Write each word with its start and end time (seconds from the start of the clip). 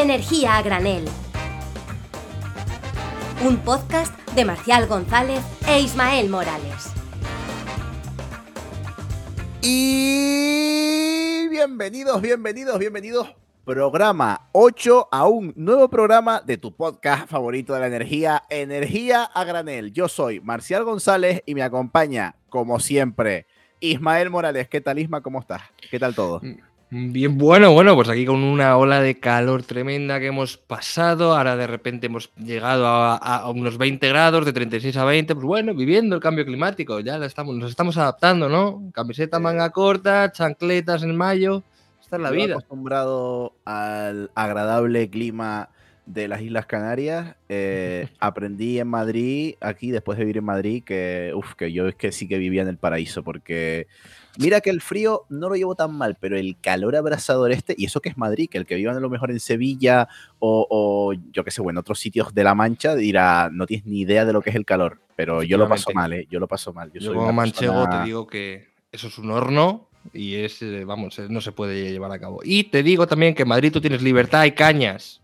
Energía 0.00 0.56
a 0.56 0.62
Granel. 0.62 1.04
Un 3.44 3.56
podcast 3.56 4.16
de 4.30 4.44
Marcial 4.44 4.86
González 4.86 5.42
e 5.66 5.80
Ismael 5.80 6.28
Morales. 6.28 6.92
Y 9.60 11.48
bienvenidos, 11.48 12.22
bienvenidos, 12.22 12.78
bienvenidos. 12.78 13.34
Programa 13.64 14.48
8 14.52 15.08
a 15.10 15.26
un 15.26 15.52
nuevo 15.56 15.90
programa 15.90 16.42
de 16.42 16.58
tu 16.58 16.72
podcast 16.76 17.28
favorito 17.28 17.74
de 17.74 17.80
la 17.80 17.88
energía, 17.88 18.44
Energía 18.50 19.24
a 19.24 19.42
Granel. 19.42 19.92
Yo 19.92 20.06
soy 20.06 20.38
Marcial 20.38 20.84
González 20.84 21.42
y 21.44 21.56
me 21.56 21.64
acompaña, 21.64 22.36
como 22.50 22.78
siempre, 22.78 23.48
Ismael 23.80 24.30
Morales. 24.30 24.68
¿Qué 24.68 24.80
tal, 24.80 25.00
Isma? 25.00 25.22
¿Cómo 25.22 25.40
estás? 25.40 25.62
¿Qué 25.90 25.98
tal 25.98 26.14
todo? 26.14 26.40
Bien, 26.90 27.36
bueno, 27.36 27.72
bueno, 27.72 27.94
pues 27.94 28.08
aquí 28.08 28.24
con 28.24 28.42
una 28.42 28.78
ola 28.78 29.02
de 29.02 29.20
calor 29.20 29.62
tremenda 29.62 30.18
que 30.18 30.28
hemos 30.28 30.56
pasado, 30.56 31.36
ahora 31.36 31.54
de 31.54 31.66
repente 31.66 32.06
hemos 32.06 32.32
llegado 32.36 32.86
a, 32.86 33.50
unos 33.50 33.76
20 33.76 34.08
grados, 34.08 34.46
de 34.46 34.54
36 34.54 34.96
a 34.96 35.04
20, 35.04 35.34
pues 35.34 35.46
bueno, 35.46 35.74
viviendo 35.74 36.16
el 36.16 36.22
cambio 36.22 36.46
climático, 36.46 37.00
ya 37.00 37.16
estamos, 37.26 37.56
nos 37.56 37.70
estamos 37.70 37.98
adaptando, 37.98 38.48
¿no? 38.48 38.90
Camiseta 38.94 39.38
manga 39.38 39.68
corta, 39.68 40.32
chancletas 40.32 41.02
en 41.02 41.14
mayo, 41.14 41.62
esta 42.00 42.16
es 42.16 42.22
la 42.22 42.30
vida. 42.30 42.54
acostumbrado 42.54 43.52
al 43.66 44.30
agradable 44.34 45.10
clima 45.10 45.68
de 46.08 46.28
las 46.28 46.40
Islas 46.42 46.66
Canarias, 46.66 47.36
eh, 47.48 48.08
aprendí 48.20 48.78
en 48.78 48.88
Madrid, 48.88 49.54
aquí 49.60 49.90
después 49.90 50.18
de 50.18 50.24
vivir 50.24 50.38
en 50.38 50.44
Madrid, 50.44 50.82
que, 50.84 51.32
uf, 51.34 51.54
que 51.54 51.72
yo 51.72 51.88
es 51.88 51.94
que 51.94 52.12
sí 52.12 52.26
que 52.26 52.38
vivía 52.38 52.62
en 52.62 52.68
el 52.68 52.78
paraíso, 52.78 53.22
porque 53.22 53.86
Mira 54.40 54.60
que 54.60 54.70
el 54.70 54.80
frío 54.80 55.24
no 55.30 55.48
lo 55.48 55.56
llevo 55.56 55.74
tan 55.74 55.92
mal, 55.92 56.16
pero 56.20 56.36
el 56.36 56.56
calor 56.60 56.94
abrasador 56.94 57.50
este, 57.50 57.74
y 57.76 57.86
eso 57.86 58.00
que 58.00 58.08
es 58.08 58.16
Madrid, 58.16 58.48
que 58.48 58.56
el 58.56 58.66
que 58.66 58.76
viva 58.76 58.92
a 58.92 59.00
lo 59.00 59.10
mejor 59.10 59.32
en 59.32 59.40
Sevilla 59.40 60.08
o, 60.38 61.12
yo 61.32 61.42
qué 61.42 61.50
sé, 61.50 61.60
bueno, 61.60 61.78
en 61.78 61.80
otros 61.80 61.98
sitios 61.98 62.32
de 62.32 62.44
La 62.44 62.54
Mancha 62.54 62.94
dirá, 62.94 63.50
no 63.52 63.66
tienes 63.66 63.84
ni 63.86 64.02
idea 64.02 64.24
de 64.24 64.32
lo 64.32 64.40
que 64.40 64.50
es 64.50 64.56
el 64.56 64.64
calor, 64.64 65.00
pero 65.16 65.42
yo 65.42 65.58
lo 65.58 65.68
paso 65.68 65.90
mal, 65.92 66.12
¿eh? 66.12 66.28
Yo 66.30 66.38
lo 66.38 66.46
paso 66.46 66.72
mal. 66.72 66.92
Yo, 66.92 67.12
como 67.12 67.32
manchego 67.32 67.88
te 67.88 68.04
digo 68.04 68.28
que 68.28 68.68
eso 68.92 69.08
es 69.08 69.18
un 69.18 69.32
horno 69.32 69.88
y 70.12 70.36
es, 70.36 70.62
eh, 70.62 70.84
vamos, 70.84 71.18
no 71.28 71.40
se 71.40 71.50
puede 71.50 71.90
llevar 71.90 72.12
a 72.12 72.20
cabo. 72.20 72.38
Y 72.44 72.64
te 72.64 72.84
digo 72.84 73.08
también 73.08 73.34
que 73.34 73.42
en 73.42 73.48
Madrid 73.48 73.72
tú 73.72 73.80
tienes 73.80 74.02
libertad 74.02 74.44
y 74.44 74.52
cañas. 74.52 75.20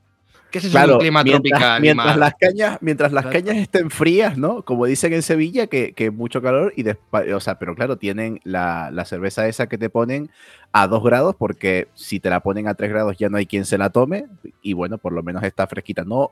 ¿Qué 0.55 0.59
es 0.59 0.67
eso 0.67 0.99
clima 0.99 1.25
tropical? 1.25 1.81
Mientras 1.81 2.17
las, 2.17 2.35
cañas, 2.37 2.79
mientras 2.81 3.11
las 3.11 3.27
cañas 3.27 3.57
estén 3.57 3.91
frías, 3.91 4.39
¿no? 4.39 4.65
Como 4.65 4.87
dicen 4.87 5.13
en 5.13 5.23
Sevilla, 5.23 5.67
que, 5.67 5.95
que 5.95 6.13
mucho 6.13 6.41
calor, 6.43 6.73
y 6.77 6.85
o 7.33 7.41
sea, 7.41 7.59
pero 7.59 7.75
claro, 7.75 7.99
tienen 7.99 8.39
la, 8.45 8.93
la, 8.93 9.05
cerveza 9.05 9.49
esa 9.49 9.67
que 9.67 9.79
te 9.79 9.91
ponen 9.91 10.31
a 10.71 10.87
2 10.87 11.03
grados, 11.03 11.35
porque 11.37 11.89
si 11.95 12.21
te 12.21 12.31
la 12.31 12.39
ponen 12.39 12.69
a 12.69 12.75
3 12.75 12.89
grados 12.89 13.19
ya 13.19 13.29
no 13.31 13.37
hay 13.37 13.47
quien 13.47 13.65
se 13.65 13.79
la 13.79 13.91
tome, 13.91 14.27
y 14.63 14.75
bueno, 14.75 14.97
por 14.97 15.13
lo 15.13 15.25
menos 15.25 15.43
está 15.43 15.67
fresquita. 15.67 16.05
No, 16.05 16.31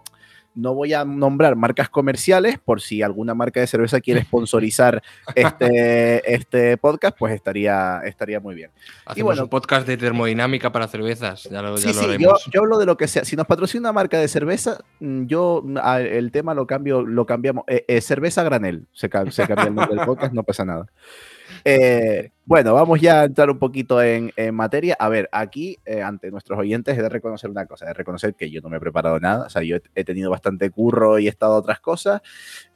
no 0.55 0.75
voy 0.75 0.93
a 0.93 1.05
nombrar 1.05 1.57
marcas 1.57 1.89
comerciales 1.89 2.59
por 2.59 2.81
si 2.81 3.03
alguna 3.03 3.35
marca 3.35 3.61
de 3.61 3.67
cerveza 3.67 4.01
quiere 4.01 4.23
sponsorizar 4.25 5.03
este, 5.35 6.35
este 6.35 6.77
podcast, 6.77 7.17
pues 7.19 7.35
estaría, 7.35 8.01
estaría 8.05 8.41
muy 8.41 8.55
bien. 8.55 8.71
Hacemos 9.05 9.17
y 9.19 9.23
bueno, 9.23 9.43
un 9.45 9.49
podcast 9.49 9.87
de 9.87 9.97
termodinámica 9.97 10.73
para 10.73 10.89
cervezas. 10.89 11.45
Ya 11.45 11.63
lo, 11.63 11.77
sí, 11.77 11.93
sí, 11.93 12.07
yo, 12.19 12.61
hablo 12.61 12.79
de 12.79 12.87
lo 12.87 12.97
que 12.97 13.09
sea. 13.09 13.25
Si 13.25 13.37
nos 13.37 13.47
patrocina 13.47 13.81
una 13.81 13.93
marca 13.93 14.19
de 14.19 14.29
cerveza, 14.29 14.79
mm, 15.01 15.27
yo 15.27 15.65
el 15.99 16.31
tema 16.31 16.55
lo 16.55 16.67
cambio, 16.67 17.03
lo 17.03 17.27
cambiamos. 17.27 17.65
Eh, 17.67 17.85
eh, 17.89 18.01
cerveza 18.01 18.43
granel. 18.43 18.87
Se, 18.93 19.09
se 19.31 19.47
cambia 19.47 19.67
el 19.67 19.75
nombre 19.75 19.97
del 19.97 20.07
podcast, 20.07 20.33
no 20.33 20.43
pasa 20.43 20.65
nada. 20.65 20.87
Eh, 21.65 22.31
bueno, 22.45 22.75
vamos 22.75 23.01
ya 23.01 23.21
a 23.21 23.25
entrar 23.25 23.49
un 23.51 23.59
poquito 23.59 24.03
en, 24.03 24.33
materia. 24.53 24.97
A 24.99 25.09
ver, 25.09 25.29
aquí, 25.33 25.79
eh, 25.87 26.03
ante 26.03 26.31
nuestros 26.31 26.59
oyentes, 26.59 26.99
he 26.99 27.03
de 27.03 27.09
reconocer 27.09 27.49
una 27.49 27.67
cosa, 27.67 27.85
he 27.85 27.89
de 27.89 27.95
reconocer 27.95 28.35
que 28.35 28.51
yo 28.51 28.61
no 28.61 28.69
me 28.69 28.79
he 28.79 28.81
preparado 28.81 29.21
nada. 29.21 29.47
O 29.47 29.51
sea, 29.51 29.63
yo 29.63 29.77
he, 29.95 30.05
tenido 30.05 30.31
bastante 30.31 30.71
curro 30.71 31.19
y 31.19 31.27
he 31.27 31.31
estado 31.31 31.55
otras 31.55 31.81
cosas. 31.81 32.21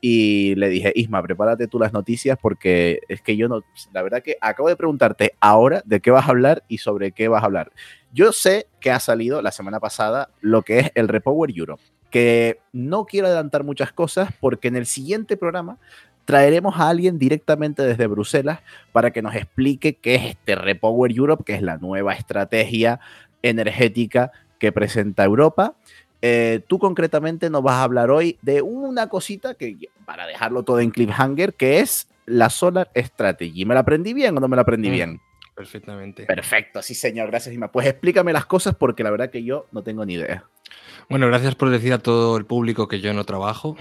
Y 0.01 0.55
le 0.55 0.69
dije, 0.69 0.93
Isma, 0.95 1.23
prepárate 1.23 1.67
tú 1.67 1.79
las 1.79 1.93
noticias 1.93 2.39
porque 2.41 3.01
es 3.09 3.21
que 3.23 3.37
yo 3.37 3.49
no, 3.49 3.63
la 3.93 4.03
verdad 4.03 4.23
que 4.23 4.37
acabo 4.41 4.69
de 4.69 4.77
preguntarte 4.77 5.33
ahora 5.41 5.83
de 5.85 6.01
qué 6.01 6.11
vas 6.11 6.27
a 6.27 6.31
hablar 6.31 6.63
y 6.69 6.79
sobre 6.79 7.13
qué 7.13 7.29
vas 7.29 7.43
a 7.43 7.47
hablar. 7.47 7.73
Yo 8.13 8.33
sé 8.33 8.69
que 8.81 8.91
ha 8.91 9.01
salido 9.01 9.43
la 9.43 9.51
semana 9.51 9.81
pasada 9.81 10.31
lo 10.41 10.63
que 10.63 10.79
es 10.79 10.93
el 10.95 11.09
Repower 11.09 11.51
Europe 11.55 11.83
que 12.11 12.61
no 12.73 13.05
quiero 13.05 13.27
adelantar 13.27 13.65
muchas 13.65 13.93
cosas 13.93 14.31
porque 14.41 14.69
en 14.69 14.77
el 14.77 14.87
siguiente 14.87 15.37
programa 15.37 15.79
traeremos 16.27 16.77
a 16.77 16.91
alguien 16.91 17.19
directamente 17.19 17.83
desde 17.83 18.07
Bruselas 18.07 18.61
para 18.93 19.13
que 19.13 19.23
nos 19.23 19.35
explique 19.35 19.95
qué 19.95 20.17
es 20.17 20.25
este 20.27 20.57
Repower 20.57 21.11
Europe, 21.11 21.45
que 21.45 21.55
es 21.55 21.63
la 21.63 21.79
nueva 21.79 22.13
estrategia 22.13 23.01
energética 23.43 24.33
que 24.59 24.73
presenta 24.73 25.25
Europa. 25.25 25.77
Eh, 26.21 26.61
tú 26.67 26.79
concretamente 26.79 27.49
nos 27.49 27.63
vas 27.63 27.77
a 27.77 27.85
hablar 27.85 28.11
hoy 28.11 28.39
de 28.43 28.61
una 28.61 29.09
cosita 29.09 29.55
que, 29.55 29.77
para 30.05 30.27
dejarlo 30.27 30.65
todo 30.65 30.81
en 30.81 30.91
cliffhanger, 30.91 31.55
que 31.55 31.81
es 31.81 32.09
la 32.27 32.51
Solar 32.51 32.91
Strategy. 32.97 33.65
¿Me 33.65 33.75
la 33.75 33.81
aprendí 33.81 34.13
bien 34.13 34.37
o 34.37 34.41
no 34.41 34.49
me 34.49 34.57
la 34.57 34.63
aprendí 34.63 34.89
mm, 34.89 34.93
bien? 34.93 35.21
Perfectamente. 35.55 36.25
Perfecto, 36.25 36.83
sí 36.83 36.95
señor, 36.95 37.29
gracias 37.29 37.55
Ima. 37.55 37.71
Pues 37.71 37.87
explícame 37.87 38.33
las 38.33 38.47
cosas 38.47 38.75
porque 38.75 39.05
la 39.05 39.11
verdad 39.11 39.31
que 39.31 39.45
yo 39.45 39.67
no 39.71 39.83
tengo 39.83 40.05
ni 40.05 40.15
idea. 40.15 40.45
Bueno, 41.09 41.29
gracias 41.29 41.55
por 41.55 41.71
decir 41.71 41.93
a 41.93 41.99
todo 41.99 42.37
el 42.37 42.45
público 42.47 42.89
que 42.89 43.01
yo 43.01 43.15
no 43.15 43.25
trabajo. 43.25 43.77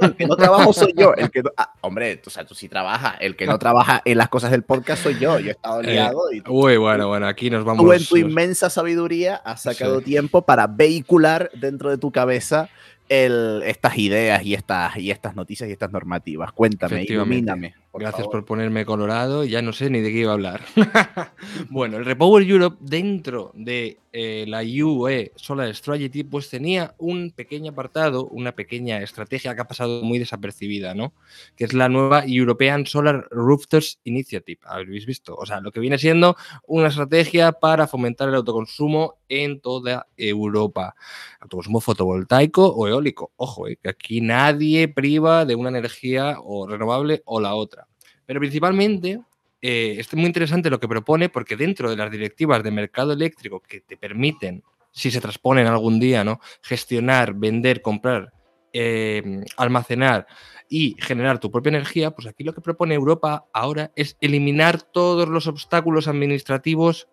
El 0.00 0.16
que 0.16 0.26
no 0.26 0.36
trabajo 0.36 0.72
soy 0.72 0.92
yo. 0.96 1.14
El 1.14 1.30
que 1.30 1.42
ah, 1.56 1.74
hombre, 1.80 2.20
o 2.26 2.30
sea, 2.30 2.44
tú 2.44 2.56
sí 2.56 2.68
trabajas. 2.68 3.16
El 3.20 3.36
que 3.36 3.46
no 3.46 3.58
trabaja 3.58 4.02
en 4.04 4.18
las 4.18 4.28
cosas 4.28 4.50
del 4.50 4.64
podcast 4.64 5.02
soy 5.02 5.18
yo. 5.20 5.38
Yo 5.38 5.48
he 5.48 5.52
estado 5.52 5.80
eh, 5.82 5.92
liado. 5.92 6.22
uy, 6.48 6.76
bueno, 6.76 7.06
bueno, 7.06 7.28
aquí 7.28 7.50
nos 7.50 7.64
vamos. 7.64 7.84
Tú 7.84 7.92
en 7.92 8.04
tu 8.04 8.16
inmensa 8.16 8.68
sabiduría 8.68 9.36
has 9.36 9.62
sacado 9.62 10.00
tiempo 10.00 10.42
para 10.42 10.66
vehicular 10.66 11.50
dentro 11.54 11.88
de 11.88 11.98
tu 11.98 12.10
cabeza 12.10 12.68
estas 13.10 13.98
ideas 13.98 14.44
y 14.44 14.54
estas, 14.54 14.96
y 14.96 15.10
estas 15.10 15.34
noticias 15.34 15.68
y 15.68 15.72
estas 15.72 15.90
normativas. 15.90 16.52
Cuéntame, 16.52 17.02
ilumíname. 17.02 17.74
Gracias 17.92 18.28
por 18.28 18.44
ponerme 18.44 18.84
colorado, 18.84 19.44
ya 19.44 19.62
no 19.62 19.72
sé 19.72 19.90
ni 19.90 20.00
de 20.00 20.12
qué 20.12 20.18
iba 20.20 20.30
a 20.30 20.34
hablar. 20.34 20.60
bueno, 21.70 21.96
el 21.96 22.04
Repower 22.04 22.48
Europe 22.48 22.76
dentro 22.80 23.50
de 23.54 23.98
eh, 24.12 24.44
la 24.46 24.62
UE 24.62 25.32
Solar 25.34 25.74
Strategy 25.74 26.22
pues 26.22 26.48
tenía 26.48 26.94
un 26.98 27.32
pequeño 27.32 27.72
apartado, 27.72 28.26
una 28.26 28.52
pequeña 28.52 29.02
estrategia 29.02 29.56
que 29.56 29.60
ha 29.60 29.66
pasado 29.66 30.02
muy 30.02 30.20
desapercibida, 30.20 30.94
¿no? 30.94 31.12
Que 31.56 31.64
es 31.64 31.72
la 31.72 31.88
nueva 31.88 32.24
European 32.26 32.86
Solar 32.86 33.26
Rooftops 33.32 33.98
Initiative. 34.04 34.60
¿Habéis 34.66 35.04
visto? 35.04 35.34
O 35.34 35.44
sea, 35.44 35.60
lo 35.60 35.72
que 35.72 35.80
viene 35.80 35.98
siendo 35.98 36.36
una 36.68 36.88
estrategia 36.88 37.50
para 37.50 37.88
fomentar 37.88 38.28
el 38.28 38.36
autoconsumo 38.36 39.16
en 39.28 39.60
toda 39.60 40.06
Europa. 40.16 40.94
Autoconsumo 41.40 41.80
fotovoltaico 41.80 42.66
o 42.68 42.86
eólico. 42.86 42.99
Ojo, 43.36 43.68
eh, 43.68 43.78
que 43.82 43.88
aquí 43.88 44.20
nadie 44.20 44.88
priva 44.88 45.44
de 45.44 45.54
una 45.54 45.70
energía 45.70 46.36
o 46.42 46.66
renovable 46.66 47.22
o 47.24 47.40
la 47.40 47.54
otra. 47.54 47.86
Pero 48.26 48.40
principalmente 48.40 49.20
eh, 49.62 49.96
es 49.98 50.14
muy 50.14 50.26
interesante 50.26 50.70
lo 50.70 50.80
que 50.80 50.88
propone 50.88 51.28
porque 51.28 51.56
dentro 51.56 51.90
de 51.90 51.96
las 51.96 52.10
directivas 52.10 52.62
de 52.62 52.70
mercado 52.70 53.12
eléctrico 53.12 53.60
que 53.60 53.80
te 53.80 53.96
permiten, 53.96 54.62
si 54.92 55.10
se 55.10 55.20
transponen 55.20 55.66
algún 55.66 56.00
día, 56.00 56.24
¿no? 56.24 56.40
gestionar, 56.62 57.34
vender, 57.34 57.82
comprar, 57.82 58.32
eh, 58.72 59.44
almacenar 59.56 60.26
y 60.68 60.96
generar 61.00 61.40
tu 61.40 61.50
propia 61.50 61.70
energía, 61.70 62.12
pues 62.12 62.28
aquí 62.28 62.44
lo 62.44 62.54
que 62.54 62.60
propone 62.60 62.94
Europa 62.94 63.46
ahora 63.52 63.90
es 63.96 64.16
eliminar 64.20 64.80
todos 64.80 65.28
los 65.28 65.46
obstáculos 65.46 66.08
administrativos 66.08 67.08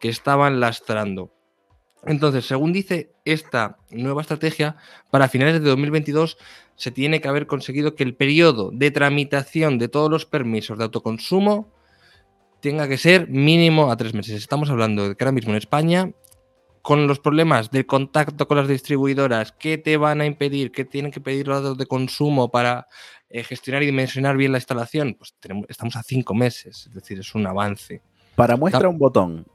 que 0.00 0.08
estaban 0.08 0.60
lastrando. 0.60 1.32
Entonces, 2.04 2.46
según 2.46 2.72
dice 2.72 3.12
esta 3.24 3.78
nueva 3.90 4.22
estrategia, 4.22 4.76
para 5.10 5.28
finales 5.28 5.54
de 5.54 5.68
2022 5.68 6.36
se 6.74 6.90
tiene 6.90 7.20
que 7.20 7.28
haber 7.28 7.46
conseguido 7.46 7.94
que 7.94 8.02
el 8.02 8.16
periodo 8.16 8.70
de 8.72 8.90
tramitación 8.90 9.78
de 9.78 9.88
todos 9.88 10.10
los 10.10 10.26
permisos 10.26 10.78
de 10.78 10.84
autoconsumo 10.84 11.72
tenga 12.60 12.88
que 12.88 12.98
ser 12.98 13.28
mínimo 13.28 13.90
a 13.90 13.96
tres 13.96 14.14
meses. 14.14 14.34
Estamos 14.34 14.70
hablando 14.70 15.08
de 15.08 15.16
que 15.16 15.24
ahora 15.24 15.32
mismo 15.32 15.52
en 15.52 15.58
España, 15.58 16.12
con 16.80 17.06
los 17.06 17.20
problemas 17.20 17.70
de 17.70 17.86
contacto 17.86 18.48
con 18.48 18.56
las 18.56 18.68
distribuidoras, 18.68 19.52
que 19.52 19.78
te 19.78 19.96
van 19.96 20.20
a 20.20 20.26
impedir, 20.26 20.72
que 20.72 20.84
tienen 20.84 21.12
que 21.12 21.20
pedir 21.20 21.46
los 21.46 21.62
datos 21.62 21.78
de 21.78 21.86
consumo 21.86 22.50
para 22.50 22.88
eh, 23.30 23.44
gestionar 23.44 23.82
y 23.82 23.86
dimensionar 23.86 24.36
bien 24.36 24.52
la 24.52 24.58
instalación, 24.58 25.14
pues 25.14 25.34
estamos 25.68 25.96
a 25.96 26.02
cinco 26.02 26.34
meses, 26.34 26.86
es 26.88 26.94
decir, 26.94 27.18
es 27.20 27.34
un 27.34 27.46
avance. 27.46 28.02
Para 28.34 28.56
muestra 28.56 28.88
un 28.88 28.98
botón, 28.98 29.46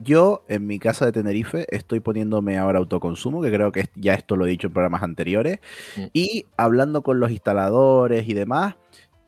yo 0.00 0.44
en 0.48 0.66
mi 0.66 0.78
casa 0.78 1.06
de 1.06 1.12
Tenerife 1.12 1.66
estoy 1.74 2.00
poniéndome 2.00 2.58
ahora 2.58 2.78
autoconsumo, 2.78 3.42
que 3.42 3.52
creo 3.52 3.72
que 3.72 3.86
ya 3.94 4.14
esto 4.14 4.36
lo 4.36 4.46
he 4.46 4.50
dicho 4.50 4.68
en 4.68 4.72
programas 4.72 5.02
anteriores, 5.02 5.58
mm. 5.96 6.04
y 6.12 6.46
hablando 6.56 7.02
con 7.02 7.20
los 7.20 7.30
instaladores 7.30 8.28
y 8.28 8.34
demás, 8.34 8.76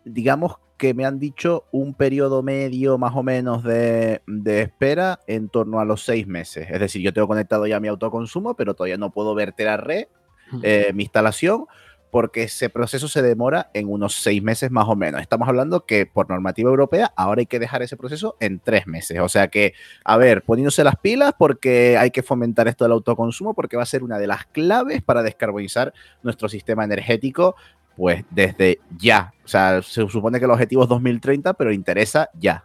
digamos 0.05 0.57
que 0.77 0.95
me 0.95 1.05
han 1.05 1.19
dicho 1.19 1.65
un 1.73 1.93
periodo 1.93 2.43
medio 2.43 2.97
más 2.97 3.15
o 3.15 3.23
menos 3.23 3.63
de, 3.63 4.23
espera 4.47 5.21
en 5.27 5.51
torno 5.51 5.79
a 5.79 5.85
los 5.85 6.03
seis 6.03 6.27
meses. 6.27 6.69
Es 6.71 6.81
decir, 6.81 7.03
yo 7.03 7.13
tengo 7.13 7.29
conectado 7.29 7.67
ya 7.67 7.81
mi 7.81 7.89
autoconsumo, 7.89 8.55
pero 8.55 8.73
todavía 8.73 8.97
no 8.97 9.11
puedo 9.11 9.35
verter 9.35 9.69
a 9.69 9.77
red 9.77 10.07
mm. 10.53 10.61
eh, 10.63 10.91
mi 10.95 11.03
instalación 11.03 11.67
porque 12.11 12.45
ese 12.45 12.69
proceso 12.69 13.09
se 13.09 13.23
demora 13.23 13.71
en 13.75 13.89
unos 13.89 14.15
seis 14.15 14.43
meses 14.43 14.71
más 14.71 14.89
o 14.89 14.97
menos. 14.97 15.21
Estamos 15.21 15.49
hablando 15.49 15.87
que 15.87 16.07
por 16.07 16.29
normativa 16.29 16.71
europea 16.71 17.12
ahora 17.17 17.41
hay 17.41 17.47
que 17.47 17.59
dejar 17.59 17.83
ese 17.83 17.97
proceso 17.97 18.37
en 18.41 18.61
tres 18.61 18.87
meses. 18.87 19.21
O 19.21 19.29
sea 19.29 19.49
que, 19.49 19.75
a 20.05 20.17
ver, 20.17 20.43
poniéndose 20.43 20.85
las 20.85 20.97
pilas 20.97 21.35
porque 21.39 21.97
hay 21.99 22.11
que 22.11 22.23
fomentar 22.23 22.69
esto 22.69 22.85
del 22.85 22.93
autoconsumo 22.93 23.55
porque 23.55 23.77
va 23.77 23.83
a 23.83 23.87
ser 23.87 24.03
una 24.03 24.19
de 24.19 24.27
las 24.27 24.47
claves 24.47 25.03
para 25.03 25.23
descarbonizar 25.23 25.93
nuestro 26.23 26.49
sistema 26.49 26.85
energético 26.85 27.57
pues 27.97 28.25
desde 28.31 28.81
ya. 28.97 29.35
O 29.45 29.49
sea, 29.49 29.83
se 29.83 30.09
supone 30.09 30.39
que 30.39 30.47
el 30.47 30.51
objetivo 30.51 30.85
es 30.85 30.89
2030, 30.89 31.55
pero 31.55 31.73
interesa 31.73 32.31
ya. 32.39 32.65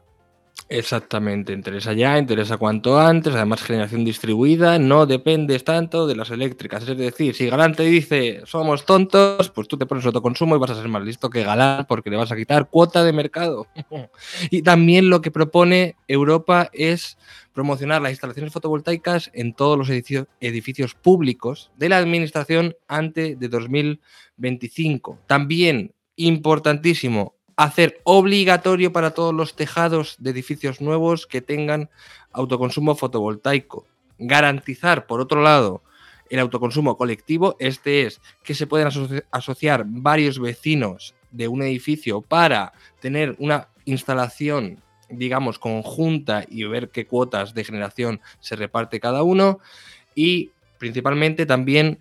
Exactamente, 0.68 1.54
interesa 1.54 1.94
ya, 1.94 2.18
interesa 2.18 2.58
cuanto 2.58 3.00
antes, 3.00 3.36
además 3.36 3.62
generación 3.62 4.04
distribuida, 4.04 4.80
no 4.80 5.06
dependes 5.06 5.64
tanto 5.64 6.08
de 6.08 6.16
las 6.16 6.32
eléctricas. 6.32 6.88
Es 6.90 6.98
decir, 6.98 7.36
si 7.36 7.48
Galán 7.48 7.76
te 7.76 7.84
dice 7.84 8.42
somos 8.46 8.84
tontos, 8.84 9.52
pues 9.52 9.68
tú 9.68 9.78
te 9.78 9.86
pones 9.86 10.06
autoconsumo 10.08 10.56
y 10.56 10.60
vas 10.60 10.72
a 10.72 10.76
ser 10.76 10.88
más 10.88 11.04
listo 11.04 11.30
que 11.30 11.44
Galán 11.44 11.86
porque 11.88 12.10
le 12.10 12.18
vas 12.18 12.32
a 12.32 12.36
quitar 12.36 12.68
cuota 12.68 13.04
de 13.04 13.14
mercado. 13.14 13.68
y 14.50 14.64
también 14.64 15.12
lo 15.12 15.22
que 15.22 15.30
propone 15.30 15.98
Europa 16.08 16.72
es 16.74 17.20
promocionar 17.54 18.02
las 18.02 18.12
instalaciones 18.12 18.52
fotovoltaicas 18.52 19.30
en 19.36 19.54
todos 19.54 19.78
los 19.78 19.88
edificios, 19.90 20.26
edificios 20.40 20.96
públicos 20.96 21.70
de 21.78 21.90
la 21.90 22.00
administración 22.00 22.76
antes 22.88 23.40
de 23.40 23.50
2025. 23.50 25.20
También 25.28 25.94
importantísimo, 26.16 27.35
hacer 27.56 28.02
obligatorio 28.04 28.92
para 28.92 29.12
todos 29.12 29.34
los 29.34 29.56
tejados 29.56 30.16
de 30.20 30.32
edificios 30.32 30.82
nuevos 30.82 31.26
que 31.26 31.42
tengan 31.42 31.90
autoconsumo 32.34 32.96
fotovoltaico. 32.96 33.86
Garantizar, 34.18 35.08
por 35.08 35.22
otro 35.22 35.42
lado, 35.42 35.82
el 36.30 36.40
autoconsumo 36.40 36.98
colectivo. 36.98 37.56
Este 37.60 38.06
es 38.06 38.22
que 38.44 38.56
se 38.56 38.68
pueden 38.68 38.90
asociar 39.32 39.86
varios 39.88 40.40
vecinos 40.40 41.16
de 41.32 41.48
un 41.48 41.62
edificio 41.62 42.22
para 42.22 42.74
tener 43.00 43.36
una 43.40 43.70
instalación, 43.86 44.82
digamos, 45.10 45.60
conjunta 45.60 46.46
y 46.50 46.64
ver 46.64 46.90
qué 46.90 47.06
cuotas 47.06 47.54
de 47.54 47.64
generación 47.64 48.22
se 48.40 48.56
reparte 48.56 49.00
cada 49.00 49.24
uno. 49.24 49.60
Y 50.14 50.52
principalmente 50.78 51.46
también 51.46 52.00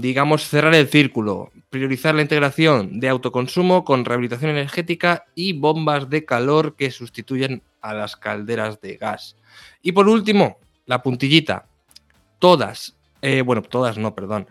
digamos, 0.00 0.48
cerrar 0.48 0.74
el 0.74 0.88
círculo, 0.88 1.50
priorizar 1.70 2.14
la 2.14 2.22
integración 2.22 3.00
de 3.00 3.08
autoconsumo 3.08 3.84
con 3.84 4.04
rehabilitación 4.04 4.50
energética 4.50 5.24
y 5.34 5.52
bombas 5.52 6.08
de 6.08 6.24
calor 6.24 6.76
que 6.76 6.90
sustituyen 6.90 7.62
a 7.80 7.94
las 7.94 8.16
calderas 8.16 8.80
de 8.80 8.96
gas. 8.96 9.36
Y 9.82 9.92
por 9.92 10.08
último, 10.08 10.58
la 10.86 11.02
puntillita. 11.02 11.66
Todas, 12.38 12.94
eh, 13.22 13.42
bueno, 13.42 13.62
todas 13.62 13.98
no, 13.98 14.14
perdón. 14.14 14.46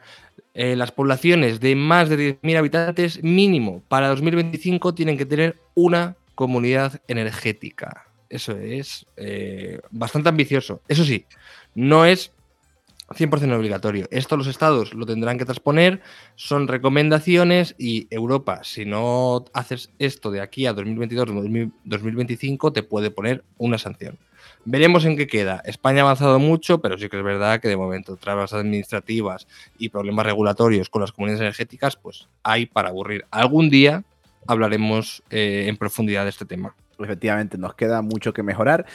Eh, 0.54 0.76
las 0.76 0.92
poblaciones 0.92 1.60
de 1.60 1.76
más 1.76 2.10
de 2.10 2.40
10.000 2.42 2.58
habitantes 2.58 3.24
mínimo 3.24 3.84
para 3.88 4.10
2025 4.10 4.94
tienen 4.94 5.18
que 5.18 5.26
tener 5.26 5.58
una 5.76 6.16
comunidad 6.36 7.02
energética. 7.08 8.08
Eso 8.30 8.58
es 8.58 9.06
eh, 9.16 9.80
bastante 9.90 10.30
ambicioso. 10.30 10.82
Eso 10.88 11.06
sí, 11.06 11.26
no 11.76 12.06
es 12.06 12.32
100% 13.10 13.56
obligatorio. 13.56 14.08
Esto 14.12 14.38
los 14.38 14.48
estados 14.48 14.94
lo 14.94 15.06
tendrán 15.06 15.38
que 15.38 15.46
transponer, 15.46 16.02
son 16.36 16.68
recomendaciones 16.68 17.76
y 17.78 18.08
Europa, 18.10 18.62
si 18.64 18.86
no 18.86 19.46
haces 19.54 19.92
esto 20.00 20.32
de 20.32 20.42
aquí 20.42 20.66
a 20.66 20.76
2022-2025, 20.76 22.74
te 22.74 22.84
puede 22.84 23.12
poner 23.12 23.44
una 23.58 23.78
sanción. 23.78 24.18
Veremos 24.66 25.06
en 25.06 25.16
qué 25.16 25.28
queda. 25.28 25.62
España 25.64 26.02
ha 26.02 26.04
avanzado 26.04 26.40
mucho, 26.40 26.82
pero 26.82 26.98
sí 26.98 27.08
que 27.08 27.18
es 27.18 27.24
verdad 27.24 27.62
que 27.62 27.70
de 27.70 27.78
momento 27.78 28.18
trabas 28.18 28.52
administrativas 28.52 29.48
y 29.78 29.90
problemas 29.90 30.26
regulatorios 30.26 30.90
con 30.90 31.02
las 31.02 31.14
comunidades 31.14 31.42
energéticas, 31.42 31.96
pues 31.96 32.28
hay 32.44 32.66
para 32.66 32.90
aburrir. 32.90 33.26
Algún 33.32 33.70
día 33.70 34.04
hablaremos 34.46 35.24
eh, 35.30 35.66
en 35.68 35.78
profundidad 35.78 36.24
de 36.24 36.32
este 36.32 36.46
tema. 36.46 36.76
Efectivamente, 37.00 37.58
nos 37.58 37.76
queda 37.76 38.02
mucho 38.02 38.34
que 38.34 38.44
mejorar. 38.44 38.86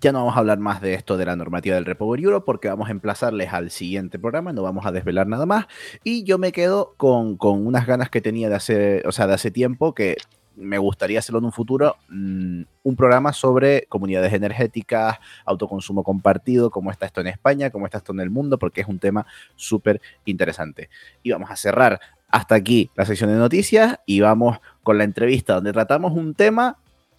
Ya 0.00 0.12
no 0.12 0.18
vamos 0.18 0.36
a 0.36 0.40
hablar 0.40 0.58
más 0.58 0.82
de 0.82 0.94
esto 0.94 1.16
de 1.16 1.24
la 1.24 1.36
normativa 1.36 1.74
del 1.74 1.86
Repower 1.86 2.20
Euro 2.20 2.44
porque 2.44 2.68
vamos 2.68 2.88
a 2.88 2.90
emplazarles 2.90 3.52
al 3.52 3.70
siguiente 3.70 4.18
programa, 4.18 4.52
no 4.52 4.62
vamos 4.62 4.84
a 4.84 4.92
desvelar 4.92 5.26
nada 5.26 5.46
más. 5.46 5.66
Y 6.04 6.24
yo 6.24 6.36
me 6.36 6.52
quedo 6.52 6.94
con, 6.98 7.38
unas 7.40 7.86
ganas 7.86 8.10
que 8.10 8.20
tenía 8.20 8.50
de 8.50 8.56
hace, 8.56 9.02
o 9.06 9.12
sea, 9.12 9.26
de 9.26 9.34
hace 9.34 9.50
tiempo 9.50 9.94
que 9.94 10.16
me 10.54 10.78
gustaría 10.78 11.18
hacerlo 11.18 11.38
en 11.38 11.46
un 11.46 11.52
futuro, 11.52 11.96
mm, 12.08 12.62
un 12.82 12.96
programa 12.96 13.32
sobre 13.32 13.86
comunidades 13.88 14.32
energéticas, 14.32 15.18
autoconsumo 15.44 16.02
compartido, 16.02 16.70
cómo 16.70 16.90
está 16.90 17.06
esto 17.06 17.20
en 17.20 17.28
España, 17.28 17.70
cómo 17.70 17.86
está 17.86 17.98
esto 17.98 18.12
en 18.12 18.20
el 18.20 18.30
mundo, 18.30 18.58
porque 18.58 18.82
es 18.82 18.88
un 18.88 18.98
tema 18.98 19.26
súper 19.54 20.00
interesante. 20.24 20.90
Y 21.22 21.30
vamos 21.30 21.50
a 21.50 21.56
cerrar 21.56 22.00
hasta 22.28 22.54
aquí 22.54 22.90
la 22.96 23.06
sección 23.06 23.30
de 23.30 23.36
noticias 23.36 23.98
y 24.04 24.20
vamos 24.20 24.58
con 24.82 24.98
la 24.98 25.04
entrevista 25.04 25.54
donde 25.54 25.72
tratamos 25.72 26.12
un 26.12 26.34
tema 26.34 26.78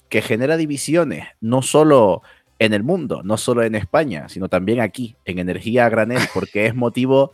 que 0.10 0.22
genera 0.22 0.58
divisiones, 0.58 1.28
no 1.42 1.62
solo 1.62 2.22
en 2.60 2.74
el 2.74 2.84
mundo, 2.84 3.22
no 3.24 3.38
solo 3.38 3.64
en 3.64 3.76
España, 3.76 4.30
sino 4.30 4.50
también 4.50 4.80
aquí, 4.80 5.16
en 5.26 5.40
Energía 5.40 5.90
Granel, 5.90 6.22
porque 6.34 6.66
es 6.66 6.76
motivo 6.76 7.34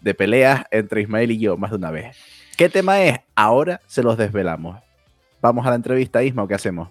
de 0.00 0.14
peleas 0.14 0.64
entre 0.70 1.02
Ismael 1.02 1.30
y 1.30 1.38
yo 1.38 1.56
más 1.56 1.70
de 1.70 1.76
una 1.76 1.90
vez. 1.90 2.16
¿Qué 2.56 2.68
tema 2.68 3.02
es? 3.02 3.20
Ahora 3.34 3.80
se 3.86 4.02
los 4.02 4.16
desvelamos. 4.16 4.78
¿Vamos 5.40 5.66
a 5.66 5.70
la 5.70 5.76
entrevista, 5.76 6.22
Isma, 6.22 6.44
o 6.44 6.48
qué 6.48 6.54
hacemos? 6.54 6.88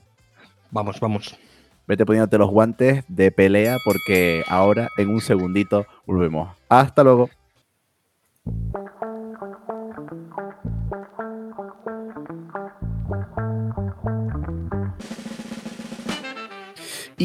Vamos, 0.71 0.99
vamos. 0.99 1.37
Vete 1.87 2.05
poniéndote 2.05 2.37
los 2.37 2.49
guantes 2.49 3.03
de 3.07 3.31
pelea 3.31 3.77
porque 3.83 4.43
ahora 4.47 4.89
en 4.97 5.09
un 5.09 5.21
segundito 5.21 5.85
volvemos. 6.05 6.49
Hasta 6.69 7.03
luego. 7.03 7.29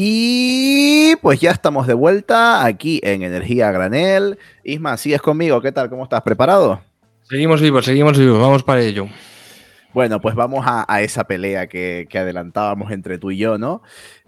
Y 0.01 1.17
pues 1.17 1.41
ya 1.41 1.51
estamos 1.51 1.85
de 1.85 1.93
vuelta 1.93 2.63
aquí 2.63 3.01
en 3.03 3.21
Energía 3.21 3.69
Granel. 3.69 4.39
Isma, 4.63 4.95
¿sigues 4.95 5.21
conmigo? 5.21 5.59
¿Qué 5.59 5.73
tal? 5.73 5.89
¿Cómo 5.89 6.03
estás? 6.03 6.21
¿Preparado? 6.21 6.79
Seguimos 7.23 7.59
vivos, 7.59 7.83
seguimos 7.83 8.17
vivos, 8.17 8.39
vamos 8.39 8.63
para 8.63 8.79
ello. 8.79 9.07
Bueno, 9.93 10.21
pues 10.21 10.35
vamos 10.35 10.63
a, 10.65 11.01
esa 11.01 11.25
pelea 11.25 11.67
que, 11.67 12.07
adelantábamos 12.13 12.93
entre 12.93 13.17
tú 13.17 13.31
y 13.31 13.39
yo, 13.39 13.57
¿no? 13.57 13.81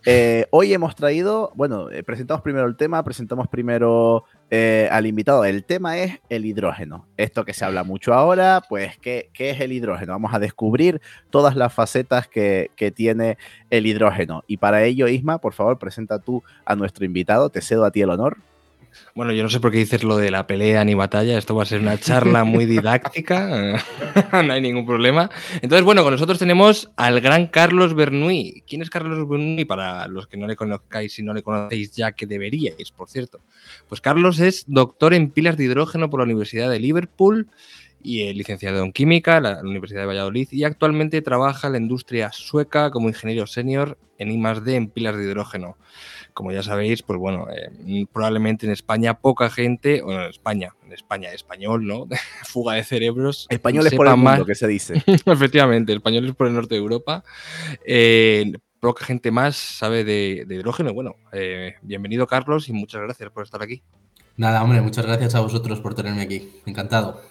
Eh, 0.05 0.45
hoy 0.49 0.73
hemos 0.73 0.93
traído, 0.97 1.53
bueno, 1.55 1.89
eh, 1.89 2.03
presentamos 2.03 2.41
primero 2.41 2.67
el 2.67 2.75
tema, 2.75 3.01
presentamos 3.05 3.47
primero 3.47 4.25
eh, 4.53 4.89
al 4.91 5.07
invitado. 5.07 5.45
El 5.45 5.63
tema 5.63 5.97
es 5.97 6.19
el 6.27 6.45
hidrógeno. 6.45 7.07
Esto 7.15 7.45
que 7.45 7.53
se 7.53 7.63
habla 7.63 7.85
mucho 7.85 8.13
ahora, 8.13 8.61
pues, 8.67 8.97
¿qué, 8.97 9.31
es 9.33 9.61
el 9.61 9.71
hidrógeno? 9.71 10.11
Vamos 10.11 10.33
a 10.33 10.39
descubrir 10.39 11.01
todas 11.29 11.55
las 11.55 11.73
facetas 11.73 12.27
que, 12.27 12.69
que, 12.75 12.91
tiene 12.91 13.37
el 13.69 13.87
hidrógeno. 13.87 14.43
Y 14.47 14.57
para 14.57 14.83
ello, 14.83 15.07
Isma, 15.07 15.37
por 15.37 15.53
favor, 15.53 15.79
presenta 15.79 16.19
tú 16.19 16.43
a 16.65 16.75
nuestro 16.75 17.05
invitado. 17.05 17.49
Te 17.49 17.61
cedo 17.61 17.85
a 17.85 17.91
ti 17.91 18.01
el 18.01 18.09
honor. 18.09 18.39
Bueno, 19.15 19.33
yo 19.33 19.43
no 19.43 19.49
sé 19.49 19.59
por 19.59 19.71
qué 19.71 19.77
dices 19.77 20.03
lo 20.03 20.17
de 20.17 20.31
la 20.31 20.47
pelea 20.47 20.83
ni 20.85 20.93
batalla, 20.93 21.37
esto 21.37 21.55
va 21.55 21.63
a 21.63 21.65
ser 21.65 21.81
una 21.81 21.97
charla 21.97 22.43
muy 22.43 22.65
didáctica, 22.65 23.79
no 24.43 24.53
hay 24.53 24.61
ningún 24.61 24.85
problema. 24.85 25.29
Entonces, 25.61 25.83
bueno, 25.83 26.03
con 26.03 26.13
nosotros 26.13 26.39
tenemos 26.39 26.89
al 26.95 27.21
gran 27.21 27.47
Carlos 27.47 27.93
Bernuy. 27.93 28.63
¿Quién 28.67 28.81
es 28.81 28.89
Carlos 28.89 29.27
Bernuy? 29.27 29.65
Para 29.65 30.07
los 30.07 30.27
que 30.27 30.37
no 30.37 30.47
le 30.47 30.55
conozcáis 30.55 31.17
y 31.19 31.23
no 31.23 31.33
le 31.33 31.43
conocéis 31.43 31.91
ya, 31.91 32.11
que 32.11 32.25
deberíais, 32.25 32.91
por 32.91 33.09
cierto. 33.09 33.41
Pues 33.87 34.01
Carlos 34.01 34.39
es 34.39 34.65
doctor 34.67 35.13
en 35.13 35.29
pilas 35.29 35.57
de 35.57 35.65
hidrógeno 35.65 36.09
por 36.09 36.19
la 36.19 36.25
Universidad 36.25 36.69
de 36.69 36.79
Liverpool 36.79 37.49
y 38.03 38.33
licenciado 38.33 38.83
en 38.83 38.91
química 38.91 39.37
en 39.37 39.43
la 39.43 39.61
Universidad 39.61 40.01
de 40.01 40.07
Valladolid 40.07 40.47
y 40.51 40.63
actualmente 40.63 41.21
trabaja 41.21 41.67
en 41.67 41.73
la 41.73 41.79
industria 41.79 42.31
sueca 42.31 42.89
como 42.89 43.09
ingeniero 43.09 43.45
senior 43.47 43.97
en 44.17 44.31
I+D 44.31 44.75
en 44.75 44.89
pilas 44.89 45.17
de 45.17 45.23
hidrógeno 45.23 45.77
como 46.33 46.51
ya 46.51 46.63
sabéis, 46.63 47.03
pues 47.03 47.19
bueno, 47.19 47.47
eh, 47.49 48.05
probablemente 48.11 48.65
en 48.65 48.71
España 48.71 49.19
poca 49.19 49.49
gente, 49.49 50.01
o 50.01 50.11
en 50.11 50.21
España, 50.29 50.73
en 50.85 50.93
España, 50.93 51.31
español, 51.31 51.85
¿no? 51.85 52.07
Fuga 52.43 52.75
de 52.75 52.83
cerebros. 52.83 53.47
Español 53.49 53.87
es 53.87 53.95
por 53.95 54.07
el 54.07 54.17
mundo, 54.17 54.45
que 54.45 54.55
se 54.55 54.67
dice. 54.67 55.03
Efectivamente, 55.25 55.93
español 55.93 56.27
es 56.27 56.35
por 56.35 56.47
el 56.47 56.53
norte 56.53 56.75
de 56.75 56.81
Europa. 56.81 57.23
Eh, 57.85 58.53
poca 58.79 59.05
gente 59.05 59.31
más 59.31 59.55
sabe 59.55 60.03
de, 60.03 60.45
hidrógeno. 60.49 60.93
Bueno, 60.93 61.15
eh, 61.31 61.75
bienvenido 61.81 62.27
Carlos 62.27 62.69
y 62.69 62.73
muchas 62.73 63.01
gracias 63.01 63.29
por 63.29 63.43
estar 63.43 63.61
aquí. 63.61 63.81
Nada, 64.37 64.63
hombre, 64.63 64.81
muchas 64.81 65.05
gracias 65.05 65.35
a 65.35 65.41
vosotros 65.41 65.79
por 65.79 65.93
tenerme 65.93 66.21
aquí. 66.21 66.49
Encantado. 66.65 67.21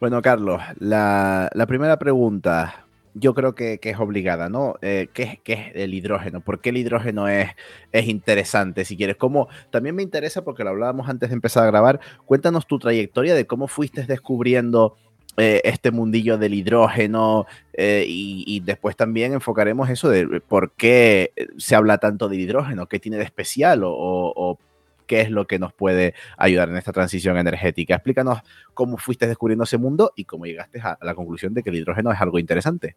Bueno, 0.00 0.20
Carlos, 0.20 0.60
la, 0.78 1.48
la 1.54 1.66
primera 1.66 1.98
pregunta 1.98 2.83
yo 3.14 3.32
creo 3.32 3.54
que, 3.54 3.78
es 3.80 3.98
obligada, 3.98 4.48
¿no? 4.48 4.74
Eh, 4.82 5.08
¿qué, 5.12 5.40
es 5.44 5.60
el 5.74 5.94
hidrógeno? 5.94 6.40
¿Por 6.40 6.60
qué 6.60 6.70
el 6.70 6.76
hidrógeno 6.76 7.28
es, 7.28 7.50
es 7.92 8.08
interesante? 8.08 8.84
Si 8.84 8.96
quieres, 8.96 9.16
como 9.16 9.48
también 9.70 9.94
me 9.94 10.02
interesa 10.02 10.42
porque 10.42 10.64
lo 10.64 10.70
hablábamos 10.70 11.08
antes 11.08 11.30
de 11.30 11.34
empezar 11.34 11.62
a 11.62 11.66
grabar, 11.66 12.00
cuéntanos 12.26 12.66
tu 12.66 12.78
trayectoria 12.78 13.34
de 13.34 13.46
cómo 13.46 13.68
fuiste 13.68 14.04
descubriendo 14.04 14.96
eh, 15.36 15.62
este 15.64 15.90
mundillo 15.90 16.38
del 16.38 16.54
hidrógeno 16.54 17.46
eh, 17.72 18.04
y, 18.06 18.60
después 18.60 18.94
también 18.94 19.32
enfocaremos 19.32 19.90
eso 19.90 20.08
de 20.08 20.40
por 20.40 20.72
qué 20.72 21.32
se 21.58 21.74
habla 21.74 21.98
tanto 21.98 22.28
del 22.28 22.38
hidrógeno, 22.38 22.86
qué 22.86 23.00
tiene 23.00 23.16
de 23.16 23.24
especial 23.24 23.82
o, 23.84 24.58
qué 25.06 25.20
es 25.20 25.30
lo 25.30 25.46
que 25.46 25.58
nos 25.58 25.72
puede 25.72 26.14
ayudar 26.36 26.68
en 26.68 26.76
esta 26.76 26.92
transición 26.92 27.36
energética. 27.36 27.94
Explícanos 27.94 28.40
cómo 28.74 28.96
fuiste 28.96 29.26
descubriendo 29.26 29.64
ese 29.64 29.78
mundo 29.78 30.12
y 30.16 30.24
cómo 30.24 30.46
llegaste 30.46 30.80
a 30.80 30.98
la 31.02 31.14
conclusión 31.14 31.54
de 31.54 31.62
que 31.62 31.70
el 31.70 31.76
hidrógeno 31.76 32.12
es 32.12 32.20
algo 32.20 32.38
interesante. 32.38 32.96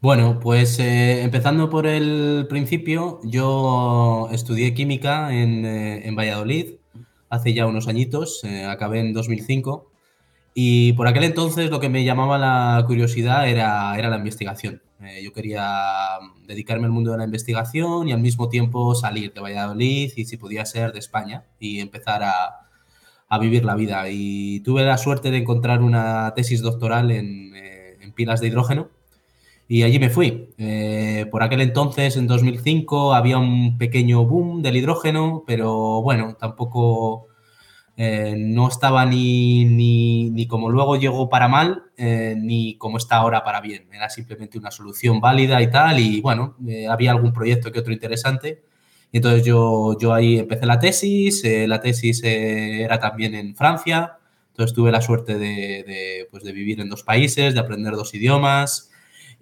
Bueno, 0.00 0.38
pues 0.38 0.78
eh, 0.78 1.22
empezando 1.24 1.68
por 1.70 1.84
el 1.86 2.46
principio, 2.48 3.18
yo 3.24 4.28
estudié 4.30 4.72
química 4.72 5.34
en, 5.34 5.64
eh, 5.64 6.10
Valladolid 6.16 6.76
hace 7.28 7.52
ya 7.52 7.66
unos 7.66 7.88
añitos, 7.88 8.44
eh, 8.44 8.64
acabé 8.64 9.00
en 9.00 9.12
2005 9.12 9.90
y 10.54 10.92
por 10.92 11.08
aquel 11.08 11.24
entonces 11.24 11.70
lo 11.70 11.80
que 11.80 11.88
me 11.88 12.04
llamaba 12.04 12.38
la 12.38 12.84
curiosidad 12.86 13.48
era, 13.48 13.98
era 13.98 14.08
la 14.08 14.18
investigación. 14.18 14.82
Yo 15.22 15.32
quería 15.32 16.18
dedicarme 16.46 16.86
al 16.86 16.92
mundo 16.92 17.12
de 17.12 17.18
la 17.18 17.24
investigación 17.24 18.08
y 18.08 18.12
al 18.12 18.20
mismo 18.20 18.48
tiempo 18.48 18.94
salir 18.94 19.32
de 19.32 19.40
Valladolid 19.40 20.12
y 20.16 20.24
si 20.24 20.36
podía 20.36 20.64
ser 20.66 20.92
de 20.92 20.98
España 20.98 21.44
y 21.60 21.80
empezar 21.80 22.22
a, 22.22 22.68
a 23.28 23.38
vivir 23.38 23.64
la 23.64 23.74
vida. 23.74 24.04
Y 24.10 24.60
tuve 24.60 24.84
la 24.84 24.98
suerte 24.98 25.30
de 25.30 25.38
encontrar 25.38 25.82
una 25.82 26.32
tesis 26.34 26.62
doctoral 26.62 27.10
en, 27.10 27.54
en 27.54 28.12
pilas 28.12 28.40
de 28.40 28.48
hidrógeno 28.48 28.88
y 29.68 29.82
allí 29.82 29.98
me 29.98 30.08
fui. 30.08 30.48
Eh, 30.56 31.26
por 31.30 31.42
aquel 31.42 31.60
entonces, 31.60 32.16
en 32.16 32.26
2005, 32.26 33.14
había 33.14 33.36
un 33.38 33.76
pequeño 33.76 34.24
boom 34.24 34.62
del 34.62 34.78
hidrógeno, 34.78 35.44
pero 35.46 36.00
bueno, 36.00 36.36
tampoco 36.40 37.27
eh, 37.98 38.34
no 38.38 38.68
estaba 38.68 39.04
ni, 39.04 39.66
ni, 39.66 40.46
como 40.46 40.70
luego 40.70 40.96
llegó 40.96 41.28
para 41.28 41.48
mal, 41.48 41.84
eh, 41.98 42.34
ni 42.38 42.78
como 42.78 42.96
está 42.96 43.16
ahora 43.16 43.44
para 43.44 43.60
bien. 43.60 43.88
Era 43.92 44.08
simplemente 44.08 44.58
una 44.58 44.70
solución 44.70 45.20
válida 45.20 45.60
y 45.60 45.70
tal, 45.70 46.00
y 46.00 46.20
bueno, 46.22 46.56
había 46.88 47.10
algún 47.10 47.32
proyecto 47.34 47.70
que 47.70 47.80
otro 47.80 47.92
interesante. 47.92 48.62
Y 49.12 49.18
entonces 49.18 49.44
yo, 49.44 49.98
yo 49.98 50.14
ahí 50.14 50.38
empecé 50.38 50.64
la 50.64 50.78
tesis, 50.78 51.42
la 51.44 51.80
tesis 51.80 52.22
era 52.24 52.98
también 53.00 53.34
en 53.34 53.54
Francia, 53.56 54.18
entonces 54.50 54.74
tuve 54.74 54.92
la 54.92 55.00
suerte 55.02 55.38
de, 55.38 55.84
de, 55.86 56.28
pues 56.30 56.44
de 56.44 56.52
vivir 56.52 56.80
en 56.80 56.88
dos 56.88 57.02
países, 57.02 57.54
de 57.54 57.60
aprender 57.60 57.94
dos 57.94 58.14
idiomas, 58.14 58.88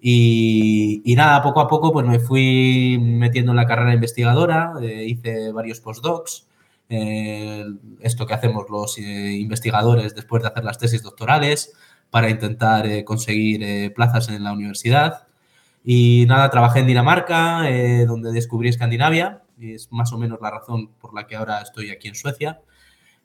y, 0.00 1.14
nada, 1.16 1.42
poco 1.42 1.60
a 1.60 1.68
poco 1.68 1.92
pues 1.92 2.06
me 2.06 2.20
fui 2.20 2.98
metiendo 3.00 3.52
en 3.52 3.56
la 3.56 3.66
carrera 3.66 3.94
investigadora, 3.94 4.74
eh, 4.82 5.04
hice 5.04 5.52
varios 5.52 5.80
postdocs, 5.80 6.45
eh, 6.88 7.64
esto 8.00 8.26
que 8.26 8.34
hacemos 8.34 8.66
los 8.70 8.98
eh, 8.98 9.02
investigadores 9.32 10.14
después 10.14 10.42
de 10.42 10.48
hacer 10.48 10.64
las 10.64 10.78
tesis 10.78 11.02
doctorales 11.02 11.72
para 12.10 12.30
intentar 12.30 13.04
conseguir 13.04 13.92
plazas 13.94 14.28
en 14.28 14.44
la 14.44 14.52
universidad. 14.52 15.26
Y 15.84 16.24
nada, 16.28 16.50
trabajé 16.50 16.80
en 16.80 16.86
Dinamarca, 16.86 17.64
donde 18.06 18.32
descubrí 18.32 18.68
Escandinavia, 18.68 19.42
y 19.58 19.74
es 19.74 19.90
más 19.92 20.12
o 20.12 20.18
menos 20.18 20.38
la 20.40 20.50
razón 20.50 20.88
por 21.00 21.14
la 21.14 21.26
que 21.26 21.36
ahora 21.36 21.60
estoy 21.60 21.90
aquí 21.90 22.08
en 22.08 22.14
Suecia. 22.14 22.60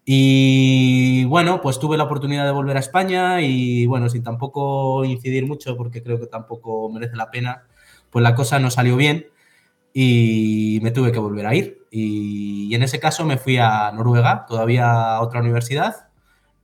Y 0.04 1.26
bueno, 1.26 1.62
pues 1.62 1.80
tuve 1.80 1.98
la 1.98 2.06
oportunidad 2.06 2.46
de 2.46 2.52
volver 2.52 2.76
a 2.78 2.80
España 2.80 3.42
y 3.42 3.86
bueno, 3.86 4.10
sin 4.10 4.24
tampoco 4.24 5.06
incidir 5.06 5.46
mucho, 5.46 5.78
porque 5.78 6.02
creo 6.02 6.20
que 6.20 6.28
tampoco 6.28 6.90
merece 6.90 7.16
la 7.16 7.30
pena, 7.30 7.64
pues 8.10 8.24
la 8.24 8.34
cosa 8.36 8.60
no 8.60 8.72
salió 8.72 8.96
bien 8.98 9.28
y 9.94 10.80
me 10.82 10.92
tuve 10.92 11.12
que 11.12 11.20
volver 11.20 11.46
a 11.46 11.56
ir. 11.56 11.86
Y, 11.92 12.74
en 12.74 12.84
ese 12.84 13.00
caso 13.00 13.26
me 13.26 13.38
fui 13.38 13.58
a 13.58 13.92
Noruega, 13.92 14.46
todavía 14.48 15.16
a 15.16 15.22
otra 15.22 15.42
universidad. 15.42 16.08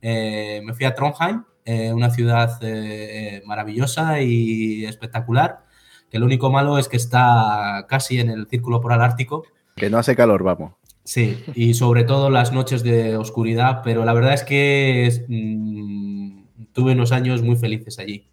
Eh, 0.00 0.62
me 0.64 0.72
fui 0.74 0.86
a 0.86 0.94
Trondheim, 0.94 1.44
eh, 1.64 1.92
una 1.92 2.10
ciudad 2.10 2.58
eh, 2.62 3.42
maravillosa 3.44 4.22
y 4.22 4.86
espectacular, 4.86 5.64
que 6.10 6.18
lo 6.18 6.24
único 6.24 6.50
malo 6.50 6.78
es 6.78 6.88
que 6.88 6.96
está 6.96 7.86
casi 7.88 8.20
en 8.20 8.30
el 8.30 8.46
círculo 8.48 8.80
polar 8.80 9.02
ártico. 9.02 9.44
Que 9.76 9.90
no 9.90 9.98
hace 9.98 10.16
calor, 10.16 10.42
vamos. 10.42 10.72
Sí, 11.04 11.42
y 11.54 11.74
sobre 11.74 12.04
todo 12.04 12.30
las 12.30 12.52
noches 12.52 12.82
de 12.82 13.16
oscuridad, 13.16 13.80
pero 13.82 14.04
la 14.04 14.12
verdad 14.12 14.34
es 14.34 14.44
que 14.44 15.24
mm, 15.28 16.68
tuve 16.72 16.92
unos 16.92 17.12
años 17.12 17.42
muy 17.42 17.56
felices 17.56 17.98
allí. 17.98 18.28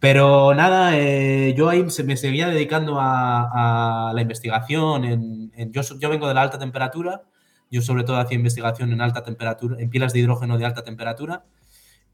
Pero 0.00 0.54
nada, 0.54 0.98
eh, 0.98 1.54
yo 1.54 1.68
ahí 1.68 1.84
me 2.04 2.16
seguía 2.16 2.48
dedicando 2.48 2.96
a, 2.98 4.12
la 4.14 4.22
investigación. 4.22 5.04
En, 5.04 5.72
yo, 5.72 5.82
yo, 5.98 6.08
vengo 6.08 6.26
de 6.26 6.34
la 6.34 6.42
alta 6.42 6.58
temperatura, 6.58 7.22
yo 7.70 7.82
sobre 7.82 8.04
todo 8.04 8.16
hacía 8.16 8.36
investigación 8.36 8.92
en 8.92 9.02
alta 9.02 9.22
temperatura, 9.22 9.76
en 9.78 9.90
pilas 9.90 10.14
de 10.14 10.20
hidrógeno 10.20 10.56
de 10.56 10.64
alta 10.64 10.84
temperatura, 10.84 11.44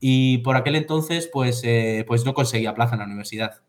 y 0.00 0.38
por 0.38 0.57
aquel 0.57 0.76
entonces 0.76 1.31
pues, 1.33 1.62
eh, 1.64 2.05
pues 2.09 2.25
no 2.25 2.35
conseguía 2.35 2.75
plaza 2.75 2.95
en 2.97 3.00
la 3.00 3.07
universidad. 3.07 3.62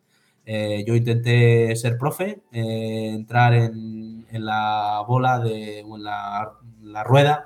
Eh, 0.45 0.83
yo 0.88 0.95
intenté 0.95 1.75
ser 1.75 1.97
profe, 1.97 2.41
entrar 2.51 3.53
en, 3.53 4.25
en 4.31 4.45
la 4.45 5.03
bola 5.07 5.39
de, 5.39 5.83
o 5.86 5.97
en 5.97 6.03
la, 6.03 7.03
rueda 7.03 7.45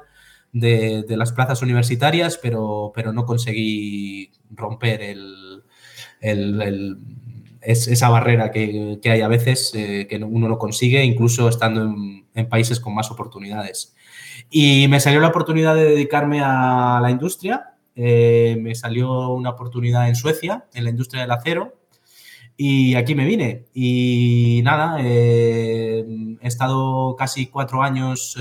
de, 0.54 1.06
las 1.10 1.34
plazas 1.34 1.62
universitarias, 1.62 2.38
pero, 2.42 2.92
pero 2.96 3.12
no 3.12 3.26
conseguí 3.26 4.32
romper 4.52 5.02
el, 5.02 5.51
esa 7.62 8.10
barrera 8.10 8.52
que, 8.52 9.00
hay 9.04 9.22
a 9.22 9.28
veces 9.28 9.72
eh, 9.76 10.08
que 10.10 10.18
uno 10.18 10.48
no 10.48 10.58
consigue, 10.58 11.04
incluso 11.04 11.50
estando 11.50 11.82
en, 11.82 12.50
países 12.50 12.80
con 12.80 12.96
más 12.96 13.12
oportunidades. 13.12 13.96
Y 14.50 14.88
me 14.88 15.00
salió 15.00 15.20
la 15.20 15.28
oportunidad 15.28 15.76
de 15.76 15.86
dedicarme 15.86 16.42
a 16.44 17.00
la 17.02 17.12
industria. 17.12 17.74
Eh, 17.96 18.58
me 18.60 18.74
salió 18.74 19.30
una 19.30 19.52
oportunidad 19.52 20.08
en 20.08 20.16
Suecia, 20.16 20.66
en 20.74 20.86
la 20.86 20.90
industria 20.90 21.22
del 21.22 21.32
acero, 21.32 21.78
y 22.58 22.96
aquí 22.96 23.16
me 23.16 23.26
vine. 23.26 23.66
Y 23.74 24.62
nada, 24.64 24.98
eh, 25.00 26.06
he 26.42 26.48
estado 26.48 27.16
casi 27.18 27.48
cuatro 27.48 27.84
años 27.84 28.38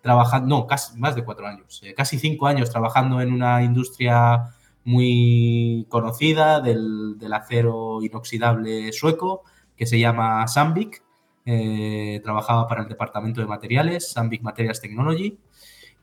trabajando, 0.00 0.48
no, 0.48 0.66
casi 0.66 0.96
más 0.98 1.14
de 1.16 1.24
cuatro 1.24 1.46
años, 1.46 1.82
casi 1.96 2.18
cinco 2.18 2.46
años 2.46 2.70
trabajando 2.70 3.20
en 3.20 3.32
una 3.32 3.62
industria 3.62 4.55
muy 4.86 5.86
conocida 5.90 6.60
del, 6.60 7.18
acero 7.32 8.02
inoxidable 8.02 8.90
sueco 8.92 9.44
que 9.76 9.84
se 9.84 9.98
llama 9.98 10.46
Sandvik. 10.48 11.02
trabajaba 12.24 12.66
para 12.66 12.82
el 12.82 12.88
departamento 12.88 13.42
de 13.42 13.46
materiales, 13.46 14.10
Sandvik 14.12 14.42
Materials 14.42 14.80
Technology. 14.80 15.38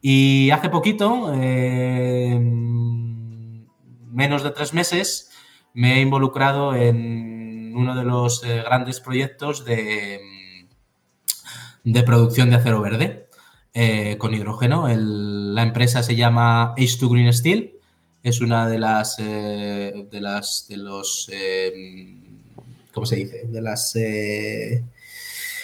Y 0.01 0.51
hace 0.51 0.69
poquito, 0.69 1.33
menos 4.13 4.43
de 4.43 4.51
tres 4.51 4.73
meses, 4.73 5.31
me 5.73 5.97
he 5.97 6.01
involucrado 6.01 6.75
en 6.75 7.73
uno 7.75 7.95
de 7.95 8.03
los 8.03 8.43
eh, 8.43 8.61
grandes 8.63 8.99
proyectos 8.99 9.65
de, 9.65 10.19
de, 11.83 12.03
producción 12.03 12.49
de 12.49 12.57
acero 12.57 12.81
verde 12.81 13.27
eh, 13.73 14.17
con 14.17 14.33
hidrógeno. 14.33 14.87
la 14.87 15.63
empresa 15.63 16.03
se 16.03 16.15
llama 16.15 16.75
H2 16.75 17.09
Green 17.11 17.33
Steel. 17.33 17.79
Es 18.23 18.41
una 18.41 18.67
de 18.67 18.79
las, 18.79 19.17
eh, 19.19 20.07
de 20.09 20.21
las, 20.21 20.65
de 20.67 20.77
los, 20.77 21.29
¿cómo 22.93 23.05
se 23.05 23.17
dice? 23.17 23.43
De 23.45 23.61
las 23.61 23.95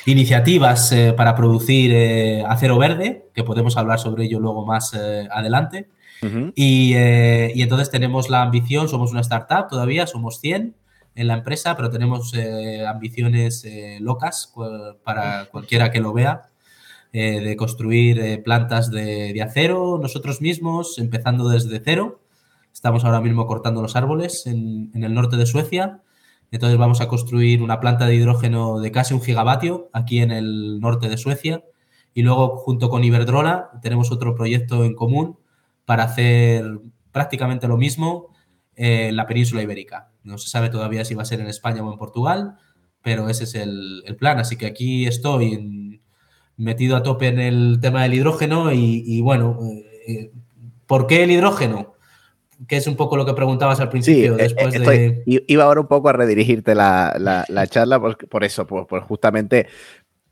iniciativas 0.06 0.94
para 1.18 1.36
producir 1.36 2.44
acero 2.46 2.78
verde, 2.78 3.26
que 3.34 3.44
podemos 3.44 3.78
hablar 3.78 4.00
sobre 4.00 4.26
ello 4.26 4.40
luego 4.40 4.66
más 4.66 4.94
adelante. 4.94 5.88
Eh, 6.22 7.52
y, 7.56 7.62
entonces 7.62 7.90
tenemos 7.90 8.30
la 8.30 8.42
ambición, 8.42 8.90
somos 8.90 9.12
una 9.12 9.22
startup 9.22 9.68
todavía, 9.70 10.08
somos 10.08 10.40
100 10.40 10.76
en 11.16 11.28
la 11.28 11.36
empresa, 11.36 11.76
pero 11.76 11.90
tenemos 11.90 12.34
eh, 12.34 12.86
ambiciones 12.86 13.64
eh, 13.66 13.98
locas 14.02 14.54
para 15.04 15.46
cualquiera 15.52 15.92
que 15.92 16.00
lo 16.00 16.14
vea, 16.14 16.44
de 17.12 17.56
construir 17.58 18.44
plantas 18.44 18.92
de, 18.92 19.42
acero 19.42 19.98
nosotros 20.00 20.42
mismos, 20.42 21.00
empezando 21.00 21.50
desde 21.50 21.82
cero. 21.84 22.20
Estamos 22.80 23.04
ahora 23.04 23.20
mismo 23.20 23.46
cortando 23.46 23.82
los 23.82 23.98
árboles 23.98 24.48
en, 24.48 24.90
el 24.94 25.14
norte 25.14 25.36
de 25.36 25.46
Suecia. 25.46 26.02
Entonces 26.50 26.78
vamos 26.78 27.02
a 27.02 27.10
construir 27.10 27.62
una 27.62 27.82
planta 27.82 28.06
de 28.06 28.16
hidrógeno 28.16 28.80
de 28.80 28.90
casi 28.90 29.14
un 29.14 29.22
gigavatio 29.22 29.90
aquí 29.92 30.22
en 30.22 30.32
el 30.32 30.80
norte 30.80 31.10
de 31.10 31.18
Suecia. 31.18 31.62
Y 32.14 32.22
luego, 32.22 32.56
junto 32.56 32.90
con 32.90 33.04
Iberdrola, 33.04 33.70
tenemos 33.82 34.14
otro 34.14 34.34
proyecto 34.34 34.86
en 34.86 34.96
común 34.96 35.38
para 35.84 36.04
hacer 36.04 36.80
prácticamente 37.12 37.68
lo 37.68 37.76
mismo 37.76 38.34
en 38.78 39.18
la 39.18 39.28
península 39.28 39.62
ibérica. 39.62 40.14
No 40.24 40.38
se 40.38 40.48
sabe 40.48 40.70
todavía 40.70 41.04
si 41.04 41.16
va 41.16 41.24
a 41.24 41.26
ser 41.26 41.42
en 41.42 41.48
España 41.48 41.84
o 41.84 41.92
en 41.92 41.98
Portugal, 41.98 42.56
pero 43.02 43.28
ese 43.28 43.44
es 43.44 43.56
el, 43.56 44.16
plan. 44.18 44.40
Así 44.40 44.56
que 44.56 44.68
aquí 44.68 45.06
estoy 45.06 46.02
metido 46.56 46.96
a 46.96 47.04
tope 47.04 47.28
en 47.28 47.42
el 47.42 47.80
tema 47.82 48.04
del 48.04 48.14
hidrógeno 48.14 48.72
y, 48.72 49.20
bueno, 49.20 49.60
eh, 50.08 50.32
¿por 50.88 51.08
qué 51.08 51.24
el 51.24 51.32
hidrógeno? 51.32 51.99
Que 52.68 52.78
es 52.78 52.88
un 52.88 52.96
poco 52.96 53.16
lo 53.16 53.26
que 53.26 53.34
preguntabas 53.34 53.80
al 53.80 53.90
principio. 53.90 54.36
Sí, 54.36 54.42
eh, 54.42 54.44
después 54.44 54.74
de... 54.74 55.24
Iba 55.26 55.64
ahora 55.64 55.82
un 55.82 55.88
poco 55.88 56.10
a 56.10 56.14
redirigirte 56.14 56.76
la, 56.76 57.46
charla 57.70 58.00
por, 58.00 58.44
eso, 58.44 58.68
por, 58.68 59.02
justamente 59.02 59.68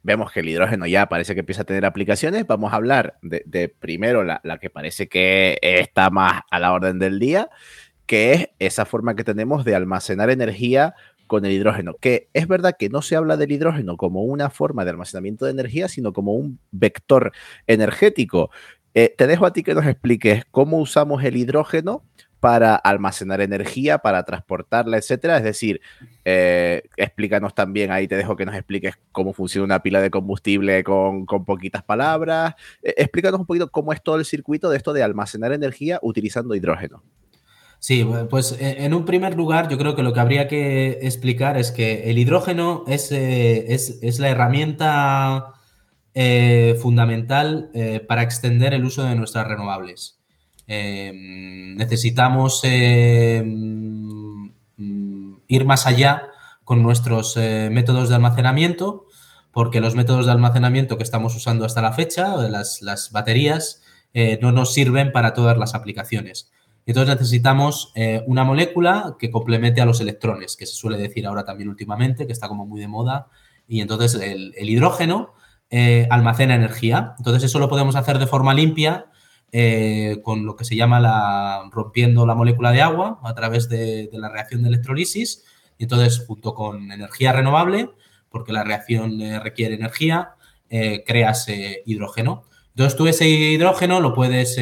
vemos 0.04 0.32
que 0.32 0.40
el 0.40 0.50
hidrógeno 0.50 0.88
ya 0.88 1.08
parece 1.08 1.34
que 1.34 1.42
empieza 1.42 1.64
a 1.64 1.66
tener 1.66 1.86
aplicaciones. 1.86 2.48
Vamos 2.48 2.74
a 2.74 2.78
hablar 2.78 3.18
de, 3.22 3.70
primero 3.80 4.24
la, 4.24 4.42
que 4.60 4.70
parece 4.70 5.08
que 5.08 5.58
está 5.62 6.10
más 6.10 6.42
a 6.50 6.60
la 6.60 6.74
orden 6.74 7.00
del 7.00 7.20
día, 7.20 7.50
que 8.06 8.34
es 8.34 8.50
esa 8.60 8.86
forma 8.86 9.16
que 9.16 9.24
tenemos 9.24 9.66
de 9.66 9.76
almacenar 9.76 10.30
energía 10.30 10.96
con 11.28 11.46
el 11.46 11.52
hidrógeno, 11.52 11.96
que 12.00 12.30
es 12.34 12.48
verdad 12.48 12.76
que 12.80 12.90
no 12.90 13.02
se 13.02 13.18
habla 13.18 13.36
del 13.36 13.52
hidrógeno 13.52 13.98
como 13.98 14.24
una 14.24 14.50
forma 14.50 14.86
de 14.86 14.92
almacenamiento 14.92 15.44
de 15.44 15.52
energía, 15.52 15.90
sino 15.90 16.14
como 16.14 16.34
un 16.34 16.60
vector 16.72 17.34
energético. 17.68 18.50
Eh, 19.00 19.14
te 19.16 19.28
dejo 19.28 19.46
a 19.46 19.54
ti 19.54 19.62
que 19.62 19.76
nos 19.76 19.86
expliques 19.86 20.44
cómo 20.50 20.80
usamos 20.80 21.24
el 21.24 21.38
hidrógeno 21.38 22.04
para 22.40 22.76
almacenar 22.76 23.42
energía, 23.42 24.00
para 24.00 24.24
transportarla, 24.24 24.98
etcétera. 24.98 25.38
Es 25.38 25.44
decir, 25.44 25.82
eh, 26.26 26.82
explícanos 26.98 27.54
también, 27.54 27.92
ahí 27.92 28.08
te 28.08 28.16
dejo 28.16 28.36
que 28.36 28.48
nos 28.48 28.56
expliques 28.56 28.96
cómo 29.12 29.34
funciona 29.34 29.66
una 29.66 29.84
pila 29.84 30.02
de 30.02 30.10
combustible 30.10 30.84
con, 30.84 31.28
poquitas 31.28 31.84
palabras. 31.84 32.56
Eh, 32.82 32.96
explícanos 32.98 33.40
un 33.40 33.46
poquito 33.46 33.70
cómo 33.70 33.94
es 33.94 34.02
todo 34.02 34.16
el 34.16 34.26
circuito 34.26 34.68
de 34.68 34.78
esto 34.78 34.94
de 34.94 35.04
almacenar 35.04 35.52
energía 35.52 36.00
utilizando 36.02 36.56
hidrógeno. 36.56 37.04
Sí, 37.78 38.04
pues 38.32 38.58
e, 38.60 38.84
en 38.84 38.96
un 38.96 39.06
primer 39.06 39.36
lugar 39.36 39.70
yo 39.70 39.78
creo 39.78 39.96
que 39.96 40.02
lo 40.02 40.12
que 40.12 40.20
habría 40.22 40.48
que 40.48 40.98
explicar 41.04 41.56
es 41.56 41.72
que 41.72 42.10
el 42.10 42.18
hidrógeno 42.18 42.84
es, 42.88 43.12
eh, 43.12 43.72
es, 43.72 44.20
la 44.20 44.30
herramienta 44.30 45.54
fundamental 46.80 47.70
para 48.08 48.24
extender 48.24 48.74
el 48.74 48.86
uso 48.86 49.04
de 49.04 49.16
nuestras 49.16 49.48
renovables. 49.48 50.18
Em, 50.68 51.78
necesitamos 51.78 52.60
em, 52.64 54.52
ir 55.48 55.66
más 55.66 55.88
allá 55.88 56.30
con 56.66 56.84
nuestros 56.84 57.38
eh, 57.38 57.70
métodos 57.72 58.10
de 58.10 58.16
almacenamiento, 58.16 59.06
porque 59.52 59.80
los 59.80 59.96
métodos 59.96 60.26
de 60.26 60.34
almacenamiento 60.34 60.98
que 60.98 61.04
estamos 61.04 61.34
usando 61.36 61.64
hasta 61.64 61.82
la 61.82 61.94
fecha, 61.94 62.36
las, 62.50 63.10
baterías, 63.14 63.82
eh, 64.14 64.38
no 64.42 64.52
nos 64.52 64.74
sirven 64.74 65.14
para 65.14 65.34
todas 65.34 65.58
las 65.58 65.74
aplicaciones. 65.74 66.52
Entonces 66.86 67.16
necesitamos 67.16 67.94
eh, 67.96 68.24
una 68.28 68.44
molécula 68.44 69.16
que 69.20 69.32
complemente 69.32 69.80
a 69.80 69.86
los 69.86 70.02
electrones, 70.02 70.58
que 70.58 70.66
se 70.66 70.76
suele 70.76 70.98
decir 70.98 71.26
ahora 71.26 71.46
también 71.46 71.70
últimamente, 71.70 72.28
que 72.28 72.34
está 72.34 72.50
como 72.50 72.66
muy 72.66 72.82
de 72.82 72.88
moda. 72.90 73.28
Y 73.70 73.80
entonces 73.80 74.16
el 74.16 74.70
hidrógeno 74.70 75.34
almacena 76.10 76.56
energía. 76.56 77.16
Entonces 77.18 77.44
eso 77.44 77.60
lo 77.60 77.70
podemos 77.70 77.96
hacer 77.96 78.20
de 78.20 78.28
forma 78.28 78.54
limpia 78.54 79.08
eh, 79.54 80.20
con 80.24 80.46
lo 80.46 80.58
que 80.58 80.66
se 80.66 80.76
llama 80.76 81.00
la, 81.00 81.70
rompiendo 81.72 82.26
la 82.26 82.36
molécula 82.36 82.72
de 82.74 82.82
agua 82.82 83.20
a 83.24 83.34
través 83.34 83.70
de, 83.70 84.10
la 84.12 84.30
reacción 84.30 84.62
de 84.62 84.70
electrolisis. 84.70 85.46
Y 85.78 85.84
entonces, 85.84 86.26
junto 86.28 86.54
con 86.54 86.92
energía 86.92 87.32
renovable, 87.32 87.90
porque 88.30 88.52
la 88.52 88.64
reacción 88.64 89.22
eh, 89.22 89.40
requiere 89.40 89.76
energía, 89.76 90.32
eh, 90.70 91.04
creas 91.06 91.48
hidrógeno. 91.86 92.44
Entonces, 92.70 92.98
tú 92.98 93.08
ese 93.08 93.28
hidrógeno 93.30 94.02
lo 94.02 94.14
puedes 94.14 94.58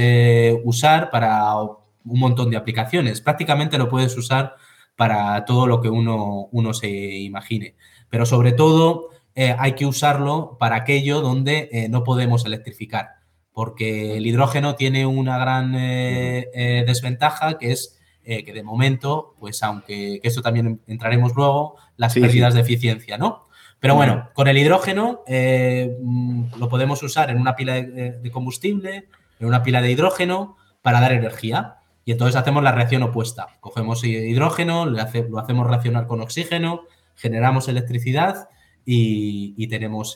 usar 0.63 1.09
para 1.09 1.55
un 1.55 2.19
montón 2.19 2.49
de 2.49 2.57
aplicaciones. 2.57 3.21
Prácticamente 3.21 3.77
lo 3.77 3.89
puedes 3.89 4.15
usar 4.15 4.55
para 4.95 5.43
todo 5.45 5.67
lo 5.67 5.81
que 5.81 5.89
uno, 5.89 6.47
uno 6.51 6.73
se 6.73 6.87
imagine. 6.87 7.75
Pero 8.09 8.25
sobre 8.25 8.53
todo 8.53 9.09
hay 9.35 9.73
que 9.73 9.85
usarlo 9.85 10.57
para 10.59 10.77
aquello 10.77 11.21
donde 11.21 11.87
no 11.89 12.03
podemos 12.03 12.45
electrificar 12.45 13.15
porque 13.55 14.17
el 14.17 14.27
hidrógeno 14.27 14.75
tiene 14.75 15.05
una 15.05 15.37
gran 15.37 15.73
eh, 15.75 16.49
eh, 16.53 16.83
desventaja 16.85 17.57
que 17.57 17.71
es 17.71 17.97
eh, 18.25 18.43
que 18.43 18.51
de 18.51 18.63
momento, 18.63 19.33
pues 19.39 19.63
aunque 19.63 20.19
que 20.21 20.27
esto 20.27 20.41
también 20.41 20.81
entraremos 20.87 21.33
luego, 21.35 21.77
las 21.95 22.13
pérdidas 22.13 22.53
de 22.53 22.61
eficiencia, 22.61 23.17
¿no? 23.17 23.45
Pero 23.79 23.95
bueno, 23.95 24.29
con 24.33 24.49
el 24.49 24.57
hidrógeno 24.57 25.21
mm, 25.27 26.57
lo 26.57 26.67
podemos 26.67 27.01
usar 27.01 27.29
en 27.29 27.39
una 27.39 27.55
pila 27.55 27.75
de, 27.75 28.29
combustible, 28.31 29.07
en 29.39 29.47
una 29.47 29.63
pila 29.63 29.81
de 29.81 29.91
hidrógeno, 29.91 30.57
para 30.81 30.99
dar 30.99 31.13
energía. 31.13 31.75
Y 32.03 32.11
entonces 32.11 32.35
hacemos 32.35 32.61
la 32.61 32.71
reacción 32.71 33.03
opuesta. 33.03 33.47
Cogemos 33.61 34.03
hidrógeno, 34.03 34.85
lo 34.85 34.99
hacemos 35.01 35.67
reaccionar 35.67 36.07
con 36.07 36.19
oxígeno, 36.19 36.81
generamos 37.15 37.67
electricidad 37.67 38.49
y, 38.85 39.67
tenemos, 39.67 40.15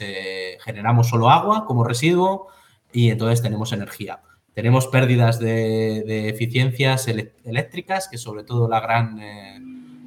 generamos 0.64 1.10
solo 1.10 1.30
agua 1.30 1.66
como 1.66 1.84
residuo, 1.84 2.48
y 2.92 3.10
entonces 3.10 3.42
tenemos 3.42 3.72
energía. 3.72 4.22
Tenemos 4.54 4.88
pérdidas 4.88 5.40
de, 5.40 6.30
eficiencias 6.30 7.08
eléctricas, 7.08 8.08
que 8.10 8.18
sobre 8.18 8.44
todo 8.44 8.68
la 8.68 8.80
gran, 8.80 9.20
eh, 9.20 9.56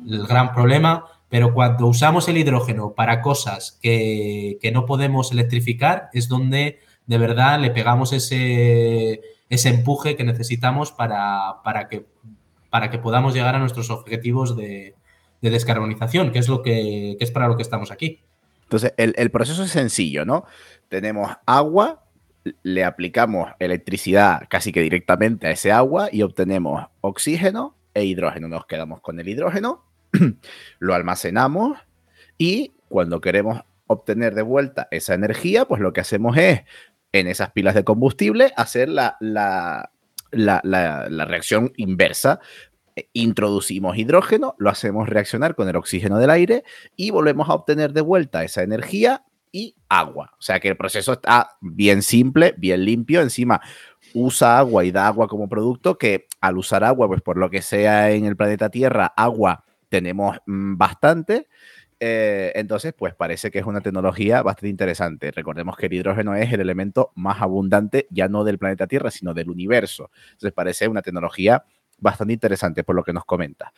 el 0.06 0.26
gran 0.26 0.52
problema, 0.52 1.06
pero 1.28 1.54
cuando 1.54 1.86
usamos 1.86 2.28
el 2.28 2.36
hidrógeno 2.36 2.92
para 2.92 3.22
cosas 3.22 3.78
que, 3.80 4.58
no 4.72 4.84
podemos 4.84 5.32
electrificar, 5.32 6.10
es 6.12 6.28
donde 6.28 6.80
de 7.06 7.18
verdad 7.18 7.58
le 7.60 7.70
pegamos 7.70 8.12
ese, 8.12 9.22
ese 9.48 9.68
empuje 9.70 10.16
que 10.16 10.24
necesitamos 10.24 10.92
para, 10.92 11.62
para, 11.64 11.88
que, 11.88 12.04
para 12.68 12.90
que 12.90 12.98
podamos 12.98 13.34
llegar 13.34 13.54
a 13.54 13.58
nuestros 13.58 13.90
objetivos 13.90 14.56
de, 14.56 14.94
descarbonización, 15.40 16.30
que 16.30 16.38
es, 16.38 16.48
lo 16.48 16.62
que, 16.62 17.16
es 17.18 17.30
para 17.30 17.48
lo 17.48 17.56
que 17.56 17.62
estamos 17.62 17.90
aquí. 17.90 18.20
Entonces, 18.72 18.94
el, 18.96 19.30
proceso 19.30 19.64
es 19.64 19.70
sencillo, 19.70 20.24
¿no? 20.24 20.46
Tenemos 20.88 21.30
agua, 21.44 22.06
le 22.62 22.84
aplicamos 22.84 23.52
electricidad 23.58 24.44
casi 24.48 24.72
que 24.72 24.80
directamente 24.80 25.46
a 25.46 25.50
ese 25.50 25.70
agua 25.70 26.08
y 26.10 26.22
obtenemos 26.22 26.86
oxígeno 27.02 27.76
e 27.92 28.06
hidrógeno. 28.06 28.48
Nos 28.48 28.64
quedamos 28.64 29.02
con 29.02 29.20
el 29.20 29.28
hidrógeno, 29.28 29.84
lo 30.78 30.94
almacenamos 30.94 31.76
y 32.38 32.72
cuando 32.88 33.20
queremos 33.20 33.60
obtener 33.88 34.34
de 34.34 34.42
vuelta 34.42 34.88
esa 34.90 35.12
energía, 35.12 35.66
pues 35.66 35.82
lo 35.82 35.92
que 35.92 36.00
hacemos 36.00 36.38
es 36.38 36.62
en 37.12 37.26
esas 37.26 37.50
pilas 37.50 37.74
de 37.74 37.84
combustible 37.84 38.54
hacer 38.56 38.88
la, 38.88 39.18
la, 39.20 39.90
la 40.30 41.24
reacción 41.26 41.74
inversa. 41.76 42.40
Introducimos 43.12 43.96
hidrógeno, 43.96 44.54
lo 44.58 44.70
hacemos 44.70 45.08
reaccionar 45.08 45.54
con 45.54 45.68
el 45.68 45.76
oxígeno 45.76 46.18
del 46.18 46.30
aire 46.30 46.64
y 46.96 47.10
volvemos 47.10 47.48
a 47.48 47.54
obtener 47.54 47.92
de 47.92 48.02
vuelta 48.02 48.44
esa 48.44 48.62
energía 48.62 49.24
y 49.50 49.76
agua. 49.88 50.32
O 50.38 50.42
sea 50.42 50.60
que 50.60 50.68
el 50.68 50.76
proceso 50.76 51.12
está 51.12 51.50
bien 51.60 52.02
simple, 52.02 52.54
bien 52.56 52.84
limpio. 52.84 53.20
Encima 53.20 53.60
usa 54.14 54.58
agua 54.58 54.84
y 54.84 54.90
da 54.90 55.06
agua 55.06 55.28
como 55.28 55.48
producto 55.48 55.96
que 55.98 56.26
al 56.40 56.58
usar 56.58 56.84
agua, 56.84 57.06
pues 57.06 57.22
por 57.22 57.38
lo 57.38 57.50
que 57.50 57.62
sea 57.62 58.10
en 58.10 58.24
el 58.24 58.36
planeta 58.36 58.70
Tierra, 58.70 59.12
agua 59.16 59.64
tenemos 59.88 60.38
mm, 60.46 60.76
bastante. 60.76 61.48
Eh, 62.00 62.50
entonces, 62.56 62.94
pues 62.94 63.14
parece 63.14 63.52
que 63.52 63.60
es 63.60 63.66
una 63.66 63.80
tecnología 63.80 64.42
bastante 64.42 64.68
interesante. 64.68 65.30
Recordemos 65.30 65.76
que 65.76 65.86
el 65.86 65.92
hidrógeno 65.92 66.34
es 66.34 66.52
el 66.52 66.60
elemento 66.60 67.12
más 67.14 67.40
abundante, 67.40 68.08
ya 68.10 68.26
no 68.26 68.42
del 68.42 68.58
planeta 68.58 68.88
Tierra, 68.88 69.10
sino 69.12 69.34
del 69.34 69.50
universo. 69.50 70.10
Entonces, 70.32 70.52
parece 70.52 70.88
una 70.88 71.02
tecnología 71.02 71.64
bastante 72.02 72.34
interesante 72.34 72.84
por 72.84 72.94
lo 72.94 73.02
que 73.02 73.12
nos 73.12 73.24
comenta. 73.24 73.72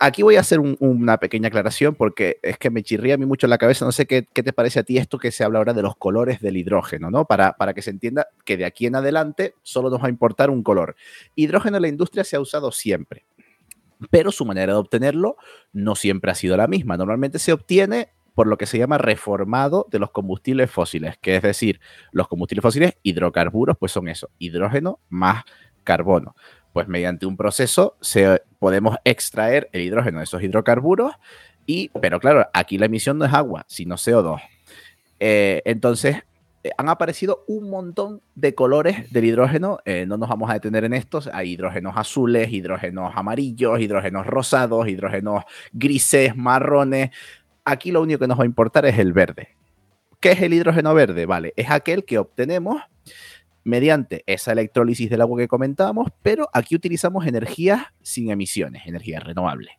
Aquí 0.00 0.22
voy 0.22 0.34
a 0.34 0.40
hacer 0.40 0.58
una 0.58 1.18
pequeña 1.18 1.46
aclaración 1.46 1.94
porque 1.94 2.40
es 2.42 2.58
que 2.58 2.70
me 2.70 2.82
chirría 2.82 3.14
a 3.14 3.18
mí 3.18 3.26
mucho 3.26 3.46
la 3.46 3.58
cabeza. 3.58 3.84
No 3.84 3.92
sé 3.92 4.06
qué, 4.06 4.22
te 4.22 4.52
parece 4.52 4.80
a 4.80 4.82
ti 4.82 4.98
esto 4.98 5.18
que 5.18 5.30
se 5.30 5.44
habla 5.44 5.58
ahora 5.58 5.74
de 5.74 5.82
los 5.82 5.96
colores 5.96 6.40
del 6.40 6.56
hidrógeno, 6.56 7.10
¿no? 7.10 7.24
Para, 7.24 7.52
para 7.52 7.72
que 7.72 7.82
se 7.82 7.90
entienda 7.90 8.26
que 8.44 8.56
de 8.56 8.64
aquí 8.64 8.86
en 8.86 8.96
adelante 8.96 9.54
solo 9.62 9.88
nos 9.88 10.02
va 10.02 10.06
a 10.06 10.10
importar 10.10 10.50
un 10.50 10.64
color. 10.64 10.96
Hidrógeno 11.36 11.76
en 11.76 11.82
la 11.82 11.88
industria 11.88 12.24
se 12.24 12.34
ha 12.34 12.40
usado 12.40 12.72
siempre, 12.72 13.26
pero 14.10 14.32
su 14.32 14.44
manera 14.44 14.72
de 14.72 14.78
obtenerlo 14.78 15.36
no 15.72 15.94
siempre 15.94 16.32
ha 16.32 16.34
sido 16.34 16.56
la 16.56 16.66
misma. 16.66 16.96
Normalmente 16.96 17.38
se 17.38 17.52
obtiene 17.52 18.08
por 18.34 18.48
lo 18.48 18.58
que 18.58 18.66
se 18.66 18.78
llama 18.78 18.98
reformado 18.98 19.86
de 19.90 20.00
los 20.00 20.10
combustibles 20.10 20.70
fósiles, 20.70 21.16
que 21.18 21.36
es 21.36 21.42
decir, 21.42 21.80
los 22.10 22.26
combustibles 22.26 22.62
fósiles 22.62 22.94
hidrocarburos, 23.02 23.76
pues 23.78 23.92
son 23.92 24.08
eso, 24.08 24.30
hidrógeno 24.38 24.98
más 25.08 25.44
carbono 25.84 26.34
pues 26.76 26.88
mediante 26.88 27.24
un 27.24 27.38
proceso 27.38 27.96
se, 28.02 28.42
podemos 28.58 28.98
extraer 29.02 29.70
el 29.72 29.80
hidrógeno 29.80 30.18
de 30.18 30.24
esos 30.24 30.42
hidrocarburos, 30.42 31.14
y, 31.64 31.88
pero 32.02 32.20
claro, 32.20 32.46
aquí 32.52 32.76
la 32.76 32.84
emisión 32.84 33.16
no 33.16 33.24
es 33.24 33.32
agua, 33.32 33.64
sino 33.66 33.94
CO2. 33.94 34.42
Eh, 35.18 35.62
entonces, 35.64 36.16
eh, 36.64 36.72
han 36.76 36.90
aparecido 36.90 37.44
un 37.48 37.70
montón 37.70 38.20
de 38.34 38.54
colores 38.54 39.10
del 39.10 39.24
hidrógeno, 39.24 39.78
eh, 39.86 40.04
no 40.06 40.18
nos 40.18 40.28
vamos 40.28 40.50
a 40.50 40.52
detener 40.52 40.84
en 40.84 40.92
estos, 40.92 41.30
hay 41.32 41.52
hidrógenos 41.52 41.96
azules, 41.96 42.52
hidrógenos 42.52 43.10
amarillos, 43.16 43.80
hidrógenos 43.80 44.26
rosados, 44.26 44.86
hidrógenos 44.86 45.44
grises, 45.72 46.36
marrones. 46.36 47.08
Aquí 47.64 47.90
lo 47.90 48.02
único 48.02 48.18
que 48.18 48.28
nos 48.28 48.38
va 48.38 48.42
a 48.42 48.46
importar 48.46 48.84
es 48.84 48.98
el 48.98 49.14
verde. 49.14 49.48
¿Qué 50.20 50.32
es 50.32 50.42
el 50.42 50.52
hidrógeno 50.52 50.92
verde? 50.92 51.24
Vale, 51.24 51.54
es 51.56 51.70
aquel 51.70 52.04
que 52.04 52.18
obtenemos 52.18 52.82
mediante 53.66 54.22
esa 54.26 54.52
electrólisis 54.52 55.10
del 55.10 55.20
agua 55.20 55.40
que 55.40 55.48
comentábamos, 55.48 56.08
pero 56.22 56.48
aquí 56.52 56.76
utilizamos 56.76 57.26
energías 57.26 57.82
sin 58.00 58.30
emisiones, 58.30 58.86
energías 58.86 59.24
renovables, 59.24 59.72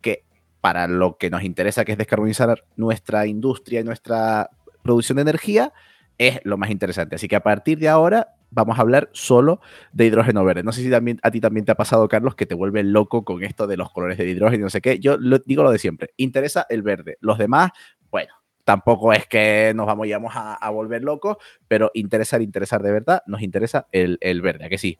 que 0.00 0.24
para 0.60 0.86
lo 0.86 1.18
que 1.18 1.28
nos 1.28 1.42
interesa, 1.42 1.84
que 1.84 1.92
es 1.92 1.98
descarbonizar 1.98 2.64
nuestra 2.76 3.26
industria 3.26 3.80
y 3.80 3.84
nuestra 3.84 4.50
producción 4.84 5.16
de 5.16 5.22
energía, 5.22 5.72
es 6.18 6.38
lo 6.44 6.56
más 6.56 6.70
interesante. 6.70 7.16
Así 7.16 7.26
que 7.26 7.34
a 7.34 7.42
partir 7.42 7.80
de 7.80 7.88
ahora 7.88 8.28
vamos 8.50 8.78
a 8.78 8.82
hablar 8.82 9.10
solo 9.12 9.60
de 9.92 10.06
hidrógeno 10.06 10.44
verde. 10.44 10.62
No 10.62 10.70
sé 10.70 10.82
si 10.82 10.90
también, 10.90 11.18
a 11.24 11.32
ti 11.32 11.40
también 11.40 11.66
te 11.66 11.72
ha 11.72 11.76
pasado, 11.76 12.06
Carlos, 12.06 12.36
que 12.36 12.46
te 12.46 12.54
vuelve 12.54 12.84
loco 12.84 13.24
con 13.24 13.42
esto 13.42 13.66
de 13.66 13.76
los 13.76 13.90
colores 13.90 14.18
de 14.18 14.28
hidrógeno 14.28 14.66
no 14.66 14.70
sé 14.70 14.80
qué. 14.80 15.00
Yo 15.00 15.18
digo 15.18 15.64
lo 15.64 15.72
de 15.72 15.80
siempre, 15.80 16.10
interesa 16.16 16.64
el 16.68 16.82
verde. 16.82 17.18
Los 17.20 17.38
demás, 17.38 17.72
bueno, 18.08 18.34
tampoco 18.66 19.12
es 19.12 19.28
que 19.28 19.72
nos 19.76 19.86
vamos, 19.86 20.08
a, 20.34 20.54
a 20.54 20.70
volver 20.70 21.04
locos, 21.04 21.36
pero 21.68 21.92
interesar, 21.94 22.42
interesar 22.42 22.82
de 22.82 22.90
verdad, 22.90 23.22
nos 23.26 23.40
interesa 23.40 23.86
el, 23.92 24.18
verde, 24.42 24.64
¿a 24.64 24.68
que 24.68 24.76
sí? 24.76 24.98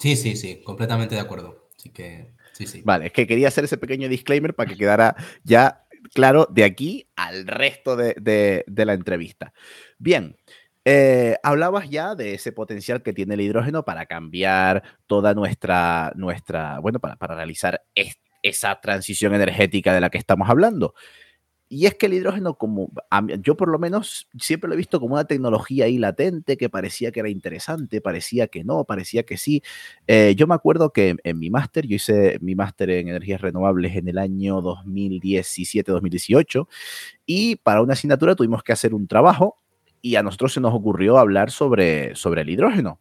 Sí, 0.00 0.16
sí, 0.16 0.34
sí, 0.34 0.60
completamente 0.64 1.14
de 1.14 1.20
acuerdo. 1.20 1.68
Así 1.78 1.90
que, 1.90 2.32
sí, 2.52 2.66
sí. 2.66 2.82
Vale, 2.84 3.06
es 3.06 3.12
que 3.12 3.28
quería 3.28 3.46
hacer 3.46 3.62
ese 3.62 3.78
pequeño 3.78 4.08
disclaimer 4.08 4.52
para 4.52 4.68
que 4.68 4.76
quedara 4.76 5.14
ya 5.44 5.86
claro 6.12 6.48
de 6.50 6.64
aquí 6.64 7.06
al 7.14 7.46
resto 7.46 7.94
de, 7.94 8.64
la 8.66 8.94
entrevista. 8.94 9.52
Bien, 9.98 10.36
eh, 10.84 11.36
hablabas 11.44 11.88
ya 11.88 12.16
de 12.16 12.34
ese 12.34 12.50
potencial 12.50 13.00
que 13.04 13.12
tiene 13.12 13.34
el 13.34 13.42
hidrógeno 13.42 13.84
para 13.84 14.06
cambiar 14.06 14.82
toda 15.06 15.34
nuestra, 15.34 16.12
nuestra 16.16 16.80
bueno, 16.80 16.98
para, 16.98 17.14
para 17.14 17.36
realizar 17.36 17.84
esa 18.42 18.80
transición 18.80 19.36
energética 19.36 19.94
de 19.94 20.00
la 20.00 20.10
que 20.10 20.18
estamos 20.18 20.50
hablando. 20.50 20.94
Y 21.74 21.86
es 21.86 21.96
que 21.96 22.06
el 22.06 22.14
hidrógeno, 22.14 22.54
como 22.54 22.92
yo 23.40 23.56
por 23.56 23.68
lo 23.68 23.80
menos 23.80 24.28
siempre 24.38 24.68
lo 24.68 24.74
he 24.74 24.76
visto 24.76 25.00
como 25.00 25.14
una 25.14 25.24
tecnología 25.24 25.86
ahí 25.86 25.98
latente 25.98 26.56
que 26.56 26.68
parecía 26.68 27.10
que 27.10 27.18
era 27.18 27.28
interesante, 27.28 28.00
parecía 28.00 28.46
que 28.46 28.62
no, 28.62 28.84
parecía 28.84 29.24
que 29.24 29.36
sí. 29.36 29.60
Eh, 30.06 30.36
yo 30.36 30.46
me 30.46 30.54
acuerdo 30.54 30.92
que 30.92 31.16
en, 31.24 31.38
mi 31.40 31.50
máster, 31.50 31.84
yo 31.88 31.96
hice 31.96 32.38
mi 32.40 32.54
máster 32.54 32.90
en 32.90 33.08
energías 33.08 33.40
renovables 33.40 33.96
en 33.96 34.06
el 34.06 34.18
año 34.18 34.62
2017-2018 34.62 36.68
y 37.26 37.56
para 37.56 37.82
una 37.82 37.94
asignatura 37.94 38.36
tuvimos 38.36 38.62
que 38.62 38.72
hacer 38.72 38.94
un 38.94 39.08
trabajo 39.08 39.58
y 40.00 40.14
a 40.14 40.22
nosotros 40.22 40.52
se 40.52 40.60
nos 40.60 40.74
ocurrió 40.74 41.18
hablar 41.18 41.50
sobre, 41.50 42.14
sobre 42.14 42.42
el 42.42 42.50
hidrógeno 42.50 43.00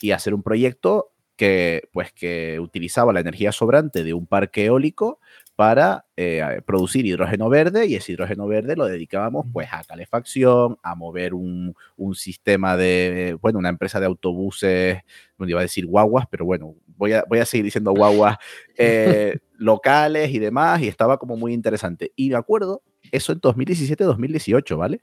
y 0.00 0.12
hacer 0.12 0.32
un 0.32 0.44
proyecto 0.44 1.10
que, 1.36 1.88
pues, 1.92 2.12
que 2.12 2.60
utilizaba 2.60 3.12
la 3.12 3.18
energía 3.18 3.50
sobrante 3.50 4.04
de 4.04 4.14
un 4.14 4.28
parque 4.28 4.66
eólico 4.66 5.18
para 5.62 6.06
eh, 6.16 6.60
producir 6.66 7.06
hidrógeno 7.06 7.48
verde 7.48 7.86
y 7.86 7.94
ese 7.94 8.10
hidrógeno 8.10 8.48
verde 8.48 8.74
lo 8.74 8.84
dedicábamos 8.86 9.46
pues 9.52 9.68
a 9.70 9.84
calefacción, 9.84 10.76
a 10.82 10.96
mover 10.96 11.34
un, 11.34 11.76
sistema 12.16 12.76
de, 12.76 13.38
bueno, 13.40 13.60
una 13.60 13.68
empresa 13.68 14.00
de 14.00 14.06
autobuses, 14.06 14.98
no 15.38 15.48
iba 15.48 15.60
a 15.60 15.62
decir 15.62 15.86
guaguas, 15.86 16.26
pero 16.28 16.44
bueno, 16.44 16.74
voy 16.96 17.12
a, 17.12 17.24
voy 17.28 17.38
a 17.38 17.44
seguir 17.46 17.66
diciendo 17.66 17.92
guaguas 17.92 18.38
eh, 18.76 19.38
locales 19.56 20.30
y 20.30 20.40
demás 20.40 20.82
y 20.82 20.88
estaba 20.88 21.16
como 21.16 21.36
muy 21.36 21.52
interesante. 21.52 22.10
Y 22.16 22.30
me 22.30 22.36
acuerdo, 22.36 22.82
eso 23.12 23.32
en 23.32 23.40
2017-2018, 23.40 24.76
¿vale? 24.76 25.00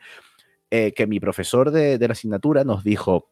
Eh, 0.72 0.92
que 0.92 1.08
mi 1.08 1.22
profesor 1.22 1.72
de, 1.72 1.98
de 1.98 2.08
la 2.10 2.12
asignatura 2.12 2.66
nos 2.66 2.84
dijo, 2.84 3.30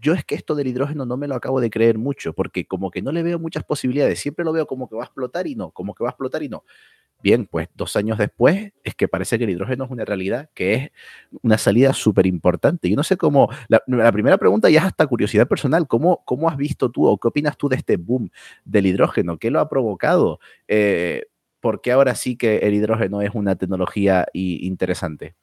yo 0.00 0.14
es 0.14 0.24
que 0.24 0.34
esto 0.34 0.54
del 0.54 0.66
hidrógeno 0.66 1.04
no 1.06 1.16
me 1.16 1.28
lo 1.28 1.34
acabo 1.34 1.60
de 1.60 1.70
creer 1.70 1.98
mucho, 1.98 2.32
porque 2.32 2.66
como 2.66 2.90
que 2.90 3.02
no 3.02 3.12
le 3.12 3.22
veo 3.22 3.38
muchas 3.38 3.64
posibilidades, 3.64 4.20
siempre 4.20 4.44
lo 4.44 4.52
veo 4.52 4.66
como 4.66 4.88
que 4.88 4.96
va 4.96 5.02
a 5.02 5.06
explotar 5.06 5.46
y 5.46 5.54
no, 5.54 5.70
como 5.70 5.94
que 5.94 6.04
va 6.04 6.10
a 6.10 6.12
explotar 6.12 6.42
y 6.42 6.48
no. 6.48 6.64
Bien, 7.20 7.46
pues 7.46 7.68
dos 7.74 7.96
años 7.96 8.16
después 8.16 8.72
es 8.84 8.94
que 8.94 9.08
parece 9.08 9.38
que 9.38 9.44
el 9.44 9.50
hidrógeno 9.50 9.84
es 9.84 9.90
una 9.90 10.04
realidad, 10.04 10.50
que 10.54 10.74
es 10.74 10.90
una 11.42 11.58
salida 11.58 11.92
súper 11.92 12.26
importante. 12.26 12.88
Yo 12.88 12.94
no 12.94 13.02
sé 13.02 13.16
cómo, 13.16 13.50
la, 13.68 14.12
primera 14.12 14.38
pregunta 14.38 14.70
ya 14.70 14.80
es 14.80 14.86
hasta 14.86 15.06
curiosidad 15.08 15.48
personal, 15.48 15.88
¿cómo, 15.88 16.22
¿cómo 16.24 16.48
has 16.48 16.56
visto 16.56 16.90
tú 16.90 17.08
o 17.08 17.18
qué 17.18 17.26
opinas 17.26 17.56
tú 17.56 17.68
de 17.68 17.76
este 17.76 17.96
boom 17.96 18.30
del 18.64 18.86
hidrógeno? 18.86 19.36
¿Qué 19.36 19.50
lo 19.50 19.58
ha 19.58 19.68
provocado? 19.68 20.38
Eh, 20.68 21.24
¿Por 21.58 21.80
qué 21.80 21.90
ahora 21.90 22.14
sí 22.14 22.36
que 22.36 22.58
el 22.58 22.74
hidrógeno 22.74 23.20
es 23.20 23.30
una 23.34 23.56
tecnología 23.56 24.26
interesante? 24.32 25.34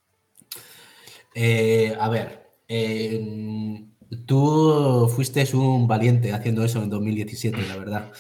Eh, 1.34 1.94
a 2.00 2.08
ver, 2.08 2.46
Tú 4.26 5.12
fuiste 5.16 5.46
un 5.56 5.88
valiente 5.88 6.34
haciendo 6.34 6.64
eso 6.64 6.82
en 6.84 6.90
2017, 6.90 7.58
la 7.68 7.78
verdad. 7.78 8.12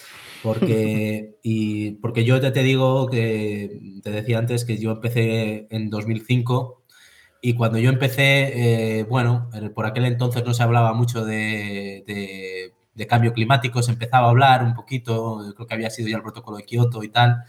Porque, 0.43 1.37
y, 1.43 1.91
porque 1.93 2.23
yo 2.25 2.39
te, 2.39 2.51
te 2.51 2.63
digo 2.63 3.07
que, 3.07 3.99
te 4.03 4.11
decía 4.11 4.39
antes 4.39 4.65
que 4.65 4.77
yo 4.77 4.91
empecé 4.91 5.67
en 5.69 5.89
2005 5.89 6.83
y 7.41 7.53
cuando 7.53 7.77
yo 7.77 7.91
empecé, 7.91 8.99
eh, 8.99 9.03
bueno, 9.03 9.49
por 9.75 9.85
aquel 9.85 10.05
entonces 10.05 10.43
no 10.43 10.55
se 10.55 10.63
hablaba 10.63 10.93
mucho 10.93 11.23
de, 11.23 12.03
de, 12.95 13.07
cambio 13.07 13.33
climático, 13.33 13.83
se 13.83 13.91
empezaba 13.91 14.25
a 14.25 14.29
hablar 14.31 14.63
un 14.63 14.73
poquito, 14.73 15.53
creo 15.55 15.67
que 15.67 15.73
había 15.75 15.91
sido 15.91 16.09
ya 16.09 16.17
el 16.17 16.23
protocolo 16.23 16.57
de 16.57 16.63
Kioto 16.63 17.03
y 17.03 17.09
tal, 17.09 17.43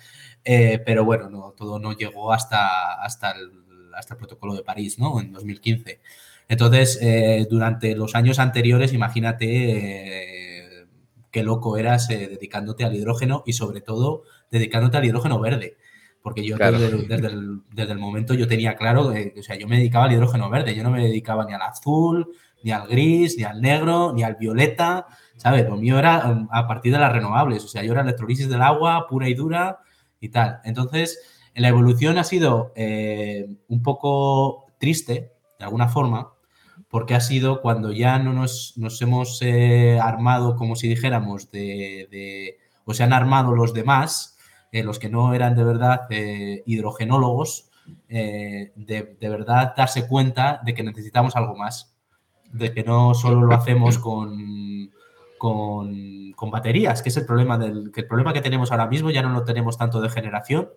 eh, 0.45 0.83
pero 0.85 1.05
bueno, 1.07 1.31
no, 1.31 1.55
todo 1.57 1.79
no 1.79 1.93
llegó 1.93 2.33
hasta, 2.35 3.03
hasta, 3.03 3.31
el, 3.31 3.51
hasta 3.95 4.13
el 4.15 4.19
protocolo 4.19 4.55
de 4.55 4.65
París, 4.65 4.99
¿no? 4.99 5.19
En 5.19 5.33
2015. 5.33 6.01
Entonces, 6.49 6.99
eh, 7.03 7.47
durante 7.51 7.97
los 7.97 8.15
años 8.15 8.39
anteriores, 8.39 8.93
imagínate 8.93 9.47
eh, 9.47 10.87
qué 11.31 11.43
loco 11.43 11.77
eras 11.77 12.09
eh, 12.11 12.29
dedicándote 12.29 12.85
al 12.85 12.95
hidrógeno 12.95 13.43
y 13.47 13.53
sobre 13.53 13.81
todo 13.81 14.23
dedicándote 14.51 14.97
al 14.97 15.05
hidrógeno 15.05 15.41
verde. 15.41 15.77
Porque 16.23 16.45
yo 16.45 16.57
desde, 16.57 17.93
el, 17.93 17.99
momento 17.99 18.35
yo 18.35 18.49
tenía 18.49 18.75
claro, 18.75 19.13
o 19.13 19.43
sea, 19.43 19.57
yo 19.57 19.69
me 19.69 19.77
dedicaba 19.77 20.07
al 20.07 20.13
hidrógeno 20.13 20.51
verde, 20.51 20.75
yo 20.75 20.83
no 20.83 20.91
me 20.91 21.05
dedicaba 21.05 21.45
ni 21.45 21.53
al 21.53 21.63
azul, 21.63 22.33
ni 22.65 22.73
al 22.73 22.89
gris, 22.89 23.37
ni 23.37 23.45
al 23.45 23.61
negro, 23.61 24.13
ni 24.13 24.25
al 24.25 24.35
violeta, 24.35 25.07
¿sabes? 25.37 25.69
Lo 25.69 25.77
mío 25.77 26.01
era 26.01 26.29
um, 26.29 26.49
a 26.51 26.67
partir 26.67 26.93
de 26.93 26.99
las 26.99 27.13
renovables, 27.13 27.65
o 27.65 27.69
sea, 27.69 27.85
yo 27.85 27.93
era 27.93 28.03
electrolisis 28.03 28.49
del 28.49 28.63
agua 28.63 29.07
pura 29.09 29.29
y 29.29 29.35
dura 29.35 29.79
y 30.19 30.31
tal. 30.31 30.59
Entonces, 30.65 31.21
la 31.55 31.69
evolución 31.69 32.19
ha 32.19 32.25
sido 32.25 32.73
un 33.69 33.83
poco 33.85 34.67
triste, 34.81 35.33
de 35.61 35.65
alguna 35.65 35.89
forma, 35.89 36.36
porque 36.89 37.15
ha 37.15 37.21
sido 37.21 37.61
cuando 37.61 37.93
ya 37.93 38.19
no 38.19 38.33
nos, 38.33 38.75
hemos 39.01 39.43
eh, 39.43 39.99
armado, 40.01 40.57
como 40.57 40.77
si 40.77 40.89
dijéramos, 40.89 41.51
de, 41.51 42.59
o 42.85 42.95
se 42.95 43.03
han 43.03 43.13
armado 43.13 43.55
los 43.55 43.75
demás, 43.75 44.37
eh, 44.73 44.83
los 44.83 44.99
que 44.99 45.09
no 45.09 45.35
eran 45.35 45.57
de 45.57 45.65
verdad 45.65 46.03
eh, 46.11 46.63
hidrogenólogos, 46.67 47.71
de, 48.09 49.15
verdad 49.21 49.75
darse 49.77 50.09
cuenta 50.09 50.61
de 50.65 50.75
que 50.75 50.83
necesitamos 50.83 51.37
algo 51.37 51.57
más, 51.57 51.97
de 52.53 52.73
que 52.73 52.85
no 52.85 53.15
solo 53.15 53.43
lo 53.43 53.55
hacemos 53.55 53.99
con, 53.99 54.91
con, 55.39 56.51
baterías, 56.51 57.03
que 57.03 57.09
es 57.09 57.17
el 57.17 57.27
problema, 57.27 57.59
del, 57.59 57.91
que 57.93 58.03
el 58.03 58.07
problema 58.07 58.33
que 58.33 58.41
tenemos 58.41 58.71
ahora 58.71 58.87
mismo, 58.87 59.11
ya 59.11 59.23
no 59.23 59.31
lo 59.31 59.45
tenemos 59.45 59.77
tanto 59.77 60.01
de 60.01 60.09
generación, 60.09 60.71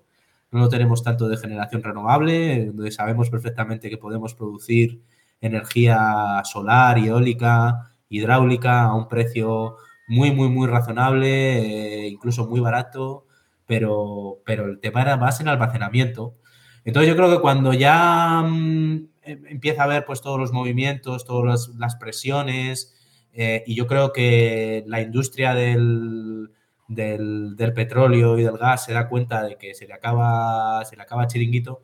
no 0.52 0.60
lo 0.60 0.70
tenemos 0.70 1.04
tanto 1.04 1.28
de 1.28 1.38
generación 1.38 1.84
renovable, 1.84 2.66
donde 2.66 2.92
sabemos 2.92 3.30
perfectamente 3.30 3.90
que 3.90 3.98
podemos 3.98 4.34
producir 4.34 5.02
energía 5.42 6.42
solar, 6.46 6.98
eólica, 6.98 7.94
hidráulica 8.10 8.84
a 8.84 8.96
un 8.96 9.08
precio 9.08 9.78
muy, 10.08 10.32
muy, 10.32 10.50
muy 10.50 10.68
razonable, 10.68 12.06
eh, 12.06 12.08
incluso 12.08 12.48
muy 12.48 12.60
barato, 12.60 13.26
pero, 13.66 14.40
pero 14.46 14.66
el 14.66 14.80
tema 14.80 15.02
era 15.04 15.18
más 15.18 15.40
en 15.40 15.48
almacenamiento. 15.48 16.36
Entonces 16.84 17.10
yo 17.10 17.16
creo 17.16 17.30
que 17.30 17.42
cuando 17.42 17.74
ya 17.74 18.42
mm, 18.42 19.10
em, 19.22 19.46
empieza 19.48 19.84
a 19.84 19.86
haber 19.86 20.06
pues 20.06 20.22
todos 20.22 20.40
los 20.40 20.52
movimientos, 20.52 21.26
todas 21.26 21.70
las, 21.78 21.96
presiones, 21.98 22.96
eh, 23.34 23.64
y 23.68 23.76
yo 23.76 23.88
creo 23.88 24.12
que 24.12 24.84
la 24.88 25.02
industria 25.02 25.54
del, 25.54 26.50
del, 26.88 27.56
del, 27.56 27.74
petróleo 27.74 28.40
y 28.40 28.44
del 28.44 28.58
gas 28.58 28.86
se 28.86 28.94
da 28.94 29.08
cuenta 29.08 29.44
de 29.44 29.58
que 29.58 29.76
se 29.76 29.88
le 29.88 29.94
acaba, 29.94 30.84
se 30.86 30.96
le 30.96 31.04
acaba 31.04 31.28
chiringuito, 31.28 31.84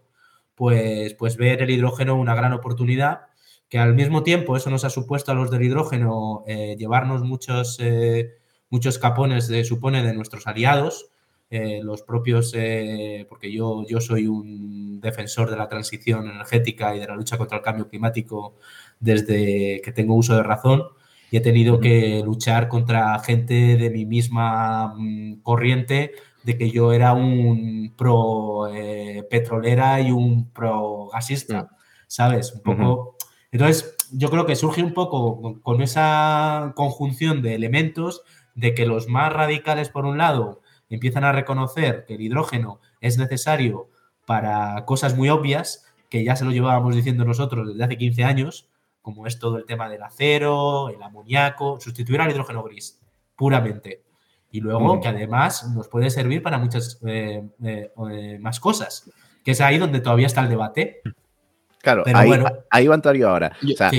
pues, 0.56 1.14
pues 1.14 1.38
ver 1.38 1.62
el 1.62 1.70
hidrógeno 1.70 2.16
una 2.16 2.36
gran 2.36 2.54
oportunidad 2.54 3.28
que 3.70 3.80
al 3.80 3.96
mismo 3.96 4.24
tiempo 4.24 4.56
eso 4.56 4.70
nos 4.70 4.86
ha 4.86 4.90
supuesto 4.90 5.32
a 5.32 5.36
los 5.36 5.50
del 5.50 5.64
hidrógeno 5.64 6.44
eh, 6.48 6.76
llevarnos 6.78 7.24
muchos, 7.24 7.78
eh, 7.82 8.36
muchos 8.70 9.00
capones, 9.00 9.48
de, 9.48 9.64
supone, 9.64 10.04
de 10.04 10.14
nuestros 10.14 10.48
aliados, 10.48 11.10
eh, 11.50 11.82
los 11.84 12.02
propios, 12.04 12.54
porque 13.30 13.52
yo, 13.52 13.86
yo 13.88 14.02
soy 14.02 14.28
un 14.28 15.00
defensor 15.00 15.50
de 15.50 15.58
la 15.58 15.70
transición 15.70 16.28
energética 16.28 16.96
y 16.96 17.00
de 17.00 17.08
la 17.08 17.16
lucha 17.16 17.38
contra 17.38 17.58
el 17.58 17.64
cambio 17.64 17.88
climático 17.88 18.56
desde 19.00 19.82
que 19.84 19.92
tengo 19.92 20.16
uso 20.16 20.36
de 20.36 20.44
razón 20.44 20.84
y 21.32 21.38
he 21.38 21.42
tenido 21.42 21.80
que 21.80 22.22
luchar 22.24 22.68
contra 22.68 23.18
gente 23.20 23.78
de 23.78 23.90
mi 23.90 24.06
misma 24.06 24.96
mm, 24.96 25.42
corriente 25.42 26.12
de 26.44 26.58
que 26.58 26.70
yo 26.72 26.94
era 26.94 27.14
un 27.14 27.94
pro 27.96 28.70
petrolera 29.30 30.02
y 30.02 30.12
un 30.12 30.52
pro 30.52 31.10
gasista, 31.12 31.70
¿sabes? 32.08 32.54
Un 32.54 32.62
poco... 32.62 33.15
Entonces, 33.56 33.96
yo 34.12 34.30
creo 34.30 34.46
que 34.46 34.58
surge 34.58 34.84
un 34.84 34.94
poco 34.94 35.62
con 35.62 35.82
esa 35.82 36.74
conjunción 36.76 37.42
de 37.42 37.56
elementos 37.56 38.22
de 38.54 38.74
que 38.74 38.86
los 38.86 39.08
más 39.08 39.32
radicales, 39.32 39.88
por 39.88 40.04
un 40.04 40.18
lado, 40.18 40.62
empiezan 40.90 41.24
a 41.24 41.32
reconocer 41.32 42.04
que 42.06 42.16
el 42.16 42.22
hidrógeno 42.22 42.82
es 43.00 43.18
necesario 43.18 43.88
para 44.26 44.84
cosas 44.84 45.16
muy 45.16 45.30
obvias, 45.30 45.86
que 46.10 46.26
ya 46.26 46.36
se 46.36 46.44
lo 46.44 46.52
llevábamos 46.52 46.98
diciendo 46.98 47.24
nosotros 47.24 47.70
desde 47.70 47.86
hace 47.86 47.98
15 47.98 48.26
años, 48.26 48.68
como 49.02 49.26
es 49.26 49.40
todo 49.40 49.58
el 49.58 49.64
tema 49.64 49.88
del 49.88 50.04
acero, 50.04 50.90
el 50.90 51.02
amoníaco, 51.02 51.80
sustituir 51.80 52.20
al 52.20 52.32
hidrógeno 52.32 52.62
gris, 52.62 53.00
puramente. 53.38 54.04
Y 54.52 54.60
luego 54.60 55.00
que 55.00 55.08
además 55.08 55.72
nos 55.74 55.88
puede 55.88 56.10
servir 56.10 56.44
para 56.44 56.58
muchas 56.58 57.00
eh, 57.08 57.42
eh, 57.64 57.90
eh, 58.12 58.38
más 58.38 58.60
cosas, 58.60 59.10
que 59.46 59.52
es 59.52 59.62
ahí 59.62 59.78
donde 59.78 60.02
todavía 60.02 60.28
está 60.28 60.42
el 60.42 60.50
debate. 60.50 61.02
Claro, 61.86 62.04
ahí, 62.08 62.32
ahí, 62.72 62.88
va 62.88 62.94
a 62.94 62.98
entrar 62.98 63.16
yo 63.16 63.30
ahora. 63.30 63.56
o 63.64 63.78
sea, 63.78 63.92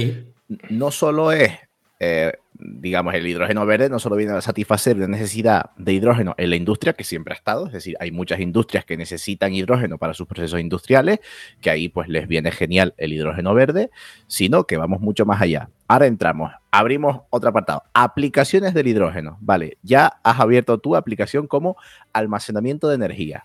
no 0.71 0.91
solo 0.91 1.31
es, 1.31 1.53
eh, 2.01 2.33
digamos, 2.55 3.15
el 3.15 3.25
hidrógeno 3.25 3.65
verde, 3.65 3.89
no 3.89 4.01
solo 4.01 4.17
viene 4.17 4.33
a 4.33 4.41
satisfacer 4.41 4.97
la 4.97 5.07
necesidad 5.07 5.71
de 5.77 5.93
hidrógeno 5.93 6.35
en 6.37 6.51
la 6.51 6.57
industria, 6.57 6.95
que 6.95 7.05
siempre 7.05 7.33
ha 7.33 7.37
estado, 7.37 7.69
es 7.69 7.73
decir, 7.73 7.97
hay 8.01 8.11
muchas 8.11 8.41
industrias 8.41 8.85
que 8.85 8.97
necesitan 8.97 9.55
hidrógeno 9.55 9.99
para 9.99 10.15
sus 10.15 10.27
procesos 10.27 10.59
industriales, 10.59 11.21
que 11.61 11.71
ahí 11.71 11.89
pues 11.89 12.09
les 12.09 12.27
viene 12.27 12.51
genial 12.51 12.93
el 12.97 13.13
hidrógeno 13.13 13.55
verde, 13.55 13.91
sino 14.27 14.65
que 14.65 14.79
vamos 14.79 15.01
mucho 15.01 15.25
más 15.25 15.41
allá. 15.41 15.71
Ahora 15.87 16.07
entramos, 16.07 16.51
abrimos 16.73 17.21
otro 17.31 17.51
apartado, 17.51 17.85
aplicaciones 17.95 18.75
del 18.75 18.89
hidrógeno, 18.89 19.39
vale, 19.41 19.79
ya 19.83 20.19
has 20.25 20.41
abierto 20.41 20.79
tu 20.79 20.97
aplicación 20.97 21.47
como 21.47 21.77
almacenamiento 22.13 22.89
de 22.89 22.97
energía. 22.97 23.45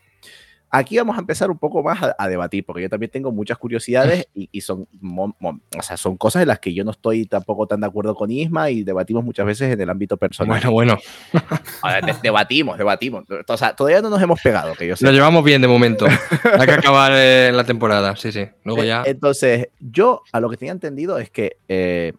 Aquí 0.71 0.97
vamos 0.97 1.17
a 1.17 1.19
empezar 1.19 1.51
un 1.51 1.57
poco 1.57 1.83
más 1.83 1.99
a, 2.17 2.27
debatir, 2.29 2.65
porque 2.65 2.81
yo 2.81 2.89
también 2.89 3.11
tengo 3.11 3.31
muchas 3.31 3.57
curiosidades 3.57 4.27
y, 4.33 4.61
son, 4.61 4.87
o 5.03 5.81
sea, 5.81 5.97
son 5.97 6.17
cosas 6.17 6.43
en 6.43 6.47
las 6.47 6.59
que 6.59 6.73
yo 6.73 6.83
no 6.83 6.91
estoy 6.91 7.25
tampoco 7.25 7.67
tan 7.67 7.81
de 7.81 7.87
acuerdo 7.87 8.15
con 8.15 8.31
Isma 8.31 8.69
y 8.69 8.83
debatimos 8.83 9.23
muchas 9.23 9.45
veces 9.45 9.73
en 9.73 9.81
el 9.81 9.89
ámbito 9.89 10.17
personal. 10.17 10.49
Bueno, 10.49 10.71
bueno. 10.71 10.97
debatimos, 12.23 12.77
debatimos. 12.77 13.25
O 13.47 13.57
sea, 13.57 13.75
todavía 13.75 14.01
no 14.01 14.09
nos 14.09 14.21
hemos 14.21 14.41
pegado, 14.41 14.73
que 14.75 14.87
yo 14.87 14.95
sé. 14.95 15.05
Lo 15.05 15.11
llevamos 15.11 15.43
bien 15.43 15.61
de 15.61 15.67
momento. 15.67 16.05
Hay 16.59 16.65
que 16.65 16.73
acabar 16.73 17.11
eh, 17.13 17.51
la 17.53 17.65
temporada, 17.65 18.15
sí, 18.15 18.31
sí. 18.31 18.47
Luego 18.63 18.83
ya. 18.83 19.03
Entonces, 19.05 19.67
yo 19.79 20.23
a 20.31 20.39
lo 20.39 20.49
que 20.49 20.57
tenía 20.57 20.71
entendido 20.71 21.19
es 21.19 21.29
que 21.29 21.57
eh, 21.67 22.13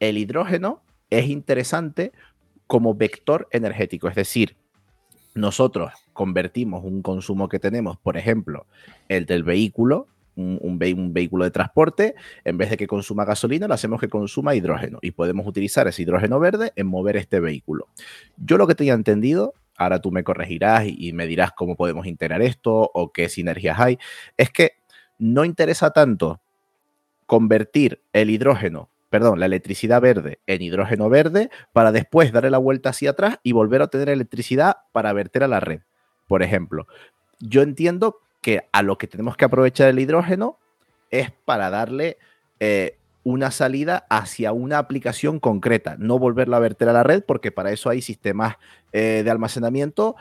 el 0.00 0.18
hidrógeno 0.18 0.80
es 1.10 1.26
interesante 1.26 2.12
como 2.66 2.94
vector 2.94 3.46
energético, 3.52 4.08
es 4.08 4.16
decir, 4.16 4.56
nosotros 5.36 5.92
convertimos 6.14 6.82
un 6.82 7.02
consumo 7.02 7.48
que 7.48 7.58
tenemos, 7.58 7.98
por 7.98 8.16
ejemplo, 8.16 8.66
el 9.08 9.26
del 9.26 9.44
vehículo, 9.44 10.08
un, 10.34 10.78
vehículo 10.78 11.44
de 11.44 11.50
transporte, 11.50 12.14
en 12.44 12.58
vez 12.58 12.70
de 12.70 12.76
que 12.76 12.86
consuma 12.86 13.24
gasolina, 13.24 13.68
lo 13.68 13.74
hacemos 13.74 14.00
que 14.00 14.08
consuma 14.08 14.54
hidrógeno 14.54 14.98
y 15.02 15.12
podemos 15.12 15.46
utilizar 15.46 15.86
ese 15.88 16.02
hidrógeno 16.02 16.40
verde 16.40 16.72
en 16.76 16.86
mover 16.86 17.16
este 17.16 17.40
vehículo. 17.40 17.88
Yo 18.36 18.56
lo 18.58 18.66
que 18.66 18.74
tenía 18.74 18.94
entendido, 18.94 19.54
ahora 19.76 20.00
tú 20.00 20.10
me 20.10 20.24
corregirás 20.24 20.86
y, 20.86 21.12
me 21.12 21.26
dirás 21.26 21.52
cómo 21.52 21.76
podemos 21.76 22.06
integrar 22.06 22.42
esto 22.42 22.90
o 22.92 23.12
qué 23.12 23.28
sinergias 23.28 23.78
hay, 23.78 23.98
es 24.36 24.50
que 24.50 24.72
no 25.18 25.44
interesa 25.44 25.90
tanto 25.90 26.40
convertir 27.26 28.02
el 28.12 28.30
hidrógeno 28.30 28.90
perdón, 29.16 29.40
la 29.40 29.46
electricidad 29.46 30.02
verde 30.02 30.40
en 30.46 30.60
hidrógeno 30.60 31.08
verde 31.08 31.48
para 31.72 31.90
después 31.90 32.32
darle 32.32 32.50
la 32.50 32.58
vuelta 32.58 32.90
hacia 32.90 33.10
atrás 33.10 33.38
y 33.42 33.52
volver 33.52 33.80
a 33.80 33.86
tener 33.86 34.10
electricidad 34.10 34.76
para 34.92 35.10
verter 35.14 35.42
a 35.42 35.48
la 35.48 35.58
red 35.60 35.80
por 36.26 36.42
ejemplo. 36.42 36.86
Yo 37.40 37.62
entiendo 37.62 38.20
que 38.40 38.68
a 38.72 38.82
lo 38.82 38.98
que 38.98 39.06
tenemos 39.06 39.36
que 39.36 39.44
aprovechar 39.44 39.88
el 39.88 39.98
hidrógeno 39.98 40.58
es 41.10 41.30
para 41.44 41.70
darle 41.70 42.18
eh, 42.60 42.98
una 43.24 43.50
salida 43.50 44.06
hacia 44.08 44.52
una 44.52 44.78
aplicación 44.78 45.40
concreta, 45.40 45.96
no 45.98 46.18
volverla 46.18 46.58
a 46.58 46.60
verter 46.60 46.88
a 46.88 46.92
la 46.92 47.02
red, 47.02 47.24
porque 47.24 47.50
para 47.50 47.72
eso 47.72 47.90
hay 47.90 48.00
sistemas 48.02 48.56
eh, 48.92 49.22
de 49.24 49.30
almacenamiento 49.30 50.16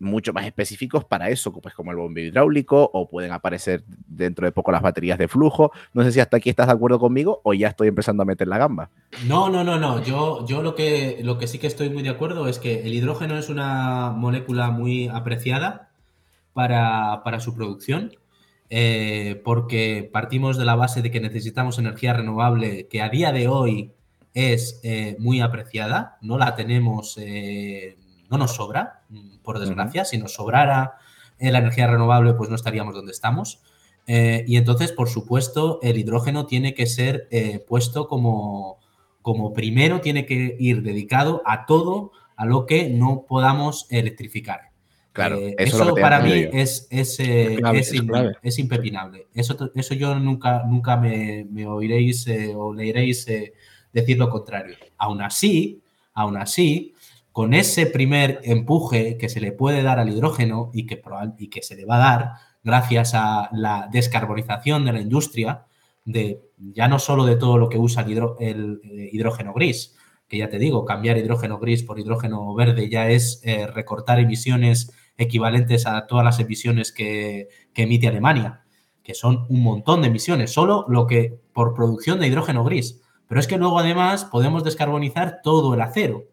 mucho 0.00 0.32
más 0.32 0.46
específicos 0.46 1.04
para 1.04 1.28
eso, 1.30 1.52
pues 1.52 1.74
como 1.74 1.90
el 1.90 1.96
bombeo 1.96 2.26
hidráulico 2.26 2.90
o 2.92 3.08
pueden 3.08 3.32
aparecer 3.32 3.84
dentro 4.06 4.46
de 4.46 4.52
poco 4.52 4.72
las 4.72 4.82
baterías 4.82 5.18
de 5.18 5.28
flujo. 5.28 5.72
No 5.92 6.02
sé 6.02 6.12
si 6.12 6.20
hasta 6.20 6.36
aquí 6.38 6.50
estás 6.50 6.66
de 6.66 6.72
acuerdo 6.72 6.98
conmigo 6.98 7.40
o 7.44 7.54
ya 7.54 7.68
estoy 7.68 7.88
empezando 7.88 8.22
a 8.22 8.26
meter 8.26 8.48
la 8.48 8.58
gamba. 8.58 8.90
No, 9.26 9.48
no, 9.48 9.64
no, 9.64 9.78
no. 9.78 10.02
Yo, 10.02 10.46
yo 10.46 10.62
lo, 10.62 10.74
que, 10.74 11.20
lo 11.22 11.38
que 11.38 11.46
sí 11.46 11.58
que 11.58 11.66
estoy 11.66 11.90
muy 11.90 12.02
de 12.02 12.10
acuerdo 12.10 12.48
es 12.48 12.58
que 12.58 12.82
el 12.82 12.94
hidrógeno 12.94 13.38
es 13.38 13.48
una 13.48 14.10
molécula 14.10 14.70
muy 14.70 15.08
apreciada 15.08 15.90
para, 16.52 17.40
su 17.40 17.54
producción. 17.54 18.12
Eh, 18.68 19.40
porque 19.44 20.10
partimos 20.12 20.58
de 20.58 20.64
la 20.64 20.74
base 20.74 21.00
de 21.00 21.12
que 21.12 21.20
necesitamos 21.20 21.78
energía 21.78 22.14
renovable 22.14 22.88
que 22.88 23.00
a 23.00 23.08
día 23.08 23.30
de 23.30 23.46
hoy 23.46 23.92
es 24.34 24.80
eh, 24.82 25.16
muy 25.18 25.40
apreciada, 25.40 26.18
no 26.20 26.36
la 26.36 26.56
tenemos 26.56 27.16
eh, 27.16 27.96
no 28.30 28.38
nos 28.38 28.54
sobra, 28.54 29.02
mm, 29.08 29.38
por 29.42 29.58
desgracia. 29.58 30.04
Si 30.04 30.18
nos 30.18 30.34
sobrara 30.34 30.98
eh, 31.38 31.50
la 31.50 31.58
energía 31.58 31.86
renovable, 31.86 32.34
pues 32.34 32.48
no 32.48 32.56
estaríamos 32.56 32.94
donde 32.94 33.12
estamos. 33.12 33.60
Eh, 34.06 34.44
y 34.46 34.56
entonces, 34.56 34.92
por 34.92 35.08
supuesto, 35.08 35.80
el 35.82 35.98
hidrógeno 35.98 36.46
tiene 36.46 36.74
que 36.74 36.86
ser 36.86 37.28
eh, 37.30 37.58
puesto 37.66 38.08
como, 38.08 38.78
como 39.22 39.52
primero, 39.52 40.00
tiene 40.00 40.26
que 40.26 40.56
ir 40.58 40.82
dedicado 40.82 41.42
a 41.44 41.66
todo 41.66 42.12
a 42.36 42.46
lo 42.46 42.66
que 42.66 42.88
no 42.88 43.24
podamos 43.26 43.86
electrificar. 43.90 44.70
Claro, 45.12 45.38
eso, 45.56 45.94
para 45.94 46.20
mí 46.20 46.46
es, 46.52 46.86
es, 46.90 47.18
es, 47.20 48.58
impepinable. 48.58 49.26
Eso, 49.34 49.56
eso 49.74 49.94
yo 49.94 50.14
nunca, 50.16 50.62
nunca 50.64 50.98
me, 50.98 51.46
me 51.50 51.66
oiréis 51.66 52.26
o 52.54 52.74
leeréis 52.74 53.26
decir 53.94 54.18
lo 54.18 54.28
contrario. 54.28 54.76
Aún 54.98 55.22
así, 55.22 55.80
aún 56.12 56.36
así, 56.36 56.94
con 57.36 57.52
ese 57.52 57.84
primer 57.84 58.40
empuje 58.44 59.18
que 59.18 59.28
se 59.28 59.42
le 59.42 59.52
puede 59.52 59.82
dar 59.82 59.98
al 59.98 60.08
hidrógeno 60.08 60.70
y 60.72 60.86
que, 60.86 61.02
y 61.36 61.50
que 61.50 61.62
se 61.62 61.76
le 61.76 61.84
va 61.84 61.96
a 61.96 61.98
dar 61.98 62.30
gracias 62.64 63.12
a 63.12 63.50
la 63.52 63.90
descarbonización 63.92 64.86
de 64.86 64.92
la 64.94 65.02
industria, 65.02 65.66
de 66.06 66.40
ya 66.56 66.88
no 66.88 66.98
solo 66.98 67.26
de 67.26 67.36
todo 67.36 67.58
lo 67.58 67.68
que 67.68 67.76
usa 67.76 68.06
el, 68.06 68.80
eh, 68.84 69.10
hidrógeno 69.12 69.52
gris, 69.52 69.94
que 70.26 70.38
ya 70.38 70.48
te 70.48 70.58
digo, 70.58 70.86
cambiar 70.86 71.18
hidrógeno 71.18 71.58
gris 71.58 71.82
por 71.82 72.00
hidrógeno 72.00 72.54
verde 72.54 72.88
ya 72.88 73.10
es 73.10 73.42
eh, 73.44 73.66
recortar 73.66 74.18
emisiones 74.18 74.90
equivalentes 75.18 75.86
a 75.86 76.06
todas 76.06 76.24
las 76.24 76.40
emisiones 76.40 76.90
que, 76.90 77.48
que, 77.74 77.82
emite 77.82 78.08
Alemania, 78.08 78.64
que 79.02 79.12
son 79.12 79.44
un 79.50 79.62
montón 79.62 80.00
de 80.00 80.08
emisiones, 80.08 80.54
solo 80.54 80.86
lo 80.88 81.06
que 81.06 81.38
por 81.52 81.74
producción 81.74 82.18
de 82.18 82.28
hidrógeno 82.28 82.64
gris. 82.64 83.02
Pero 83.28 83.38
es 83.38 83.46
que 83.46 83.58
luego 83.58 83.78
además 83.78 84.24
podemos 84.24 84.64
descarbonizar 84.64 85.40
todo 85.42 85.74
el 85.74 85.82
acero 85.82 86.24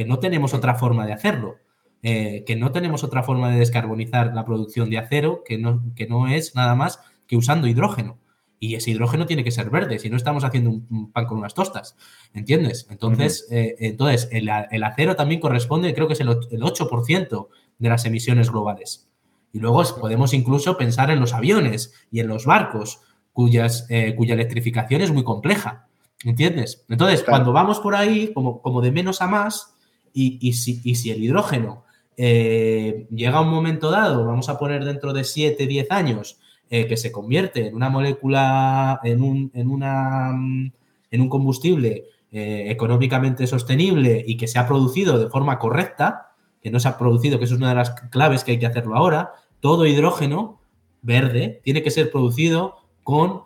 que 0.00 0.06
no 0.06 0.18
tenemos 0.18 0.54
otra 0.54 0.76
forma 0.76 1.04
de 1.04 1.12
hacerlo, 1.12 1.58
eh, 2.02 2.42
que 2.46 2.56
no 2.56 2.72
tenemos 2.72 3.04
otra 3.04 3.22
forma 3.22 3.50
de 3.50 3.58
descarbonizar 3.58 4.34
la 4.34 4.46
producción 4.46 4.88
de 4.88 4.96
acero, 4.96 5.42
que 5.44 5.58
no, 5.58 5.82
que 5.94 6.06
no 6.06 6.26
es 6.26 6.54
nada 6.54 6.74
más 6.74 7.00
que 7.26 7.36
usando 7.36 7.66
hidrógeno. 7.66 8.18
Y 8.58 8.76
ese 8.76 8.92
hidrógeno 8.92 9.26
tiene 9.26 9.44
que 9.44 9.50
ser 9.50 9.68
verde, 9.68 9.98
si 9.98 10.08
no 10.08 10.16
estamos 10.16 10.42
haciendo 10.42 10.70
un, 10.70 11.12
pan 11.12 11.26
con 11.26 11.36
unas 11.36 11.52
tostas, 11.52 11.98
¿entiendes? 12.32 12.86
Entonces, 12.88 13.46
eh, 13.50 13.76
entonces 13.80 14.30
el, 14.32 14.48
acero 14.48 15.16
también 15.16 15.38
corresponde, 15.38 15.92
creo 15.92 16.06
que 16.06 16.14
es 16.14 16.20
el, 16.20 16.28
8% 16.28 17.48
de 17.78 17.88
las 17.90 18.06
emisiones 18.06 18.50
globales. 18.50 19.10
Y 19.52 19.58
luego 19.58 19.82
podemos 20.00 20.32
incluso 20.32 20.78
pensar 20.78 21.10
en 21.10 21.20
los 21.20 21.34
aviones 21.34 21.92
y 22.10 22.20
en 22.20 22.28
los 22.28 22.46
barcos, 22.46 23.02
cuyas, 23.34 23.84
eh, 23.90 24.14
cuya 24.16 24.32
electrificación 24.32 25.02
es 25.02 25.12
muy 25.12 25.24
compleja. 25.24 25.88
¿Entiendes? 26.24 26.86
Entonces, 26.88 27.22
cuando 27.22 27.52
vamos 27.52 27.80
por 27.80 27.94
ahí, 27.94 28.32
como, 28.32 28.62
como 28.62 28.80
de 28.80 28.92
menos 28.92 29.20
a 29.20 29.26
más, 29.26 29.69
y, 30.12 30.52
si, 30.52 31.10
el 31.10 31.22
hidrógeno 31.22 31.84
eh, 32.16 33.06
llega 33.10 33.38
a 33.38 33.40
un 33.40 33.48
momento 33.48 33.90
dado, 33.90 34.26
vamos 34.26 34.48
a 34.48 34.58
poner 34.58 34.84
dentro 34.84 35.12
de 35.12 35.24
7, 35.24 35.66
10 35.66 35.90
años, 35.90 36.38
eh, 36.68 36.86
que 36.86 36.96
se 36.96 37.10
convierte 37.10 37.68
en 37.68 37.74
una 37.74 37.88
molécula, 37.90 39.00
en 39.02 39.22
un, 39.22 39.50
un 41.12 41.28
combustible 41.28 42.04
eh, 42.30 42.66
económicamente 42.68 43.46
sostenible 43.46 44.22
y 44.26 44.36
que 44.36 44.46
se 44.46 44.58
ha 44.58 44.68
producido 44.68 45.18
de 45.18 45.28
forma 45.28 45.58
correcta, 45.58 46.32
que 46.62 46.70
no 46.70 46.78
se 46.78 46.88
ha 46.88 46.98
producido, 46.98 47.38
que 47.38 47.46
eso 47.46 47.54
es 47.54 47.60
una 47.60 47.70
de 47.70 47.76
las 47.76 47.90
claves 48.10 48.44
que 48.44 48.52
hay 48.52 48.58
que 48.58 48.66
hacerlo 48.66 48.96
ahora, 48.96 49.32
todo 49.60 49.86
hidrógeno 49.86 50.60
verde 51.02 51.60
tiene 51.64 51.82
que 51.82 51.90
ser 51.90 52.10
producido 52.10 52.76
con 53.02 53.44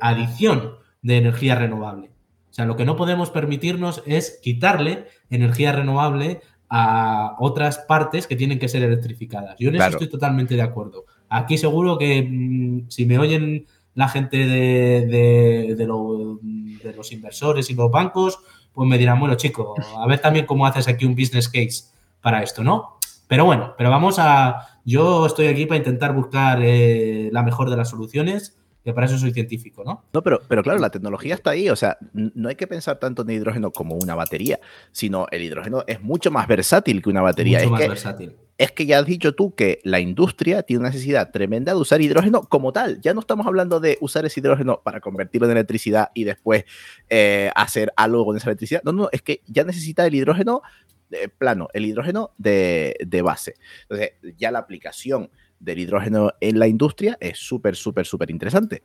adición 0.00 0.76
de 1.02 1.16
energía 1.16 1.56
renovable. 1.56 2.10
O 2.50 2.54
sea, 2.54 2.64
lo 2.64 2.76
que 2.76 2.84
no 2.84 2.96
podemos 2.96 3.30
permitirnos 3.30 4.02
es 4.06 4.40
quitarle 4.42 5.06
energía 5.30 5.72
renovable 5.72 6.40
a 6.68 7.36
otras 7.38 7.78
partes 7.78 8.26
que 8.26 8.36
tienen 8.36 8.58
que 8.58 8.68
ser 8.68 8.82
electrificadas. 8.82 9.56
Yo 9.58 9.68
en 9.68 9.76
eso 9.76 9.88
estoy 9.88 10.08
totalmente 10.08 10.54
de 10.54 10.62
acuerdo. 10.62 11.04
Aquí 11.28 11.58
seguro 11.58 11.98
que 11.98 12.22
mm, 12.22 12.88
si 12.88 13.06
me 13.06 13.18
oyen 13.18 13.66
la 13.94 14.08
gente 14.08 14.36
de, 14.38 15.74
de, 15.76 15.86
los 15.86 17.12
inversores 17.12 17.70
y 17.70 17.74
los 17.74 17.90
bancos, 17.90 18.38
pues 18.72 18.88
me 18.88 18.98
dirán, 18.98 19.18
bueno, 19.18 19.34
chico, 19.34 19.74
a 19.98 20.06
ver 20.06 20.20
también 20.20 20.46
cómo 20.46 20.66
haces 20.66 20.88
aquí 20.88 21.04
un 21.04 21.14
business 21.14 21.48
case 21.48 21.84
para 22.20 22.42
esto, 22.42 22.62
¿no? 22.62 22.98
Pero 23.26 23.44
bueno, 23.44 23.74
pero 23.76 23.90
vamos 23.90 24.16
a... 24.18 24.66
Yo 24.84 25.26
estoy 25.26 25.48
aquí 25.48 25.66
para 25.66 25.78
intentar 25.78 26.14
buscar 26.14 26.60
eh, 26.62 27.28
la 27.32 27.42
mejor 27.42 27.68
de 27.68 27.76
las 27.76 27.90
soluciones 27.90 28.56
que 28.84 28.94
para 28.94 29.06
eso 29.06 29.18
soy 29.18 29.32
científico, 29.32 29.84
¿no? 29.84 30.04
No, 30.12 30.22
pero, 30.22 30.40
pero 30.48 30.62
claro, 30.62 30.78
la 30.78 30.90
tecnología 30.90 31.34
está 31.34 31.50
ahí, 31.50 31.68
o 31.68 31.76
sea, 31.76 31.98
no 32.12 32.48
hay 32.48 32.56
que 32.56 32.66
pensar 32.66 32.98
tanto 32.98 33.22
en 33.22 33.30
el 33.30 33.36
hidrógeno 33.36 33.72
como 33.72 33.94
una 33.94 34.14
batería, 34.14 34.58
sino 34.90 35.26
el 35.30 35.42
hidrógeno 35.42 35.84
es 35.86 36.00
mucho 36.00 36.30
más 36.30 36.48
versátil 36.48 37.02
que 37.02 37.10
una 37.10 37.20
batería. 37.20 37.58
Mucho 37.58 37.66
es 37.66 37.70
más 37.70 37.80
que, 37.80 37.88
versátil. 37.88 38.36
Es 38.56 38.72
que 38.72 38.86
ya 38.86 38.98
has 38.98 39.06
dicho 39.06 39.34
tú 39.34 39.54
que 39.54 39.80
la 39.84 40.00
industria 40.00 40.62
tiene 40.62 40.80
una 40.80 40.88
necesidad 40.90 41.30
tremenda 41.30 41.72
de 41.72 41.78
usar 41.78 42.00
hidrógeno 42.00 42.42
como 42.42 42.72
tal. 42.72 43.00
Ya 43.00 43.14
no 43.14 43.20
estamos 43.20 43.46
hablando 43.46 43.80
de 43.80 43.98
usar 44.00 44.24
ese 44.24 44.40
hidrógeno 44.40 44.80
para 44.82 45.00
convertirlo 45.00 45.46
en 45.46 45.52
electricidad 45.52 46.10
y 46.14 46.24
después 46.24 46.64
eh, 47.08 47.50
hacer 47.54 47.92
algo 47.96 48.24
con 48.24 48.36
esa 48.36 48.48
electricidad. 48.48 48.82
No, 48.84 48.92
no, 48.92 49.08
es 49.12 49.22
que 49.22 49.42
ya 49.46 49.64
necesita 49.64 50.06
el 50.06 50.14
hidrógeno 50.14 50.62
de 51.10 51.28
plano, 51.28 51.68
el 51.74 51.86
hidrógeno 51.86 52.32
de, 52.38 52.96
de 53.04 53.22
base. 53.22 53.56
Entonces, 53.82 54.12
ya 54.36 54.50
la 54.50 54.60
aplicación 54.60 55.30
del 55.60 55.78
hidrógeno 55.78 56.32
en 56.40 56.58
la 56.58 56.66
industria 56.66 57.16
es 57.20 57.38
súper, 57.38 57.76
súper, 57.76 58.06
súper 58.06 58.30
interesante. 58.30 58.82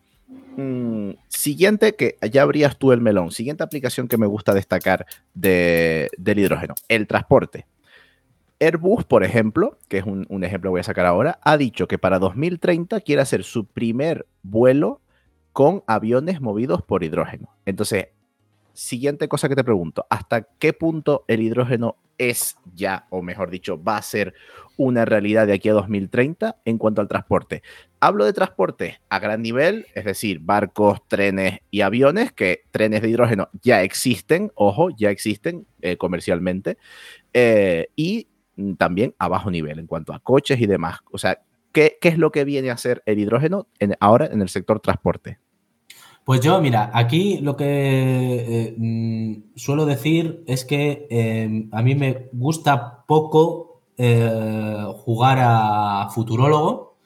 Mm, 0.58 1.12
siguiente, 1.28 1.96
que 1.96 2.18
ya 2.32 2.44
abrías 2.44 2.78
tú 2.78 2.92
el 2.92 3.02
melón. 3.02 3.32
Siguiente 3.32 3.64
aplicación 3.64 4.08
que 4.08 4.18
me 4.18 4.28
gusta 4.28 4.54
destacar 4.54 5.06
del 5.34 6.10
hidrógeno, 6.24 6.76
el 6.88 7.08
transporte. 7.08 7.66
Airbus, 8.60 9.04
por 9.04 9.24
ejemplo, 9.24 9.78
que 9.90 9.98
es 9.98 10.06
un, 10.06 10.44
ejemplo 10.44 10.70
que 10.70 10.74
voy 10.74 10.80
a 10.80 10.84
sacar 10.84 11.06
ahora, 11.06 11.40
ha 11.42 11.58
dicho 11.58 11.88
que 11.88 11.98
para 11.98 12.20
2030 12.20 13.02
quiere 13.02 13.22
hacer 13.22 13.44
su 13.44 13.66
primer 13.66 14.28
vuelo 14.44 15.02
con 15.52 15.84
aviones 15.88 16.42
movidos 16.42 16.82
por 16.82 17.04
hidrógeno. 17.04 17.50
Entonces, 17.66 18.08
siguiente 18.76 19.28
cosa 19.28 19.50
que 19.50 19.56
te 19.56 19.64
pregunto, 19.64 20.06
¿hasta 20.10 20.44
qué 20.60 20.74
punto 20.74 21.26
el 21.28 21.42
hidrógeno 21.42 21.96
es 22.18 22.58
ya, 22.74 23.08
o 23.10 23.22
mejor 23.22 23.50
dicho, 23.50 23.82
va 23.82 23.98
a 23.98 24.02
ser 24.02 24.34
una 24.78 25.06
realidad 25.06 25.48
de 25.48 25.54
aquí 25.54 25.70
a 25.70 25.74
2030 25.74 26.58
en 26.66 26.78
cuanto 26.78 27.02
al 27.02 27.08
transporte? 27.08 27.64
Hablo 28.00 28.26
de 28.26 28.34
transporte 28.34 29.00
a 29.10 29.20
gran 29.20 29.42
nivel, 29.42 29.88
es 29.96 30.06
decir, 30.06 30.40
barcos, 30.40 31.00
trenes 31.08 31.60
y 31.72 31.82
aviones, 31.82 32.32
que 32.32 32.64
trenes 32.72 33.02
de 33.02 33.10
hidrógeno 33.10 33.50
ya 33.64 33.82
existen, 33.82 34.52
ojo, 34.56 34.90
ya 34.90 35.10
existen 35.10 35.66
eh, 35.82 35.98
comercialmente, 35.98 36.78
eh, 37.34 37.88
y 37.96 38.28
también 38.78 39.16
a 39.20 39.28
bajo 39.28 39.52
nivel 39.52 39.80
en 39.80 39.88
cuanto 39.88 40.14
a 40.14 40.20
coches 40.20 40.60
y 40.60 40.68
demás. 40.68 41.00
O 41.12 41.18
sea, 41.18 41.42
¿qué, 41.72 41.98
es 42.02 42.18
lo 42.18 42.32
que 42.32 42.46
viene 42.46 42.70
a 42.70 42.78
ser 42.78 43.04
el 43.06 43.20
hidrógeno 43.20 43.68
ahora 44.00 44.28
en 44.28 44.42
el 44.42 44.50
sector 44.50 44.80
transporte? 44.80 45.40
Pues 46.26 46.42
yo, 46.42 46.60
mira, 46.60 46.90
aquí 46.92 47.38
lo 47.38 47.56
que 47.56 47.66
eh, 47.68 48.76
mm, 48.78 49.56
suelo 49.56 49.86
decir 49.86 50.44
es 50.48 50.66
que 50.66 51.06
em, 51.12 51.70
a 51.72 51.84
mí 51.84 51.94
me 51.94 52.30
gusta 52.34 53.06
poco 53.06 53.84
eh, 53.98 54.86
jugar 55.06 55.38
a 55.40 56.10
futurólogo 56.10 56.98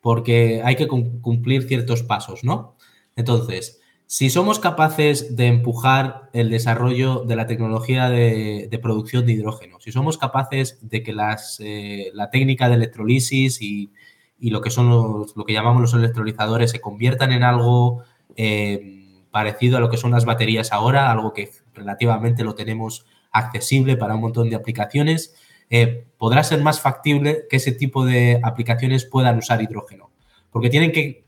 porque 0.00 0.62
hay 0.64 0.74
que 0.76 0.88
cumplir 0.88 1.62
ciertos 1.68 2.02
pasos, 2.02 2.42
¿no? 2.42 2.76
Entonces, 3.14 3.80
si 4.06 4.30
somos 4.30 4.58
capaces 4.58 5.36
de 5.36 5.46
empujar 5.46 6.30
el 6.32 6.50
desarrollo 6.50 7.24
de 7.24 7.36
la 7.36 7.46
tecnología 7.46 8.08
de, 8.10 8.78
producción 8.82 9.26
de 9.26 9.32
hidrógeno, 9.32 9.78
si 9.80 9.92
somos 9.92 10.18
capaces 10.18 10.78
de 10.82 11.02
que 11.04 11.12
las, 11.12 11.60
eh, 11.60 12.10
la 12.14 12.30
técnica 12.30 12.68
de 12.68 12.74
electrolisis 12.76 13.62
y, 13.62 13.92
lo 14.40 14.60
que 14.60 14.70
son 14.70 14.90
lo 14.90 15.44
que 15.44 15.52
llamamos 15.52 15.80
los 15.82 15.94
electrolizadores 15.94 16.70
se 16.70 16.80
conviertan 16.80 17.32
en 17.32 17.42
algo 17.42 18.04
eh, 18.36 18.96
parecido 19.30 19.76
a 19.76 19.80
lo 19.80 19.90
que 19.90 19.96
son 19.96 20.12
las 20.12 20.24
baterías 20.24 20.72
ahora, 20.72 21.10
algo 21.10 21.32
que 21.32 21.50
relativamente 21.74 22.44
lo 22.44 22.54
tenemos 22.54 23.04
accesible 23.32 23.96
para 23.96 24.14
un 24.14 24.22
montón 24.22 24.48
de 24.48 24.56
aplicaciones, 24.56 25.34
eh, 25.68 26.06
podrá 26.16 26.42
ser 26.44 26.62
más 26.62 26.80
factible 26.80 27.44
que 27.50 27.56
ese 27.56 27.72
tipo 27.72 28.04
de 28.04 28.40
aplicaciones 28.42 29.04
puedan 29.04 29.38
usar 29.38 29.60
hidrógeno, 29.60 30.10
porque 30.50 30.70
tienen 30.70 30.92
que, 30.92 31.24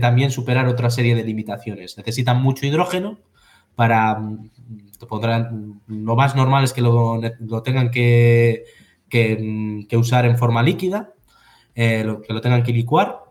también 0.00 0.30
superar 0.30 0.66
otra 0.66 0.90
serie 0.90 1.14
de 1.14 1.24
limitaciones. 1.24 1.96
Necesitan 1.96 2.42
mucho 2.42 2.66
hidrógeno 2.66 3.18
para, 3.74 4.18
mm, 4.18 4.50
lo 5.86 6.16
más 6.16 6.34
normal 6.34 6.64
es 6.64 6.72
que 6.72 6.82
lo, 6.82 7.20
tengan 7.62 7.90
que, 7.90 8.64
que, 9.08 9.96
usar 9.96 10.26
en 10.26 10.36
forma 10.36 10.62
líquida, 10.62 11.14
eh, 11.74 12.04
que 12.26 12.32
lo 12.32 12.40
tengan 12.40 12.62
que 12.62 12.72
licuar 12.72 13.29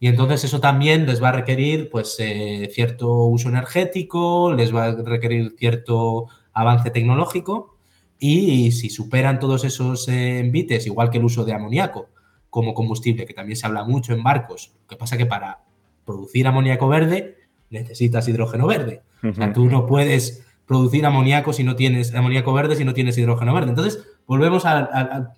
y 0.00 0.08
entonces 0.08 0.44
eso 0.44 0.60
también 0.60 1.06
les 1.06 1.22
va 1.22 1.30
a 1.30 1.32
requerir 1.32 1.90
pues 1.90 2.16
eh, 2.18 2.70
cierto 2.72 3.24
uso 3.24 3.48
energético, 3.48 4.52
les 4.52 4.74
va 4.74 4.86
a 4.86 4.92
requerir 4.94 5.54
cierto 5.58 6.26
avance 6.52 6.90
tecnológico 6.90 7.76
y, 8.18 8.72
si 8.72 8.88
superan 8.88 9.38
todos 9.38 9.64
esos 9.64 10.08
eh, 10.08 10.38
envites, 10.38 10.86
igual 10.86 11.10
que 11.10 11.18
el 11.18 11.24
uso 11.24 11.44
de 11.44 11.52
amoníaco 11.52 12.08
como 12.48 12.72
combustible, 12.72 13.26
que 13.26 13.34
también 13.34 13.56
se 13.56 13.66
habla 13.66 13.84
mucho 13.84 14.14
en 14.14 14.22
barcos, 14.22 14.72
lo 14.82 14.86
que 14.88 14.96
pasa 14.96 15.18
que 15.18 15.26
para 15.26 15.60
producir 16.06 16.46
amoníaco 16.46 16.88
verde 16.88 17.36
necesitas 17.68 18.26
hidrógeno 18.28 18.66
verde. 18.66 19.02
O 19.22 19.34
sea, 19.34 19.52
tú 19.52 19.66
no 19.66 19.86
puedes 19.86 20.46
producir 20.66 21.04
amoníaco 21.04 21.52
si 21.52 21.64
no 21.64 21.76
tienes 21.76 22.14
amoníaco 22.14 22.52
verde 22.52 22.76
si 22.76 22.84
no 22.84 22.94
tienes 22.94 23.18
hidrógeno 23.18 23.52
verde. 23.52 23.70
Entonces, 23.70 24.06
volvemos 24.26 24.64
a 24.64 25.34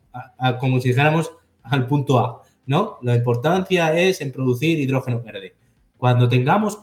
como 0.61 0.81
si 0.81 0.89
dijéramos 0.89 1.33
al 1.63 1.87
punto 1.87 2.19
A 2.19 2.43
¿no? 2.69 2.99
La 3.03 3.17
importancia 3.17 3.99
es 3.99 4.21
en 4.21 4.31
producir 4.31 4.79
hidrógeno 4.79 5.21
verde. 5.23 5.55
Cuando 5.97 6.29
tengamos 6.29 6.79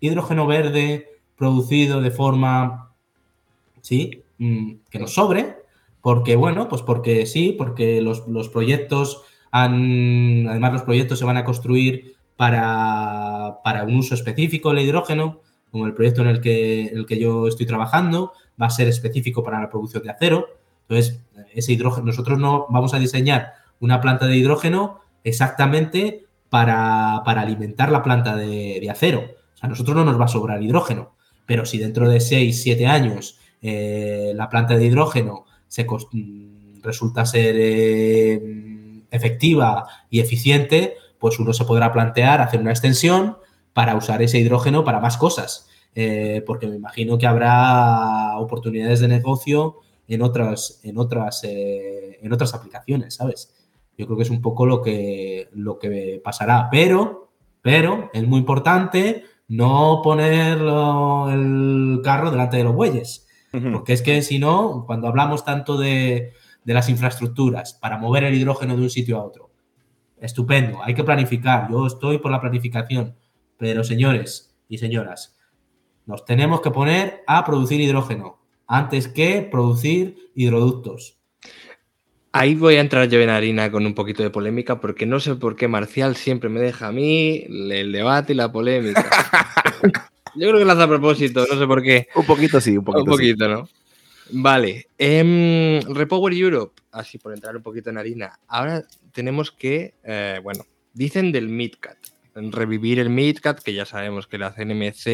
hidrógeno 0.00 0.46
verde 0.46 1.10
producido 1.36 2.00
de 2.00 2.10
forma, 2.10 2.94
¿sí? 3.82 4.22
Mm, 4.38 4.76
que 4.90 4.98
nos 4.98 5.12
sobre, 5.14 5.56
porque, 6.00 6.36
bueno, 6.36 6.68
pues 6.68 6.82
porque 6.82 7.26
sí, 7.26 7.54
porque 7.56 8.00
los, 8.00 8.48
proyectos 8.48 9.24
han, 9.50 10.48
además 10.48 10.72
los 10.72 10.82
proyectos 10.82 11.18
se 11.18 11.24
van 11.26 11.36
a 11.36 11.44
construir 11.44 12.16
para, 12.36 13.58
un 13.86 13.96
uso 13.96 14.14
específico 14.14 14.70
del 14.70 14.86
hidrógeno, 14.86 15.40
como 15.70 15.84
el 15.86 15.92
proyecto 15.92 16.22
en 16.22 16.28
el, 16.28 16.40
que, 16.40 16.86
en 16.86 16.96
el 16.96 17.06
que 17.06 17.18
yo 17.18 17.46
estoy 17.46 17.66
trabajando, 17.66 18.32
va 18.60 18.66
a 18.66 18.70
ser 18.70 18.88
específico 18.88 19.44
para 19.44 19.60
la 19.60 19.68
producción 19.68 20.02
de 20.02 20.10
acero. 20.10 20.46
Entonces, 20.88 21.20
ese 21.52 21.72
hidrógeno, 21.72 22.06
nosotros 22.06 22.38
no 22.38 22.66
vamos 22.70 22.94
a 22.94 22.98
diseñar 22.98 23.52
una 23.80 24.00
planta 24.00 24.26
de 24.26 24.36
hidrógeno 24.36 25.00
exactamente 25.26 26.24
para, 26.48 27.16
alimentar 27.16 27.90
la 27.90 28.02
planta 28.02 28.36
de, 28.36 28.86
acero. 28.90 29.20
O 29.20 29.58
sea, 29.58 29.66
a 29.66 29.68
nosotros 29.68 29.96
no 29.96 30.04
nos 30.04 30.18
va 30.18 30.26
a 30.26 30.28
sobrar 30.28 30.62
hidrógeno, 30.62 31.16
pero 31.44 31.66
si 31.66 31.78
dentro 31.78 32.08
de 32.08 32.20
6, 32.20 32.62
7 32.62 32.86
años 32.86 33.38
eh, 33.60 34.32
la 34.34 34.48
planta 34.48 34.76
de 34.76 34.86
hidrógeno 34.86 35.44
se 35.66 35.84
mm, 35.84 36.80
resulta 36.82 37.26
ser 37.26 37.56
eh, 37.58 39.02
efectiva 39.10 39.86
y 40.08 40.20
eficiente, 40.20 40.94
pues 41.18 41.40
uno 41.40 41.52
se 41.52 41.64
podrá 41.64 41.92
plantear 41.92 42.40
hacer 42.40 42.60
una 42.60 42.70
extensión 42.70 43.38
para 43.72 43.96
usar 43.96 44.22
ese 44.22 44.38
hidrógeno 44.38 44.84
para 44.84 45.00
más 45.00 45.16
cosas. 45.16 45.68
Eh, 45.94 46.42
porque 46.46 46.68
me 46.68 46.76
imagino 46.76 47.18
que 47.18 47.26
habrá 47.26 48.38
oportunidades 48.38 49.00
de 49.00 49.08
negocio 49.08 49.76
en 50.06 50.22
otras, 50.22 50.78
en 50.84 50.98
otras, 50.98 51.42
en 51.42 52.32
otras 52.32 52.54
aplicaciones, 52.54 53.14
¿sabes? 53.14 53.55
Yo 53.96 54.06
creo 54.06 54.16
que 54.16 54.24
es 54.24 54.30
un 54.30 54.42
poco 54.42 54.66
lo 54.66 54.82
que, 54.82 55.48
lo 55.52 55.78
que 55.78 56.20
pasará. 56.22 56.68
Pero, 56.70 57.30
pero 57.62 58.10
es 58.12 58.26
muy 58.26 58.40
importante 58.40 59.24
no 59.48 60.00
poner 60.02 60.58
el 60.58 62.00
carro 62.02 62.30
delante 62.30 62.58
de 62.58 62.64
los 62.64 62.74
bueyes. 62.74 63.26
Porque 63.72 63.94
es 63.94 64.02
que 64.02 64.20
si 64.20 64.38
no, 64.38 64.84
cuando 64.86 65.08
hablamos 65.08 65.44
tanto 65.44 65.78
de, 65.78 66.32
de 66.64 66.74
las 66.74 66.90
infraestructuras 66.90 67.72
para 67.72 67.96
mover 67.96 68.24
el 68.24 68.34
hidrógeno 68.34 68.76
de 68.76 68.82
un 68.82 68.90
sitio 68.90 69.16
a 69.16 69.24
otro, 69.24 69.50
estupendo, 70.18 70.82
hay 70.82 70.94
que 70.94 71.04
planificar. 71.04 71.70
Yo 71.70 71.86
estoy 71.86 72.18
por 72.18 72.30
la 72.30 72.40
planificación. 72.40 73.16
Pero 73.56 73.84
señores 73.84 74.54
y 74.68 74.78
señoras, 74.78 75.36
nos 76.04 76.24
tenemos 76.24 76.60
que 76.60 76.70
poner 76.70 77.22
a 77.26 77.44
producir 77.44 77.80
hidrógeno 77.80 78.38
antes 78.66 79.08
que 79.08 79.42
producir 79.42 80.30
hidroductos. 80.34 81.15
Ahí 82.38 82.54
voy 82.54 82.76
a 82.76 82.80
entrar 82.80 83.08
yo 83.08 83.18
en 83.18 83.30
harina 83.30 83.70
con 83.70 83.86
un 83.86 83.94
poquito 83.94 84.22
de 84.22 84.28
polémica 84.28 84.78
porque 84.78 85.06
no 85.06 85.20
sé 85.20 85.36
por 85.36 85.56
qué 85.56 85.68
Marcial 85.68 86.16
siempre 86.16 86.50
me 86.50 86.60
deja 86.60 86.88
a 86.88 86.92
mí 86.92 87.46
el 87.48 87.92
debate 87.92 88.34
y 88.34 88.36
la 88.36 88.52
polémica. 88.52 89.08
yo 90.34 90.48
creo 90.48 90.58
que 90.58 90.64
lo 90.66 90.72
hace 90.72 90.82
a 90.82 90.88
propósito, 90.88 91.46
no 91.50 91.58
sé 91.58 91.66
por 91.66 91.82
qué. 91.82 92.08
Un 92.14 92.26
poquito 92.26 92.60
sí, 92.60 92.76
un 92.76 92.84
poquito. 92.84 93.04
Un 93.04 93.10
poquito, 93.10 93.48
¿no? 93.48 93.68
Vale. 94.32 94.88
Em, 94.98 95.80
Repower 95.94 96.34
Europe, 96.34 96.82
así 96.92 97.16
por 97.16 97.32
entrar 97.32 97.56
un 97.56 97.62
poquito 97.62 97.88
en 97.88 97.96
harina. 97.96 98.38
Ahora 98.48 98.84
tenemos 99.12 99.50
que, 99.50 99.94
eh, 100.04 100.38
bueno, 100.42 100.66
dicen 100.92 101.32
del 101.32 101.48
MidCat. 101.48 101.96
Revivir 102.34 102.98
el 102.98 103.08
MidCat, 103.08 103.62
que 103.62 103.72
ya 103.72 103.86
sabemos 103.86 104.26
que 104.26 104.36
la 104.36 104.52
CNMC, 104.52 105.06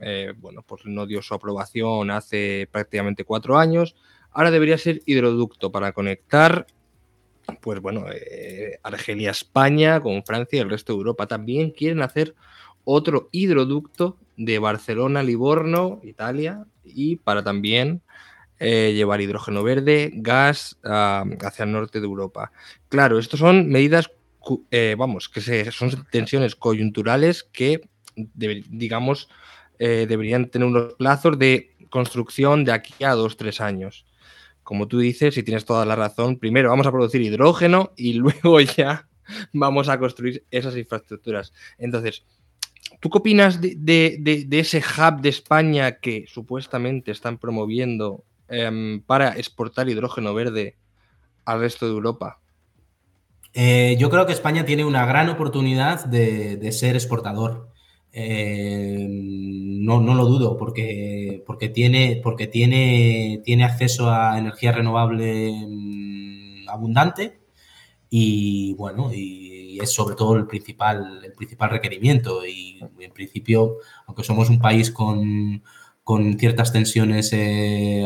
eh, 0.00 0.34
bueno, 0.36 0.62
pues 0.66 0.82
no 0.84 1.06
dio 1.06 1.22
su 1.22 1.32
aprobación 1.32 2.10
hace 2.10 2.68
prácticamente 2.70 3.24
cuatro 3.24 3.56
años 3.56 3.96
Ahora 4.38 4.52
debería 4.52 4.78
ser 4.78 5.02
hidroducto 5.04 5.72
para 5.72 5.90
conectar, 5.90 6.68
pues 7.60 7.80
bueno, 7.80 8.04
eh, 8.08 8.78
Argelia, 8.84 9.32
España 9.32 10.00
con 10.00 10.22
Francia 10.22 10.58
y 10.58 10.60
el 10.60 10.70
resto 10.70 10.92
de 10.92 10.98
Europa. 10.98 11.26
También 11.26 11.72
quieren 11.72 12.02
hacer 12.02 12.36
otro 12.84 13.30
hidroducto 13.32 14.16
de 14.36 14.60
Barcelona, 14.60 15.24
Livorno, 15.24 16.00
Italia, 16.04 16.64
y 16.84 17.16
para 17.16 17.42
también 17.42 18.00
eh, 18.60 18.92
llevar 18.94 19.20
hidrógeno 19.20 19.64
verde, 19.64 20.12
gas 20.14 20.78
hacia 20.84 21.64
el 21.64 21.72
norte 21.72 21.98
de 21.98 22.06
Europa. 22.06 22.52
Claro, 22.88 23.18
estas 23.18 23.40
son 23.40 23.68
medidas, 23.68 24.08
eh, 24.70 24.94
vamos, 24.96 25.28
que 25.28 25.40
son 25.72 26.06
tensiones 26.12 26.54
coyunturales 26.54 27.42
que, 27.42 27.88
digamos, 28.14 29.28
deberían 29.80 30.48
tener 30.48 30.68
unos 30.68 30.94
plazos 30.94 31.40
de 31.40 31.74
construcción 31.90 32.64
de 32.64 32.70
aquí 32.70 33.02
a 33.02 33.14
dos, 33.14 33.36
tres 33.36 33.60
años 33.60 34.04
como 34.68 34.86
tú 34.86 34.98
dices, 34.98 35.34
y 35.38 35.42
tienes 35.42 35.64
toda 35.64 35.86
la 35.86 35.96
razón, 35.96 36.38
primero 36.38 36.68
vamos 36.68 36.86
a 36.86 36.92
producir 36.92 37.22
hidrógeno 37.22 37.94
y 37.96 38.12
luego 38.18 38.60
ya 38.60 39.08
vamos 39.54 39.88
a 39.88 39.98
construir 39.98 40.44
esas 40.50 40.76
infraestructuras. 40.76 41.54
Entonces, 41.78 42.26
¿tú 43.00 43.08
qué 43.08 43.16
opinas 43.16 43.62
de, 43.62 44.46
ese 44.50 44.80
hub 44.80 45.22
de 45.22 45.30
España 45.30 45.92
que 45.92 46.26
supuestamente 46.28 47.12
están 47.12 47.38
promoviendo 47.38 48.24
em, 48.46 49.00
para 49.00 49.30
exportar 49.38 49.88
hidrógeno 49.88 50.34
verde 50.34 50.76
al 51.46 51.60
resto 51.60 51.86
de 51.86 51.92
Europa? 51.92 52.38
Eh, 53.54 53.96
yo 53.98 54.10
creo 54.10 54.26
que 54.26 54.34
España 54.34 54.66
tiene 54.66 54.84
una 54.84 55.06
gran 55.06 55.30
oportunidad 55.30 56.04
de 56.04 56.72
ser 56.72 56.94
exportador. 56.94 57.70
Eh, 58.20 59.06
no, 59.08 60.00
no, 60.00 60.14
lo 60.14 60.24
dudo, 60.24 60.56
porque, 60.56 61.44
porque, 61.46 61.68
tiene, 61.68 62.20
porque 62.20 62.48
tiene, 62.48 63.40
tiene 63.44 63.64
acceso 63.64 64.10
a 64.10 64.38
energía 64.38 64.72
renovable 64.72 65.52
mm, 65.52 66.68
abundante 66.68 67.38
y 68.10 68.74
bueno, 68.74 69.12
y 69.14 69.78
es 69.80 69.92
sobre 69.92 70.16
todo 70.16 70.34
el 70.34 70.48
principal, 70.48 71.24
el 71.24 71.32
principal 71.32 71.70
requerimiento. 71.70 72.44
Y 72.44 72.80
en 72.98 73.12
principio, 73.12 73.76
aunque 74.06 74.24
somos 74.24 74.50
un 74.50 74.58
país 74.58 74.90
con, 74.90 75.62
con 76.02 76.38
ciertas 76.40 76.72
tensiones 76.72 77.32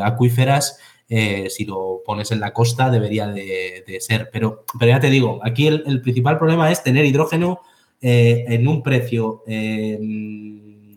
acuíferas, 0.03 0.79
si 1.09 1.65
lo 1.65 2.03
pones 2.05 2.33
en 2.33 2.41
la 2.41 2.53
costa 2.53 2.91
debería 2.91 3.29
de, 3.29 3.99
ser. 4.01 4.29
Pero, 4.31 4.65
pero 4.79 4.91
ya 4.91 5.01
te 5.01 5.11
digo, 5.11 5.41
aquí 5.43 5.69
el, 5.69 6.03
principal 6.03 6.39
problema 6.39 6.71
es 6.71 6.83
tener 6.83 7.07
hidrógeno 7.07 7.61
en 8.03 8.69
un 8.69 8.83
precio 8.83 9.43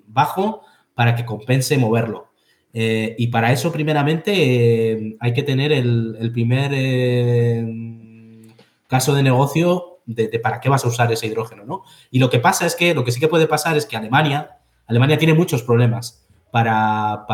bajo 0.08 0.62
para 0.96 1.16
que 1.16 1.26
compense 1.26 1.78
moverlo. 1.78 2.30
Eh, 2.78 3.16
y 3.18 3.28
para 3.28 3.54
eso, 3.54 3.72
primeramente, 3.72 4.34
eh, 4.92 5.16
hay 5.22 5.34
que 5.34 5.44
tener 5.44 5.72
el, 5.72 6.30
primer 6.34 6.72
eh, 6.74 7.66
caso 8.88 9.14
de 9.14 9.24
negocio 9.24 10.00
de, 10.06 10.28
para 10.40 10.60
qué 10.60 10.68
vas 10.68 10.84
a 10.84 10.90
usar 10.90 11.10
ese 11.12 11.28
hidrógeno, 11.28 11.64
¿no? 11.66 11.84
Y 12.12 12.20
lo 12.20 12.30
que 12.30 12.40
pasa 12.40 12.66
es 12.66 12.76
que, 12.76 12.94
lo 12.94 13.06
que 13.06 13.14
sí 13.14 13.22
que 13.22 13.30
puede 13.30 13.48
pasar 13.48 13.78
es 13.78 13.86
que 13.86 13.96
Alemania, 13.96 14.58
Alemania 14.88 15.18
tiene 15.18 15.34
muchos 15.34 15.64
problemas 15.64 16.26
para, 16.52 17.26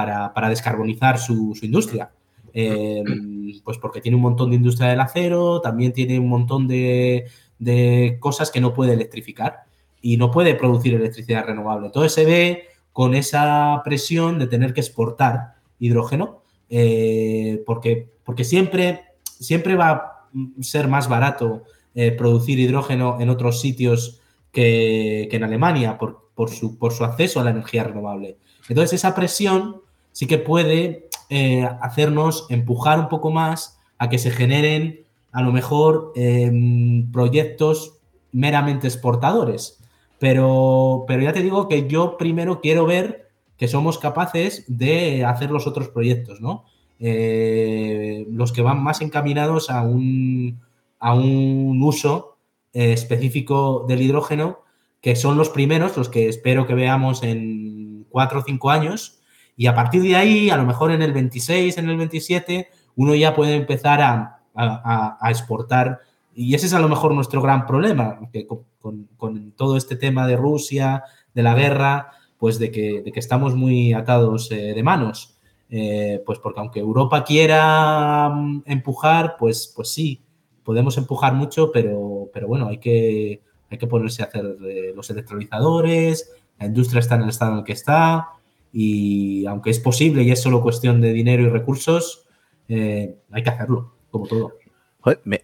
descarbonizar 0.49 1.17
su, 1.17 1.57
industria. 1.63 2.11
pues 2.53 3.77
porque 3.79 4.01
tiene 4.01 4.15
un 4.15 4.21
montón 4.21 4.51
de 4.51 4.57
industria 4.57 4.89
del 4.89 4.99
acero, 4.99 5.59
también 5.59 5.91
tiene 5.91 6.19
un 6.19 6.29
montón 6.29 6.67
de, 6.67 7.25
de 7.61 8.17
cosas 8.19 8.49
que 8.49 8.59
no 8.59 8.73
puede 8.73 8.93
electrificar 8.93 9.65
y 10.01 10.17
no 10.17 10.31
puede 10.31 10.55
producir 10.55 10.95
electricidad 10.95 11.45
renovable. 11.45 11.85
Entonces 11.85 12.11
se 12.11 12.25
ve 12.25 12.63
con 12.91 13.13
esa 13.13 13.81
presión 13.85 14.39
de 14.39 14.47
tener 14.47 14.73
que 14.73 14.81
exportar 14.81 15.53
hidrógeno, 15.79 16.41
eh, 16.69 17.61
porque, 17.65 18.09
porque 18.25 18.43
siempre, 18.43 19.01
siempre 19.23 19.75
va 19.75 19.89
a 19.91 20.27
ser 20.61 20.87
más 20.87 21.07
barato 21.07 21.63
eh, 21.93 22.11
producir 22.11 22.59
hidrógeno 22.59 23.21
en 23.21 23.29
otros 23.29 23.61
sitios 23.61 24.21
que, 24.51 25.29
en 25.31 25.43
Alemania 25.43 25.99
por, 25.99 26.31
por, 26.33 26.49
su, 26.49 26.79
por 26.79 26.93
su 26.93 27.05
acceso 27.05 27.39
a 27.39 27.43
la 27.43 27.51
energía 27.51 27.83
renovable. 27.83 28.37
Entonces 28.69 28.93
esa 28.93 29.13
presión 29.13 29.81
sí 30.11 30.25
que 30.25 30.39
puede 30.39 31.09
eh, 31.29 31.69
hacernos 31.79 32.47
empujar 32.49 32.99
un 32.99 33.07
poco 33.07 33.29
más 33.29 33.77
a 33.99 34.09
que 34.09 34.17
se 34.17 34.31
generen 34.31 35.05
a 35.31 35.41
lo 35.41 35.51
mejor 35.51 36.11
em, 36.15 37.11
proyectos 37.11 37.97
meramente 38.31 38.87
exportadores. 38.87 39.79
Pero, 40.19 41.05
pero 41.07 41.23
ya 41.23 41.33
te 41.33 41.41
digo 41.41 41.67
que 41.67 41.87
yo 41.87 42.17
primero 42.17 42.61
quiero 42.61 42.85
ver 42.85 43.29
que 43.57 43.67
somos 43.67 43.97
capaces 43.97 44.65
de 44.67 45.25
hacer 45.25 45.51
los 45.51 45.67
otros 45.67 45.89
proyectos, 45.89 46.41
¿no? 46.41 46.65
Eh, 46.99 48.27
los 48.29 48.51
que 48.51 48.61
van 48.61 48.83
más 48.83 49.01
encaminados 49.01 49.69
a 49.69 49.81
un, 49.81 50.59
a 50.99 51.15
un 51.15 51.81
uso 51.81 52.37
eh, 52.73 52.93
específico 52.93 53.85
del 53.87 54.01
hidrógeno, 54.01 54.59
que 55.01 55.15
son 55.15 55.37
los 55.37 55.49
primeros, 55.49 55.97
los 55.97 56.09
que 56.09 56.27
espero 56.27 56.67
que 56.67 56.75
veamos 56.75 57.23
en 57.23 58.05
cuatro 58.09 58.39
o 58.39 58.43
cinco 58.43 58.69
años, 58.69 59.19
y 59.57 59.65
a 59.67 59.75
partir 59.75 60.03
de 60.03 60.15
ahí, 60.15 60.49
a 60.49 60.57
lo 60.57 60.65
mejor 60.65 60.91
en 60.91 61.01
el 61.01 61.11
26, 61.11 61.77
en 61.77 61.89
el 61.89 61.97
27, 61.97 62.69
uno 62.95 63.15
ya 63.15 63.35
puede 63.35 63.55
empezar 63.55 64.01
a, 64.01 64.40
a 64.55 65.29
exportar 65.29 66.01
y 66.33 66.55
ese 66.55 66.67
es 66.67 66.73
a 66.73 66.79
lo 66.79 66.87
mejor 66.87 67.13
nuestro 67.13 67.41
gran 67.41 67.65
problema, 67.65 68.19
que 68.31 68.47
con, 68.47 69.51
todo 69.55 69.77
este 69.77 69.95
tema 69.95 70.27
de 70.27 70.37
Rusia, 70.37 71.03
de 71.33 71.43
la 71.43 71.53
guerra, 71.55 72.11
pues 72.37 72.57
de 72.57 72.71
que, 72.71 73.03
estamos 73.15 73.55
muy 73.55 73.93
atados 73.93 74.49
eh, 74.51 74.73
de 74.73 74.83
manos. 74.83 75.37
Eh, 75.69 76.21
pues 76.25 76.39
porque 76.39 76.59
aunque 76.59 76.81
Europa 76.81 77.23
quiera 77.23 78.29
mm, 78.29 78.63
empujar, 78.65 79.35
pues, 79.39 79.71
pues 79.73 79.89
sí, 79.89 80.21
podemos 80.63 80.97
empujar 80.97 81.33
mucho, 81.33 81.71
pero, 81.71 82.29
pero 82.33 82.47
bueno, 82.47 82.67
hay 82.67 82.77
que, 82.77 83.41
hay 83.69 83.77
que 83.77 83.87
ponerse 83.87 84.21
a 84.21 84.25
hacer 84.25 84.57
eh, 84.65 84.91
los 84.93 85.09
electrolizadores, 85.09 86.33
la 86.59 86.65
industria 86.65 86.99
está 86.99 87.15
en 87.15 87.21
el 87.23 87.29
estado 87.29 87.53
en 87.53 87.57
el 87.59 87.63
que 87.63 87.71
está, 87.71 88.29
y 88.73 89.45
aunque 89.45 89.69
es 89.69 89.79
posible 89.79 90.23
y 90.23 90.31
es 90.31 90.41
solo 90.41 90.61
cuestión 90.61 90.99
de 90.99 91.13
dinero 91.13 91.43
y 91.43 91.49
recursos, 91.49 92.25
hay 92.67 93.43
que 93.43 93.49
hacerlo, 93.49 93.93
como 94.11 94.27
todo 94.27 94.53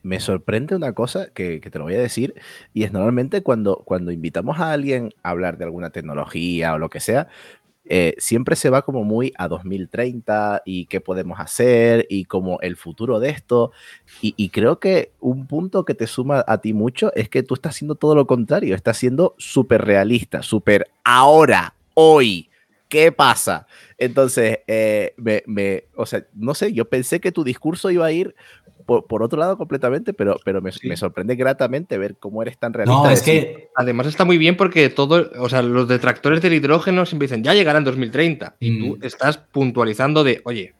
me, 0.03 0.19
sorprende 0.19 0.75
una 0.75 0.93
cosa 0.93 1.27
que, 1.33 1.59
te 1.59 1.79
lo 1.79 1.85
voy 1.85 1.95
a 1.95 1.99
decir, 1.99 2.35
y 2.73 2.83
es 2.83 2.91
normalmente 2.91 3.41
cuando, 3.41 3.77
cuando 3.85 4.11
invitamos 4.11 4.59
a 4.59 4.71
alguien 4.71 5.13
a 5.23 5.31
hablar 5.31 5.57
de 5.57 5.65
alguna 5.65 5.89
tecnología 5.89 6.73
o 6.73 6.77
lo 6.77 6.89
que 6.89 6.99
sea, 6.99 7.27
eh, 7.89 8.15
siempre 8.17 8.57
se 8.57 8.69
va 8.69 8.81
como 8.81 9.05
muy 9.05 9.33
a 9.37 9.47
2030 9.47 10.61
y 10.65 10.87
qué 10.87 10.99
podemos 10.99 11.39
hacer 11.39 12.05
y 12.09 12.25
como 12.25 12.59
el 12.59 12.75
futuro 12.75 13.19
de 13.19 13.29
esto. 13.29 13.71
Y, 14.21 14.49
creo 14.49 14.79
que 14.79 15.11
un 15.21 15.47
punto 15.47 15.85
que 15.85 15.93
te 15.93 16.05
suma 16.05 16.43
a 16.47 16.59
ti 16.59 16.73
mucho 16.73 17.13
es 17.15 17.29
que 17.29 17.43
tú 17.43 17.53
estás 17.53 17.75
haciendo 17.75 17.95
todo 17.95 18.13
lo 18.13 18.27
contrario, 18.27 18.75
estás 18.75 18.97
siendo 18.97 19.35
súper 19.37 19.85
realista, 19.85 20.43
súper 20.43 20.87
ahora, 21.03 21.73
hoy. 21.93 22.49
¿Qué 22.87 23.11
pasa? 23.11 23.67
Entonces, 23.97 24.59
eh, 24.67 25.13
me, 25.17 25.43
me, 25.45 25.85
o 25.95 26.05
sea, 26.05 26.25
no 26.33 26.53
sé, 26.53 26.73
yo 26.73 26.85
pensé 26.89 27.19
que 27.19 27.31
tu 27.31 27.43
discurso 27.43 27.91
iba 27.91 28.05
a 28.05 28.11
ir 28.11 28.35
por, 28.87 29.21
otro 29.21 29.37
lado 29.37 29.57
completamente, 29.57 30.13
pero, 30.13 30.39
pero 30.45 30.61
me, 30.61 30.71
sorprende 30.95 31.35
gratamente 31.35 31.97
ver 31.97 32.15
cómo 32.17 32.41
eres 32.41 32.57
tan 32.57 32.71
realista. 32.71 33.03
No, 33.03 33.09
es 33.09 33.21
que 33.21 33.69
además 33.75 34.07
está 34.07 34.23
muy 34.23 34.37
bien 34.37 34.55
porque 34.55 34.89
todo, 34.89 35.29
o 35.37 35.49
sea, 35.49 35.61
los 35.61 35.89
detractores 35.89 36.41
del 36.41 36.53
hidrógeno 36.53 37.05
siempre 37.05 37.27
dicen, 37.27 37.43
ya 37.43 37.53
llegará 37.53 37.79
en 37.79 37.83
2030. 37.83 38.55
Y 38.61 38.79
tú 38.79 38.97
mm. 38.97 39.03
estás 39.03 39.37
puntualizando 39.37 40.23
de, 40.23 40.41
oye, 40.45 40.73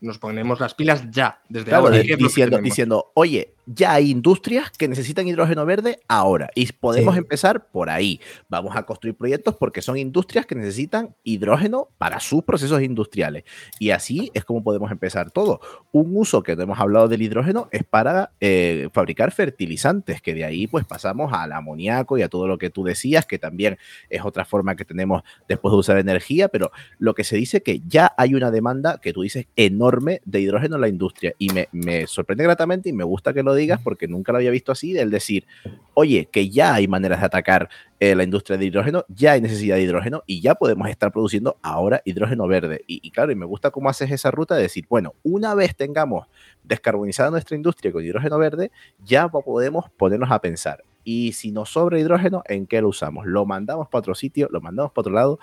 nos 0.00 0.18
ponemos 0.18 0.58
las 0.58 0.74
pilas 0.74 1.08
ya, 1.10 1.40
desde 1.48 1.72
ahora. 1.72 1.98
Diciendo, 1.98 2.58
diciendo, 2.58 3.12
oye, 3.14 3.54
ya 3.66 3.92
hay 3.92 4.10
industrias 4.10 4.70
que 4.70 4.88
necesitan 4.88 5.28
hidrógeno 5.28 5.64
verde 5.64 6.00
ahora 6.08 6.50
y 6.54 6.70
podemos 6.72 7.16
empezar 7.16 7.68
por 7.68 7.90
ahí. 7.90 8.20
Vamos 8.48 8.74
a 8.76 8.84
construir 8.84 9.14
proyectos 9.14 9.56
porque 9.56 9.82
son 9.82 9.96
industrias 9.96 10.46
que 10.46 10.54
necesitan 10.54 11.14
hidrógeno 11.22 11.88
para 11.98 12.20
sus 12.20 12.42
procesos 12.42 12.82
industriales. 12.82 13.44
Y 13.78 13.90
así 13.90 14.30
es 14.34 14.44
como 14.44 14.62
podemos 14.62 14.90
empezar 14.90 15.30
todo. 15.30 15.60
Un 15.92 16.16
uso 16.16 16.42
que 16.42 16.56
no 16.56 16.62
hemos 16.62 16.80
hablado 16.80 17.08
del 17.08 17.22
hidrógeno 17.22 17.68
es 17.70 17.84
para 17.84 18.32
eh, 18.40 18.88
fabricar 18.92 19.32
fertilizantes, 19.32 20.20
que 20.20 20.34
de 20.34 20.44
ahí 20.44 20.66
pues 20.66 20.84
pasamos 20.84 21.32
al 21.32 21.52
amoníaco 21.52 22.18
y 22.18 22.22
a 22.22 22.28
todo 22.28 22.48
lo 22.48 22.58
que 22.58 22.70
tú 22.70 22.84
decías, 22.84 23.26
que 23.26 23.38
también 23.38 23.78
es 24.10 24.24
otra 24.24 24.44
forma 24.44 24.76
que 24.76 24.84
tenemos 24.84 25.22
después 25.48 25.72
de 25.72 25.78
usar 25.78 25.98
energía, 25.98 26.48
pero 26.48 26.72
lo 26.98 27.14
que 27.14 27.24
se 27.24 27.36
dice 27.36 27.62
que 27.62 27.80
ya 27.86 28.12
hay 28.16 28.34
una 28.34 28.50
demanda 28.50 28.98
que 29.00 29.12
tú 29.12 29.22
dices 29.22 29.46
enorme 29.56 30.20
de 30.24 30.40
hidrógeno 30.40 30.76
en 30.76 30.80
la 30.80 30.88
industria 30.88 31.34
y 31.38 31.50
me, 31.50 31.68
me 31.72 32.06
sorprende 32.06 32.44
gratamente 32.44 32.88
y 32.88 32.92
me 32.92 33.04
gusta 33.04 33.32
que 33.32 33.42
lo 33.42 33.51
digas 33.54 33.80
porque 33.82 34.08
nunca 34.08 34.32
lo 34.32 34.38
había 34.38 34.50
visto 34.50 34.72
así, 34.72 34.96
el 34.96 35.10
decir, 35.10 35.46
oye, 35.94 36.28
que 36.30 36.48
ya 36.50 36.74
hay 36.74 36.88
maneras 36.88 37.20
de 37.20 37.26
atacar 37.26 37.68
eh, 38.00 38.14
la 38.14 38.24
industria 38.24 38.56
de 38.58 38.64
hidrógeno, 38.64 39.04
ya 39.08 39.32
hay 39.32 39.40
necesidad 39.40 39.76
de 39.76 39.82
hidrógeno 39.82 40.22
y 40.26 40.40
ya 40.40 40.54
podemos 40.54 40.88
estar 40.88 41.12
produciendo 41.12 41.58
ahora 41.62 42.02
hidrógeno 42.04 42.46
verde. 42.46 42.82
Y, 42.86 43.10
claro, 43.10 43.32
y 43.32 43.36
me 43.36 43.46
gusta 43.46 43.70
cómo 43.70 43.88
haces 43.88 44.10
esa 44.10 44.30
ruta 44.30 44.56
de 44.56 44.62
decir, 44.62 44.86
bueno, 44.88 45.14
una 45.22 45.54
vez 45.54 45.76
tengamos 45.76 46.26
descarbonizada 46.64 47.30
nuestra 47.30 47.56
industria 47.56 47.92
con 47.92 48.04
hidrógeno 48.04 48.38
verde, 48.38 48.70
ya 49.04 49.28
podemos 49.28 49.90
ponernos 49.96 50.30
a 50.30 50.40
pensar. 50.40 50.82
Y 51.04 51.32
si 51.32 51.50
nos 51.50 51.70
sobra 51.70 51.98
hidrógeno, 51.98 52.42
¿en 52.46 52.66
qué 52.66 52.80
lo 52.80 52.88
usamos? 52.88 53.26
Lo 53.26 53.44
mandamos 53.44 53.88
para 53.88 54.00
otro 54.00 54.14
sitio, 54.14 54.48
lo 54.50 54.60
mandamos 54.60 54.92
para 54.92 55.02
otro 55.02 55.14
lado. 55.14 55.38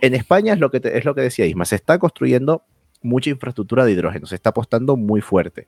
En 0.00 0.14
España 0.14 0.52
es 0.52 0.60
lo 0.60 0.70
que, 0.70 0.80
es 0.82 1.04
lo 1.04 1.14
que 1.14 1.22
decía 1.22 1.46
Isma, 1.46 1.64
se 1.64 1.76
está 1.76 1.98
construyendo 1.98 2.64
mucha 3.02 3.30
infraestructura 3.30 3.84
de 3.84 3.92
hidrógeno, 3.92 4.26
se 4.26 4.34
está 4.34 4.50
apostando 4.50 4.96
muy 4.96 5.20
fuerte 5.20 5.66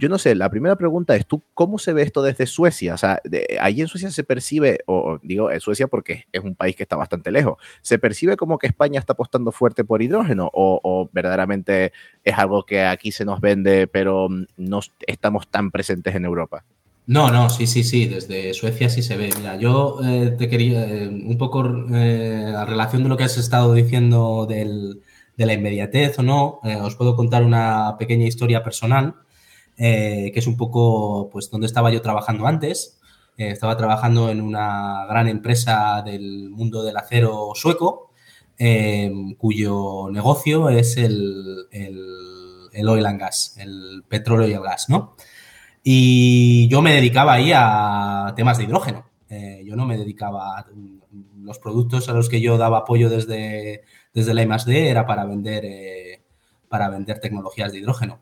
yo 0.00 0.08
no 0.08 0.18
sé, 0.18 0.34
la 0.34 0.48
primera 0.48 0.76
pregunta 0.76 1.14
es, 1.14 1.26
¿tú 1.26 1.44
cómo 1.52 1.78
se 1.78 1.92
ve 1.92 2.00
esto 2.00 2.22
desde 2.22 2.46
Suecia? 2.46 2.94
O 2.94 2.96
sea, 2.96 3.20
ahí 3.60 3.82
en 3.82 3.86
Suecia 3.86 4.10
se 4.10 4.24
percibe, 4.24 4.78
o 4.86 5.18
digo 5.22 5.50
en 5.50 5.60
Suecia 5.60 5.88
porque 5.88 6.24
es 6.32 6.42
un 6.42 6.54
país 6.54 6.74
que 6.74 6.84
está 6.84 6.96
bastante 6.96 7.30
lejos, 7.30 7.58
¿se 7.82 7.98
percibe 7.98 8.38
como 8.38 8.56
que 8.56 8.66
España 8.66 8.98
está 8.98 9.12
apostando 9.12 9.52
fuerte 9.52 9.84
por 9.84 10.00
hidrógeno 10.00 10.50
o, 10.54 11.10
verdaderamente 11.12 11.92
es 12.24 12.38
algo 12.38 12.64
que 12.64 12.82
aquí 12.82 13.12
se 13.12 13.26
nos 13.26 13.40
vende 13.40 13.86
pero 13.86 14.28
no 14.56 14.80
estamos 15.06 15.48
tan 15.48 15.70
presentes 15.70 16.14
en 16.14 16.24
Europa? 16.24 16.64
No, 17.06 17.30
no, 17.30 17.50
sí, 17.50 17.66
sí, 17.66 17.84
sí, 17.84 18.06
desde 18.06 18.54
Suecia 18.54 18.88
sí 18.88 19.02
se 19.02 19.18
ve. 19.18 19.30
Mira, 19.36 19.56
yo 19.56 19.98
eh, 20.02 20.34
te 20.38 20.48
quería, 20.48 20.84
eh, 20.88 21.08
un 21.08 21.36
poco 21.36 21.62
eh, 21.92 22.54
a 22.56 22.64
relación 22.64 23.02
de 23.02 23.08
lo 23.10 23.16
que 23.18 23.24
has 23.24 23.36
estado 23.36 23.74
diciendo 23.74 24.46
del, 24.48 25.02
de 25.36 25.46
la 25.46 25.52
inmediatez 25.52 26.18
o 26.18 26.22
no, 26.22 26.60
os 26.62 26.94
puedo 26.96 27.16
contar 27.16 27.42
una 27.44 27.96
pequeña 27.98 28.26
historia 28.26 28.62
personal. 28.62 29.16
Eh, 29.82 30.30
que 30.34 30.40
es 30.40 30.46
un 30.46 30.58
poco 30.58 31.30
pues 31.32 31.50
donde 31.50 31.66
estaba 31.66 31.90
yo 31.90 32.02
trabajando 32.02 32.46
antes. 32.46 33.00
Eh, 33.38 33.50
estaba 33.50 33.78
trabajando 33.78 34.28
en 34.28 34.42
una 34.42 35.06
gran 35.08 35.26
empresa 35.26 36.02
del 36.04 36.50
mundo 36.50 36.82
del 36.82 36.98
acero 36.98 37.52
sueco, 37.54 38.12
em, 38.58 39.34
cuyo 39.36 40.10
negocio 40.10 40.68
es 40.68 40.98
el, 40.98 41.66
el, 41.72 42.88
oil 42.88 43.06
and 43.06 43.20
gas, 43.20 43.56
el 43.58 44.04
petróleo 44.06 44.48
y 44.48 44.52
el 44.52 44.60
gas, 44.60 44.90
¿no? 44.90 45.16
Y 45.82 46.68
yo 46.68 46.82
me 46.82 46.92
dedicaba 46.94 47.34
ahí 47.34 47.52
a 47.54 48.34
temas 48.36 48.58
de 48.58 48.64
hidrógeno. 48.64 49.06
Eh, 49.30 49.62
yo 49.64 49.76
no 49.76 49.86
me 49.86 49.96
dedicaba 49.96 50.58
a 50.58 50.66
los 51.38 51.58
productos 51.58 52.08
a 52.08 52.12
los 52.12 52.28
que 52.28 52.40
yo 52.42 52.58
daba 52.58 52.78
apoyo 52.78 53.08
desde, 53.08 53.84
desde 54.12 54.34
la 54.34 54.42
I+.D. 54.42 54.90
era 54.90 55.06
para 55.06 55.24
vender, 55.24 56.20
para 56.68 56.90
vender 56.90 57.20
tecnologías 57.20 57.72
de 57.72 57.78
hidrógeno. 57.78 58.20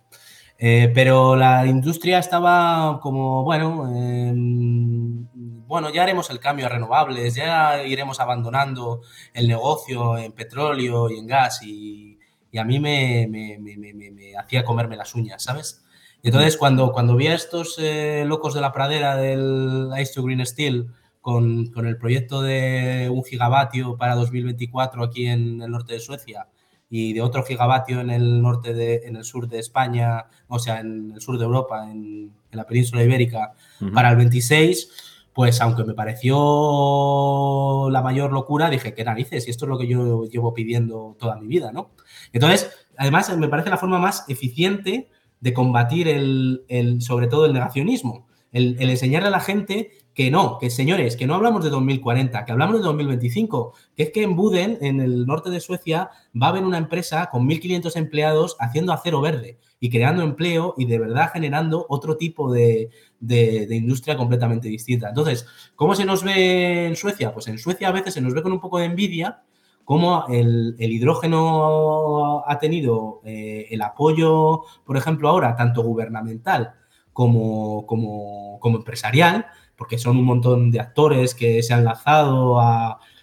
Eh, 0.61 0.90
pero 0.92 1.36
la 1.36 1.64
industria 1.66 2.18
estaba 2.18 2.98
como, 3.00 3.44
bueno, 3.44 3.86
em, 3.94 5.24
bueno, 5.68 5.90
ya 5.90 6.02
haremos 6.02 6.30
el 6.30 6.40
cambio 6.40 6.66
a 6.66 6.68
renovables, 6.68 7.36
ya 7.36 7.84
iremos 7.84 8.18
abandonando 8.18 9.02
el 9.34 9.46
negocio 9.46 10.18
en 10.18 10.32
petróleo 10.32 11.11
y 11.11 11.18
en 11.18 11.26
gas 11.28 11.62
y, 11.62 12.18
y 12.50 12.59
a 12.59 12.64
mí 12.64 12.80
me, 12.80 13.28
me, 13.28 13.59
me, 13.59 13.94
me 13.94 14.36
hacía 14.36 14.64
comerme 14.64 14.96
las 14.96 15.14
uñas, 15.14 15.42
¿sabes? 15.44 15.84
Y 16.22 16.28
entonces 16.28 16.56
cuando, 16.56 16.92
cuando 16.92 17.14
vi 17.14 17.28
a 17.28 17.34
estos 17.34 17.76
eh, 17.78 18.24
locos 18.26 18.54
de 18.54 18.61
la 18.61 18.72
pradera 18.72 19.16
del 19.16 19.90
Ice 20.00 20.14
to 20.14 20.24
Green 20.24 20.44
Steel 20.44 20.88
con, 21.20 21.66
con, 21.68 21.86
el 21.86 21.98
proyecto 21.98 22.42
de 22.42 23.09
un 23.12 23.22
gigavatio 23.22 23.96
para 23.96 24.16
2024 24.16 25.04
aquí 25.04 25.26
en 25.26 25.62
el 25.62 25.70
norte 25.70 25.92
de 25.94 26.00
Suecia 26.00 26.48
y 26.91 27.12
de 27.12 27.20
otro 27.20 27.43
gigavatio 27.43 28.01
en 28.01 28.11
el 28.11 28.41
norte 28.41 28.72
de, 28.72 29.03
en 29.05 29.16
el 29.16 29.24
sur 29.24 29.49
de 29.49 29.59
España, 29.59 30.26
o 30.49 30.59
sea, 30.59 30.80
en 30.80 31.12
el 31.12 31.20
sur 31.20 31.39
de 31.39 31.45
Europa, 31.45 31.91
en, 31.91 32.32
en 32.51 32.57
la 32.57 32.66
península 32.66 33.03
ibérica, 33.03 33.53
uh 33.80 33.84
-huh. 33.84 33.95
para 33.95 34.11
el 34.11 34.16
26, 34.16 34.91
pues 35.34 35.61
aunque 35.61 35.84
me 35.84 35.95
pareció 35.95 37.89
la 37.91 38.03
mayor 38.03 38.32
locura, 38.32 38.70
dije, 38.70 38.95
qué 38.95 39.05
narices, 39.05 39.47
y 39.47 39.51
esto 39.51 39.66
es 39.66 39.68
lo 39.68 39.78
que 39.78 39.86
yo 39.86 40.24
llevo 40.24 40.53
pidiendo 40.53 41.16
toda 41.18 41.36
mi 41.36 41.47
vida, 41.47 41.70
¿no? 41.70 41.91
Entonces, 42.32 42.70
además, 42.97 43.36
me 43.36 43.49
parece 43.49 43.70
la 43.70 43.76
forma 43.76 43.99
más 43.99 44.24
eficiente 44.28 45.09
de 45.41 45.53
combatir 45.55 46.09
el, 46.09 46.64
el 46.68 47.01
sobre 47.03 47.28
todo 47.28 47.47
el 47.47 47.53
negacionismo, 47.53 48.26
el, 48.51 48.76
el, 48.80 48.91
enseñarle 48.91 49.28
a 49.28 49.30
la 49.30 49.41
gente 49.41 49.93
que 50.18 50.32
no, 50.32 50.58
que 50.58 50.68
señores, 50.68 51.16
que 51.16 51.28
no 51.28 51.36
hablamos 51.36 51.62
de 51.62 51.70
2040, 51.70 52.44
que 52.44 52.50
hablamos 52.50 52.78
de 52.78 52.82
2025, 52.82 53.72
que 53.94 54.02
es 54.02 54.10
que 54.10 54.24
en 54.24 54.34
Buden, 54.34 54.76
en 54.80 55.00
el 55.00 55.26
norte 55.26 55.48
de 55.48 55.60
Suecia, 55.60 56.10
va 56.34 56.48
a 56.48 56.50
haber 56.50 56.64
una 56.64 56.76
empresa 56.76 57.28
con 57.30 57.48
1.500 57.48 57.94
empleados 57.94 58.56
haciendo 58.58 58.92
acero 58.92 59.20
verde 59.20 59.60
y 59.78 59.90
creando 59.90 60.24
empleo 60.24 60.74
y 60.76 60.86
de 60.86 60.98
verdad 60.98 61.30
generando 61.32 61.86
otro 61.88 62.16
tipo 62.16 62.52
de, 62.52 62.90
de, 63.20 63.68
industria 63.76 64.16
completamente 64.16 64.66
distinta. 64.66 65.10
Entonces, 65.10 65.46
¿cómo 65.76 65.94
se 65.94 66.04
nos 66.04 66.24
ve 66.24 66.88
en 66.88 66.96
Suecia? 66.96 67.32
Pues 67.32 67.46
en 67.46 67.56
Suecia 67.56 67.86
a 67.86 67.92
veces 67.92 68.14
se 68.14 68.20
nos 68.20 68.34
ve 68.34 68.42
con 68.42 68.50
un 68.50 68.60
poco 68.60 68.80
de 68.80 68.86
envidia 68.86 69.44
cómo 69.84 70.26
el, 70.28 70.74
el 70.80 70.90
hidrógeno 70.90 72.42
ha 72.44 72.58
tenido 72.58 73.20
eh, 73.24 73.68
el 73.70 73.82
apoyo, 73.82 74.62
por 74.84 74.96
ejemplo, 74.96 75.28
ahora, 75.28 75.54
tanto 75.54 75.84
gubernamental 75.84 76.74
como, 77.12 77.86
como, 77.86 78.60
como, 78.60 78.78
empresarial, 78.78 79.46
porque 79.79 79.97
son 79.97 80.18
un 80.18 80.24
montón 80.24 80.70
de 80.70 80.81
actores 80.81 81.35
que 81.35 81.62
se 81.62 81.72
han 81.72 81.85
lanzado 81.85 82.61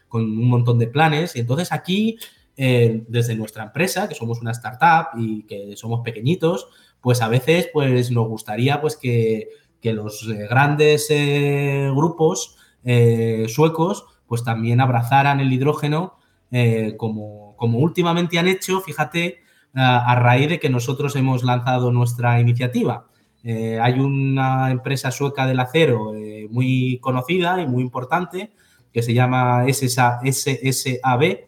con 0.08 0.24
un 0.24 0.49
montón 0.49 0.80
de 0.80 0.88
planes. 0.88 1.36
Y 1.36 1.41
entonces 1.41 1.72
aquí, 1.72 2.18
eh, 2.58 3.03
desde 3.08 3.36
nuestra 3.36 3.66
empresa, 3.66 4.10
que 4.10 4.16
somos 4.16 4.41
una 4.41 4.51
startup 4.51 5.20
y 5.20 5.43
que 5.43 5.76
somos 5.76 6.01
pequeñitos, 6.01 6.68
pues 7.01 7.22
a 7.22 7.28
veces 7.28 7.70
pues, 7.72 8.10
nos 8.10 8.28
gustaría 8.28 8.82
pues, 8.82 8.97
que, 8.97 9.49
que 9.82 9.93
los 9.93 10.28
grandes 10.49 11.08
eh, 11.12 11.91
grupos 11.93 12.58
eh, 12.84 13.45
suecos 13.49 14.06
pues 14.26 14.43
también 14.43 14.82
abrazaran 14.82 15.39
el 15.39 15.53
hidrógeno 15.53 16.18
eh, 16.51 16.95
como, 16.97 17.56
como, 17.58 17.80
últimamente 17.80 18.39
han 18.39 18.47
hecho, 18.47 18.82
fíjate, 18.82 19.39
a, 19.74 20.16
raíz 20.16 20.49
de 20.49 20.60
que 20.60 20.70
nosotros 20.70 21.16
hemos 21.16 21.43
lanzado 21.43 21.91
nuestra 21.91 22.39
iniciativa. 22.39 23.08
Eh, 23.47 23.79
hay 23.79 23.99
una 23.99 24.71
empresa 24.71 25.11
sueca 25.11 25.45
del 25.45 25.59
acero 25.59 26.15
eh, 26.15 26.47
muy 26.49 26.97
conocida 26.99 27.61
y 27.61 27.67
muy 27.67 27.83
importante 27.83 28.51
que 28.91 29.03
se 29.03 29.13
llama 29.13 29.65
SSA, 29.71 30.21
SSAB, 30.23 31.45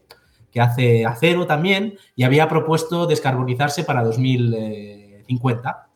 que 0.52 0.62
hace 0.62 1.08
acero 1.08 1.48
también 1.48 1.98
y 2.16 2.22
había 2.22 2.48
propuesto 2.48 3.08
descarbonizarse 3.08 3.84
para 3.84 4.04
2050. 4.04 5.88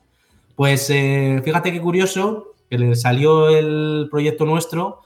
Pues 0.56 0.90
eh, 0.90 1.40
fíjate 1.44 1.72
qué 1.72 1.80
curioso 1.80 2.56
que 2.68 2.80
le 2.80 2.96
salió 2.96 3.50
el 3.50 4.08
proyecto 4.10 4.46
nuestro, 4.46 5.02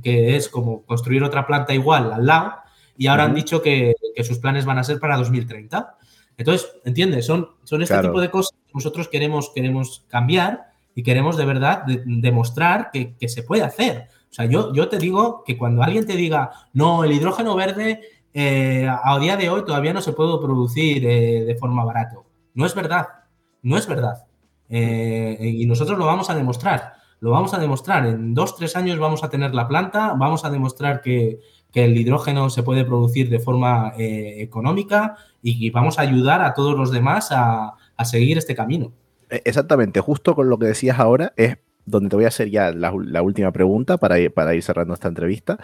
que 0.00 0.36
es 0.36 0.48
como 0.48 0.82
construir 0.84 1.24
otra 1.24 1.44
planta 1.44 1.74
igual 1.74 2.12
al 2.12 2.24
lado, 2.24 2.52
y 2.96 3.08
ahora 3.08 3.24
uh 3.24 3.26
-huh. 3.26 3.30
han 3.30 3.34
dicho 3.34 3.62
que, 3.62 3.94
que, 4.14 4.22
sus 4.22 4.38
planes 4.38 4.64
van 4.64 4.78
a 4.78 4.84
ser 4.84 5.00
para 5.00 5.16
2030. 5.16 5.96
Entonces, 6.38 6.70
¿entiendes? 6.84 7.26
Son, 7.26 7.48
son 7.64 7.82
este 7.82 7.94
claro. 7.94 8.08
tipo 8.08 8.20
de 8.20 8.30
cosas 8.30 8.56
que 8.66 8.72
nosotros 8.74 9.08
queremos, 9.08 9.50
queremos 9.54 10.04
cambiar 10.08 10.66
y 10.94 11.02
queremos 11.02 11.36
de 11.36 11.44
verdad 11.44 11.84
de, 11.84 12.02
demostrar 12.04 12.90
que, 12.92 13.16
que, 13.16 13.28
se 13.28 13.42
puede 13.42 13.62
hacer. 13.62 14.08
O 14.30 14.34
sea, 14.34 14.44
yo, 14.46 14.72
yo 14.74 14.88
te 14.88 14.98
digo 14.98 15.44
que 15.44 15.56
cuando 15.56 15.82
alguien 15.82 16.06
te 16.06 16.16
diga, 16.16 16.50
no, 16.72 17.04
el 17.04 17.12
hidrógeno 17.12 17.54
verde 17.54 18.00
eh, 18.38 18.86
a 18.86 19.18
día 19.18 19.34
de 19.38 19.48
hoy 19.48 19.64
todavía 19.64 19.94
no 19.94 20.02
se 20.02 20.12
puede 20.12 20.38
producir 20.38 21.06
eh, 21.06 21.44
de 21.46 21.56
forma 21.56 21.86
barato. 21.86 22.26
No 22.52 22.66
es 22.66 22.74
verdad, 22.74 23.06
no 23.62 23.78
es 23.78 23.86
verdad. 23.86 24.26
Eh, 24.68 25.38
y 25.40 25.64
nosotros 25.64 25.98
lo 25.98 26.04
vamos 26.04 26.28
a 26.28 26.34
demostrar. 26.34 26.92
Lo 27.20 27.30
vamos 27.30 27.54
a 27.54 27.58
demostrar. 27.58 28.04
En 28.04 28.34
dos, 28.34 28.54
tres 28.54 28.76
años 28.76 28.98
vamos 28.98 29.24
a 29.24 29.30
tener 29.30 29.54
la 29.54 29.66
planta, 29.66 30.12
vamos 30.18 30.44
a 30.44 30.50
demostrar 30.50 31.00
que, 31.00 31.40
que 31.76 31.84
el 31.84 31.94
hidrógeno 31.94 32.48
se 32.48 32.62
puede 32.62 32.86
producir 32.86 33.28
de 33.28 33.38
forma 33.38 33.92
eh, 33.98 34.36
económica 34.38 35.18
y, 35.42 35.68
vamos 35.68 35.98
a 35.98 36.02
ayudar 36.02 36.40
a 36.40 36.54
todos 36.54 36.74
los 36.74 36.90
demás 36.90 37.32
a, 37.32 37.74
a, 37.94 38.04
seguir 38.06 38.38
este 38.38 38.54
camino. 38.54 38.94
E, 39.28 39.42
exactamente, 39.44 40.00
justo 40.00 40.34
con 40.34 40.48
lo 40.48 40.58
que 40.58 40.68
decías 40.68 40.98
ahora 40.98 41.34
es 41.36 41.58
donde 41.84 42.08
te 42.08 42.16
voy 42.16 42.24
a 42.24 42.28
hacer 42.28 42.48
ya 42.48 42.72
la, 42.72 42.94
la 43.04 43.20
última 43.20 43.52
pregunta 43.52 43.98
para 43.98 44.18
ir, 44.18 44.32
para 44.32 44.54
ir, 44.54 44.62
cerrando 44.62 44.94
esta 44.94 45.08
entrevista, 45.08 45.58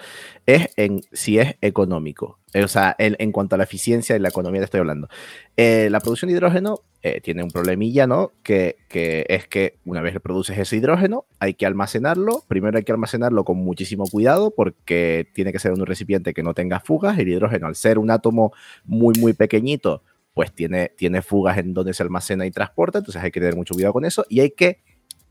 es 0.45 0.69
en 0.77 1.01
si 1.13 1.39
es 1.39 1.57
económico. 1.63 2.39
O 2.55 2.69
sea, 2.69 2.95
en, 2.99 3.33
cuanto 3.33 3.55
a 3.55 3.59
la 3.59 3.65
eficiencia 3.65 4.15
y 4.15 4.19
la 4.19 4.29
economía 4.29 4.61
te 4.61 4.67
estoy 4.67 4.81
hablando. 4.81 5.09
Eh, 5.57 5.89
la 5.91 6.01
producción 6.01 6.29
de 6.29 6.35
hidrógeno 6.35 6.81
eh, 7.03 7.21
tiene 7.23 7.43
un 7.43 7.51
problemilla, 7.51 8.07
¿no? 8.07 8.33
Que, 8.43 8.77
que, 8.89 9.25
es 9.29 9.49
que 9.49 9.79
una 9.85 10.03
vez 10.03 10.19
produces 10.21 10.59
ese 10.59 10.77
hidrógeno, 10.77 11.25
hay 11.39 11.55
que 11.55 11.65
almacenarlo. 11.65 12.45
Primero 12.49 12.77
hay 12.77 12.85
que 12.85 12.93
almacenarlo 12.93 13.45
con 13.45 13.57
muchísimo 13.57 14.05
cuidado 14.07 14.53
porque 14.55 15.29
tiene 15.35 15.53
que 15.53 15.59
ser 15.59 15.73
un 15.73 15.87
recipiente 15.87 16.35
que 16.35 16.43
no 16.43 16.53
tenga 16.53 16.81
fugas. 16.81 17.19
El 17.19 17.29
hidrógeno, 17.29 17.67
al 17.67 17.75
ser 17.75 17.99
un 17.99 18.11
átomo 18.11 18.53
muy, 18.85 19.15
muy 19.19 19.33
pequeñito, 19.33 20.03
pues 20.35 20.53
tiene, 20.53 20.91
tiene 20.97 21.23
fugas 21.23 21.57
en 21.59 21.73
donde 21.73 21.95
se 21.95 22.03
almacena 22.03 22.45
y 22.45 22.51
transporta. 22.51 22.99
Entonces 22.99 23.23
hay 23.23 23.31
que 23.31 23.41
tener 23.41 23.57
mucho 23.57 23.75
cuidado 23.75 23.95
con 23.95 24.05
eso 24.05 24.27
y 24.29 24.41
hay 24.41 24.51
que 24.51 24.81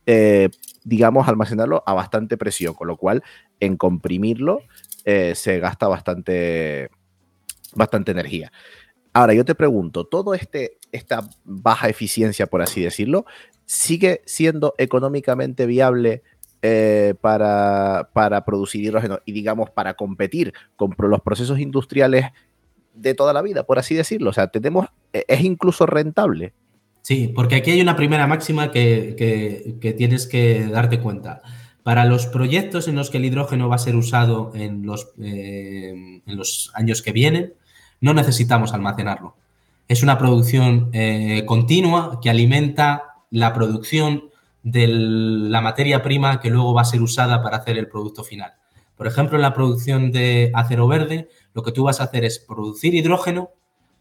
eh, 0.05 0.49
digamos, 0.83 1.27
almacenarlo 1.27 1.83
a 1.85 1.93
bastante 1.93 2.37
presión, 2.37 2.73
con 2.73 2.87
lo 2.87 2.97
cual 2.97 3.23
en 3.59 3.77
comprimirlo 3.77 4.61
eh, 5.05 5.33
se 5.35 5.59
gasta 5.59 5.87
bastante, 5.87 6.89
bastante 7.73 8.11
energía. 8.11 8.51
Ahora, 9.13 9.33
yo 9.33 9.43
te 9.43 9.55
pregunto, 9.55 10.05
¿todo 10.05 10.33
este, 10.33 10.77
esta 10.91 11.27
baja 11.43 11.89
eficiencia, 11.89 12.47
por 12.47 12.61
así 12.61 12.81
decirlo, 12.81 13.25
sigue 13.65 14.21
siendo 14.25 14.73
económicamente 14.77 15.65
viable 15.65 16.23
eh, 16.61 17.15
para, 17.19 18.09
para, 18.13 18.45
producir 18.45 18.83
hidrógeno 18.83 19.19
y, 19.25 19.31
digamos, 19.31 19.69
para 19.69 19.95
competir 19.95 20.53
con 20.75 20.95
los 20.97 21.21
procesos 21.21 21.59
industriales 21.59 22.27
de 22.93 23.13
toda 23.15 23.33
la 23.33 23.41
vida, 23.41 23.63
por 23.63 23.79
así 23.79 23.95
decirlo? 23.95 24.29
O 24.29 24.33
sea, 24.33 24.47
tenemos, 24.47 24.87
e, 25.11 25.25
es 25.27 25.41
incluso 25.41 25.85
rentable. 25.85 26.53
Sí, 27.01 27.31
porque 27.33 27.55
aquí 27.55 27.71
hay 27.71 27.81
una 27.81 27.95
primera 27.95 28.27
máxima 28.27 28.71
que, 28.71 29.15
que, 29.17 29.77
que, 29.81 29.93
tienes 29.93 30.27
que 30.27 30.67
darte 30.67 30.99
cuenta. 30.99 31.41
Para 31.83 32.05
los 32.05 32.27
proyectos 32.27 32.87
en 32.87 32.95
los 32.95 33.09
que 33.09 33.17
el 33.17 33.25
hidrógeno 33.25 33.67
va 33.67 33.75
a 33.75 33.79
ser 33.79 33.95
usado 33.95 34.51
en 34.53 34.85
los, 34.85 35.13
eh, 35.19 36.21
en 36.25 36.37
los 36.37 36.71
años 36.75 37.01
que 37.01 37.11
vienen, 37.11 37.53
no 38.01 38.13
necesitamos 38.13 38.73
almacenarlo. 38.73 39.35
Es 39.87 40.03
una 40.03 40.17
producción 40.17 40.89
eh, 40.93 41.43
continua 41.45 42.19
que 42.21 42.29
alimenta 42.29 43.15
la 43.29 43.53
producción 43.53 44.29
de 44.63 44.87
la 44.87 45.61
materia 45.61 46.03
prima 46.03 46.39
que 46.39 46.49
luego 46.49 46.73
va 46.73 46.81
a 46.81 46.85
ser 46.85 47.01
usada 47.01 47.41
para 47.41 47.57
hacer 47.57 47.77
el 47.77 47.87
producto 47.87 48.23
final. 48.23 48.53
Por 48.95 49.07
ejemplo, 49.07 49.37
en 49.37 49.41
la 49.41 49.53
producción 49.53 50.11
de 50.11 50.51
acero 50.53 50.87
verde, 50.87 51.29
lo 51.53 51.63
que 51.63 51.71
tú 51.71 51.83
vas 51.83 52.01
a 52.01 52.05
hacer 52.05 52.25
es 52.25 52.39
producir 52.39 52.93
hidrógeno 52.93 53.49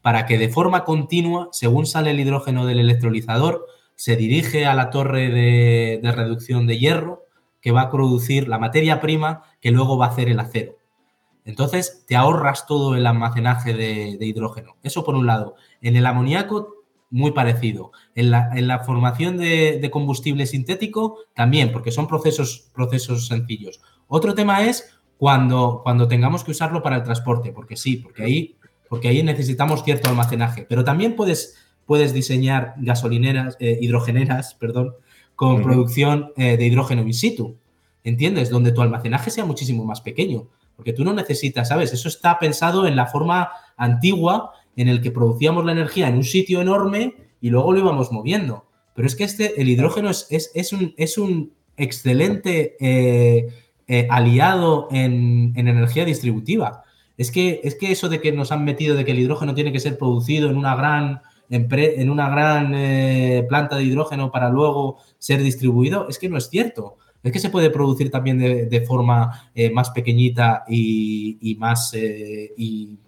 para 0.03 0.27
que 0.27 0.39
de 0.39 0.49
forma 0.49 0.85
continua, 0.85 1.49
según 1.53 1.87
sale 1.87 2.11
el 2.11 2.21
hidrógeno 2.21 2.67
del 2.67 2.81
electrolizador, 2.81 3.67
se 3.95 4.17
dirige 4.17 4.67
a 4.67 4.75
la 4.75 4.91
torre 4.91 5.29
de, 5.29 6.01
de, 6.03 6.13
reducción 6.13 6.67
de 6.67 6.79
hierro 6.79 7.25
que 7.61 7.71
va 7.71 7.83
a 7.83 7.91
producir 7.91 8.49
la 8.49 8.59
materia 8.59 9.01
prima 9.01 9.43
que 9.61 9.71
luego 9.71 9.99
va 9.99 10.07
a 10.07 10.11
hacer 10.11 10.29
el 10.29 10.41
acero. 10.41 10.80
Entonces, 11.51 12.05
te 12.07 12.17
ahorras 12.17 12.67
todo 12.67 12.95
el 12.95 13.07
almacenaje 13.07 13.75
de, 13.75 14.17
de 14.19 14.27
hidrógeno. 14.27 14.77
Eso 14.83 15.05
por 15.05 15.15
un 15.15 15.27
lado. 15.27 15.57
En 15.83 15.97
el 15.97 16.07
amoníaco, 16.07 16.77
muy 17.11 17.33
parecido. 17.33 17.93
En 18.15 18.31
la, 18.31 18.51
en 18.55 18.67
la 18.67 18.81
formación 18.81 19.37
de, 19.37 19.79
de, 19.81 19.91
combustible 19.91 20.47
sintético, 20.47 21.19
también, 21.35 21.73
porque 21.73 21.91
son 21.93 22.07
procesos, 22.07 22.71
procesos 22.73 23.27
sencillos. 23.27 23.81
Otro 24.09 24.35
tema 24.35 24.65
es 24.65 24.99
cuando, 25.19 25.81
cuando 25.83 26.09
tengamos 26.09 26.45
que 26.45 26.53
usarlo 26.53 26.83
para 26.83 26.97
el 26.97 27.03
transporte, 27.03 27.53
porque 27.53 27.77
sí, 27.77 27.97
porque 27.97 28.23
ahí 28.23 28.57
porque 28.91 29.07
ahí 29.07 29.23
necesitamos 29.23 29.85
cierto 29.85 30.09
almacenaje. 30.09 30.67
Pero 30.69 30.83
también 30.83 31.15
puedes, 31.15 31.57
puedes 31.87 32.13
diseñar 32.13 32.75
gasolineras, 32.79 33.57
eh, 33.61 33.79
hidrogeneras, 33.81 34.55
perdón, 34.61 34.95
con 35.37 35.55
uh 35.55 35.59
-huh. 35.59 35.63
producción 35.63 36.33
eh, 36.37 36.57
de 36.57 36.67
hidrógeno 36.67 37.03
in 37.03 37.15
situ, 37.15 37.57
¿entiendes? 38.03 38.51
Donde 38.51 38.73
tu 38.73 38.83
almacenaje 38.83 39.31
sea 39.31 39.45
muchísimo 39.45 39.85
más 39.85 40.01
pequeño, 40.01 40.49
porque 40.81 40.95
tú 40.95 41.05
no 41.05 41.13
necesitas, 41.13 41.69
¿sabes? 41.69 41.93
Eso 41.93 42.09
está 42.09 42.39
pensado 42.39 42.87
en 42.87 42.97
la 42.97 43.07
forma 43.07 43.51
antigua 43.77 44.53
en 44.77 44.89
el 44.89 45.03
que 45.03 45.11
producíamos 45.11 45.65
la 45.67 45.73
energía 45.73 46.09
en 46.09 46.17
un 46.17 46.25
sitio 46.25 46.63
enorme 46.63 47.15
y 47.43 47.51
luego 47.51 47.73
lo 47.73 47.81
íbamos 47.81 48.11
moviendo. 48.13 48.65
Pero 48.95 49.07
es 49.07 49.15
que 49.15 49.25
este, 49.25 49.61
el 49.61 49.69
hidrógeno 49.69 50.09
es, 50.09 50.27
es, 50.31 50.51
es 50.55 50.73
un, 50.73 50.95
es 50.97 51.19
un 51.19 51.53
excelente 51.77 52.77
eh, 52.81 53.49
eh 53.87 54.07
aliado 54.09 54.89
en, 54.91 55.53
en 55.55 55.69
energía 55.69 56.07
distributiva 56.07 56.85
es 57.21 57.31
que, 57.31 57.61
es 57.65 57.75
que 57.75 57.93
eso 57.93 58.09
de 58.09 58.19
que 58.19 58.33
nos 58.33 58.51
han 58.51 58.65
metido 58.65 58.97
de 58.97 59.05
que 59.05 59.11
el 59.11 59.19
hidrógeno 59.19 59.55
tiene 59.55 59.73
que 59.73 59.79
ser 59.79 59.99
producido 59.99 60.49
en 60.49 60.57
una 60.57 60.75
gran 60.75 61.21
en, 61.51 62.09
una 62.09 62.31
gran 62.31 62.73
eh, 62.75 63.45
planta 63.47 63.77
de 63.77 63.85
hidrógeno 63.85 64.33
para 64.33 64.49
luego 64.49 64.97
ser 65.19 65.43
distribuido. 65.43 66.09
Es 66.09 66.19
que 66.19 66.31
no 66.31 66.39
es 66.39 66.49
cierto. 66.49 66.97
Es 67.23 67.33
que 67.33 67.39
se 67.39 67.51
puede 67.51 67.71
producir 67.71 68.11
también 68.11 68.39
de, 68.39 68.81
forma 68.87 69.51
eh, 69.55 69.71
más 69.71 69.91
pequeñita 69.91 70.65
y, 70.69 71.57
más, 71.59 71.95
y, 71.95 72.99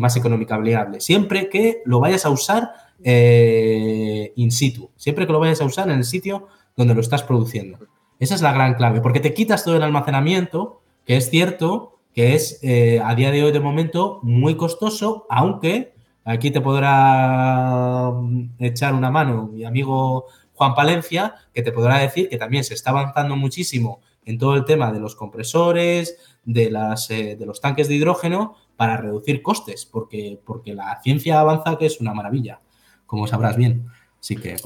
más 0.00 0.16
económica. 0.16 0.60
Siempre 0.98 1.48
que 1.48 1.82
lo 1.86 2.00
vayas 2.00 2.26
a 2.26 2.30
usar 2.30 2.72
in 3.02 4.50
situ. 4.50 4.90
Siempre 4.96 5.26
que 5.26 5.32
lo 5.32 5.40
vayas 5.40 5.60
a 5.60 5.64
usar 5.64 5.88
en 5.88 5.96
el 5.96 6.04
sitio 6.04 6.48
donde 6.76 6.94
lo 6.94 7.00
estás 7.00 7.22
produciendo. 7.22 7.78
Esa 8.18 8.34
es 8.34 8.42
la 8.42 8.52
gran 8.52 8.74
clave, 8.74 9.00
porque 9.00 9.20
te 9.20 9.34
quitas 9.34 9.64
todo 9.64 9.76
el 9.76 9.82
almacenamiento, 9.82 10.82
que 11.04 11.16
es 11.16 11.30
cierto 11.30 12.00
que 12.14 12.34
es 12.34 12.60
a 13.02 13.14
día 13.14 13.30
de 13.30 13.44
hoy 13.44 13.52
de 13.52 13.60
momento 13.60 14.20
muy 14.22 14.56
costoso, 14.56 15.26
aunque 15.30 15.94
Aquí 16.24 16.50
te 16.50 16.60
podrá 16.60 18.10
mm, 18.10 18.54
echar 18.58 18.94
una 18.94 19.10
mano 19.10 19.50
mi 19.52 19.64
amigo 19.64 20.26
Juan 20.54 20.74
Palencia, 20.74 21.34
que 21.52 21.62
te 21.62 21.72
podrá 21.72 21.98
decir 21.98 22.28
que 22.28 22.38
también 22.38 22.64
se 22.64 22.74
está 22.74 22.90
avanzando 22.90 23.36
muchísimo 23.36 24.00
en 24.24 24.38
todo 24.38 24.56
el 24.56 24.64
tema 24.64 24.92
de 24.92 25.00
los 25.00 25.14
compresores, 25.14 26.16
de, 26.44 26.70
las, 26.70 27.10
eh, 27.10 27.36
de 27.36 27.46
los 27.46 27.60
tanques 27.60 27.88
de 27.88 27.94
hidrógeno, 27.94 28.56
para 28.76 28.96
reducir 28.96 29.42
costes, 29.42 29.86
porque, 29.86 30.40
porque 30.44 30.74
la 30.74 31.00
ciencia 31.02 31.40
avanza 31.40 31.76
que 31.78 31.86
es 31.86 32.00
una 32.00 32.14
maravilla, 32.14 32.60
como 33.06 33.26
sabrás 33.26 33.56
bien. 33.56 33.86
Así 34.18 34.36
que 34.36 34.56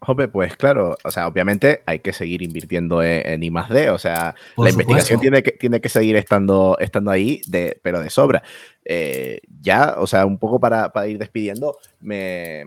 Jope, 0.00 0.28
pues 0.28 0.56
claro, 0.56 0.96
o 1.02 1.10
sea, 1.10 1.26
obviamente 1.26 1.82
hay 1.84 1.98
que 1.98 2.12
seguir 2.12 2.42
invirtiendo 2.42 3.02
en, 3.02 3.42
I 3.42 3.50
más 3.50 3.68
D, 3.68 3.90
o 3.90 3.98
sea, 3.98 4.34
la 4.56 4.70
investigación 4.70 5.20
tiene 5.20 5.42
que, 5.42 5.52
tiene 5.52 5.80
que 5.80 5.88
seguir 5.88 6.14
estando, 6.16 6.76
estando 6.78 7.10
ahí, 7.10 7.40
de, 7.48 7.80
pero 7.82 8.00
de 8.00 8.08
sobra. 8.08 8.42
Eh, 8.84 9.40
ya, 9.60 9.96
o 9.98 10.06
sea, 10.06 10.24
un 10.24 10.38
poco 10.38 10.60
para, 10.60 10.90
ir 11.06 11.18
despidiendo, 11.18 11.76
me, 12.00 12.64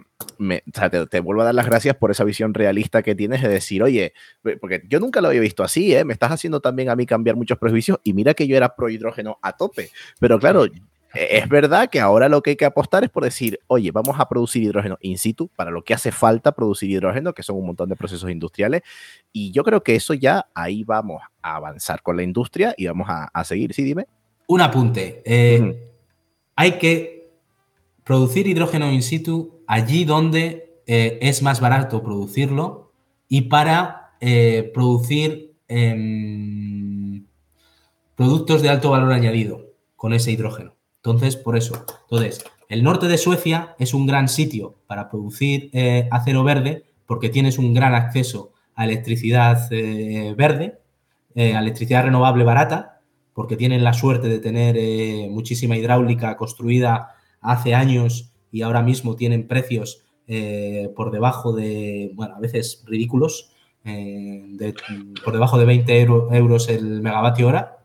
te, 1.10 1.20
vuelvo 1.22 1.42
a 1.42 1.46
dar 1.46 1.56
las 1.56 1.66
gracias 1.66 1.96
por 1.96 2.12
esa 2.12 2.24
visión 2.24 2.54
realista 2.54 3.02
que 3.02 3.16
tienes 3.16 3.42
de 3.42 3.48
decir, 3.48 3.82
oye, 3.82 4.14
porque 4.60 4.84
yo 4.88 5.00
nunca 5.00 5.22
lo 5.22 5.30
había 5.30 5.42
visto 5.42 5.64
así, 5.64 5.96
¿eh? 5.96 6.06
me 6.06 6.14
estás 6.14 6.32
haciendo 6.32 6.60
también 6.60 6.90
a 6.90 6.96
mí 6.96 7.06
cambiar 7.06 7.38
muchos 7.38 7.58
prejuicios 7.58 8.00
y 8.04 8.14
mira 8.14 8.34
que 8.34 8.46
yo 8.46 8.56
era 8.56 8.76
pro 8.76 8.90
hidrógeno 8.90 9.40
a 9.42 9.54
tope, 9.54 9.90
pero 10.20 10.38
claro, 10.38 10.68
es 11.14 11.50
verdad 11.50 11.90
que 11.90 12.00
ahora 12.00 12.30
lo 12.30 12.42
que 12.42 12.52
hay 12.52 12.56
que 12.56 12.66
apostar 12.66 13.04
es 13.04 13.10
por 13.10 13.24
decir, 13.24 13.60
oye, 13.68 13.92
vamos 13.92 14.20
a 14.20 14.28
producir 14.30 14.64
hidrógeno 14.64 14.98
in 15.02 15.18
situ 15.18 15.50
para 15.56 15.72
lo 15.72 15.84
que 15.84 15.94
hace 15.94 16.12
falta 16.12 16.54
producir 16.54 16.90
hidrógeno, 16.90 17.34
que 17.34 17.44
son 17.44 17.58
un 17.58 17.66
montón 17.66 17.90
de 17.90 17.96
procesos 17.96 18.30
industriales. 18.30 18.82
Y 19.34 19.52
yo 19.52 19.64
creo 19.64 19.84
que 19.84 19.96
eso 19.96 20.14
ya 20.14 20.48
ahí 20.54 20.84
vamos 20.84 21.22
a 21.42 21.56
avanzar 21.56 22.02
con 22.02 22.18
la 22.18 22.24
industria 22.24 22.74
y 22.78 22.88
vamos 22.88 23.08
a, 23.10 23.44
seguir. 23.44 23.74
Sí, 23.74 23.84
dime. 23.84 24.08
Un 24.48 24.62
apunte. 24.62 25.22
Eh, 25.26 25.90
hay 26.56 26.74
que 26.74 27.32
producir 28.04 28.48
hidrógeno 28.48 28.92
in 28.92 29.04
situ 29.04 29.64
allí 29.68 30.06
donde 30.06 30.82
eh, 30.86 31.20
es 31.22 31.42
más 31.42 31.60
barato 31.60 32.04
producirlo 32.04 32.92
y 33.28 33.44
para 33.44 34.14
eh, 34.20 34.72
producir 34.74 35.56
em, 35.68 37.26
productos 38.16 38.62
de 38.62 38.70
alto 38.70 38.92
valor 38.92 39.12
añadido 39.14 39.66
con 39.96 40.14
ese 40.14 40.32
hidrógeno. 40.32 40.76
Entonces, 41.04 41.36
por 41.36 41.58
eso. 41.58 41.84
Entonces, 42.04 42.44
el 42.70 42.84
norte 42.84 43.08
de 43.08 43.18
Suecia 43.18 43.76
es 43.80 43.96
un 43.96 44.06
gran 44.06 44.30
sitio 44.30 44.76
para 44.86 45.10
producir 45.10 45.72
eh, 45.74 46.08
acero 46.12 46.44
verde 46.44 46.86
porque 47.08 47.30
tienes 47.30 47.58
un 47.58 47.74
gran 47.74 47.96
acceso 47.96 48.54
a 48.76 48.86
electricidad 48.86 49.68
eh, 49.72 50.36
verde, 50.38 50.80
eh, 51.34 51.56
a 51.56 51.60
electricidad 51.60 52.04
renovable 52.04 52.44
barata, 52.44 53.02
porque 53.34 53.58
tienen 53.58 53.84
la 53.84 53.94
suerte 53.94 54.30
de 54.30 54.40
tener 54.40 55.30
muchísima 55.32 55.76
hidráulica 55.76 56.38
construida 56.38 57.16
hace 57.42 57.74
años 57.74 58.32
y 58.52 58.62
ahora 58.62 58.84
mismo 58.84 59.16
tienen 59.16 59.48
precios 59.48 60.04
por 60.96 61.12
debajo 61.12 61.52
de, 61.54 62.12
bueno, 62.14 62.36
a 62.36 62.40
veces 62.40 62.84
ridículos, 62.86 63.52
por 65.24 65.34
debajo 65.34 65.58
de 65.58 65.66
20 65.66 66.02
euros 66.02 66.70
el 66.70 67.02
megavatio 67.02 67.48
hora 67.48 67.81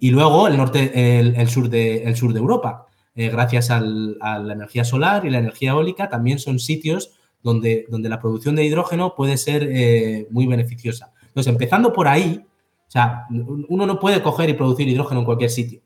y 0.00 0.10
luego 0.10 0.48
el 0.48 0.56
norte, 0.56 1.20
el, 1.20 1.48
sur, 1.48 1.68
de, 1.68 2.04
el 2.04 2.16
sur 2.16 2.32
de 2.32 2.40
Europa. 2.40 2.86
Eh, 3.14 3.28
gracias 3.28 3.70
a 3.70 3.80
la 3.80 4.52
energía 4.52 4.82
solar 4.82 5.26
y 5.26 5.30
la 5.30 5.38
energía 5.38 5.72
eólica, 5.72 6.08
también 6.08 6.38
son 6.38 6.58
sitios 6.58 7.12
donde, 7.42 7.86
donde 7.90 8.08
la 8.08 8.18
producción 8.18 8.56
de 8.56 8.64
hidrógeno 8.64 9.14
puede 9.14 9.36
ser 9.36 9.68
eh, 9.70 10.26
muy 10.30 10.46
beneficiosa. 10.46 11.12
Entonces, 11.26 11.52
empezando 11.52 11.92
por 11.92 12.08
ahí, 12.08 12.42
o 12.88 12.90
sea, 12.90 13.26
uno 13.68 13.86
no 13.86 14.00
puede 14.00 14.22
coger 14.22 14.48
y 14.48 14.54
producir 14.54 14.88
hidrógeno 14.88 15.20
en 15.20 15.26
cualquier 15.26 15.50
sitio, 15.50 15.82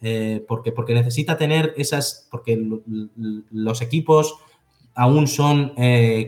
eh, 0.00 0.44
porque, 0.46 0.70
porque 0.70 0.94
necesita 0.94 1.36
tener 1.36 1.74
esas, 1.76 2.28
porque 2.30 2.64
los 3.50 3.82
equipos 3.82 4.36
aún 4.94 5.26
son 5.26 5.74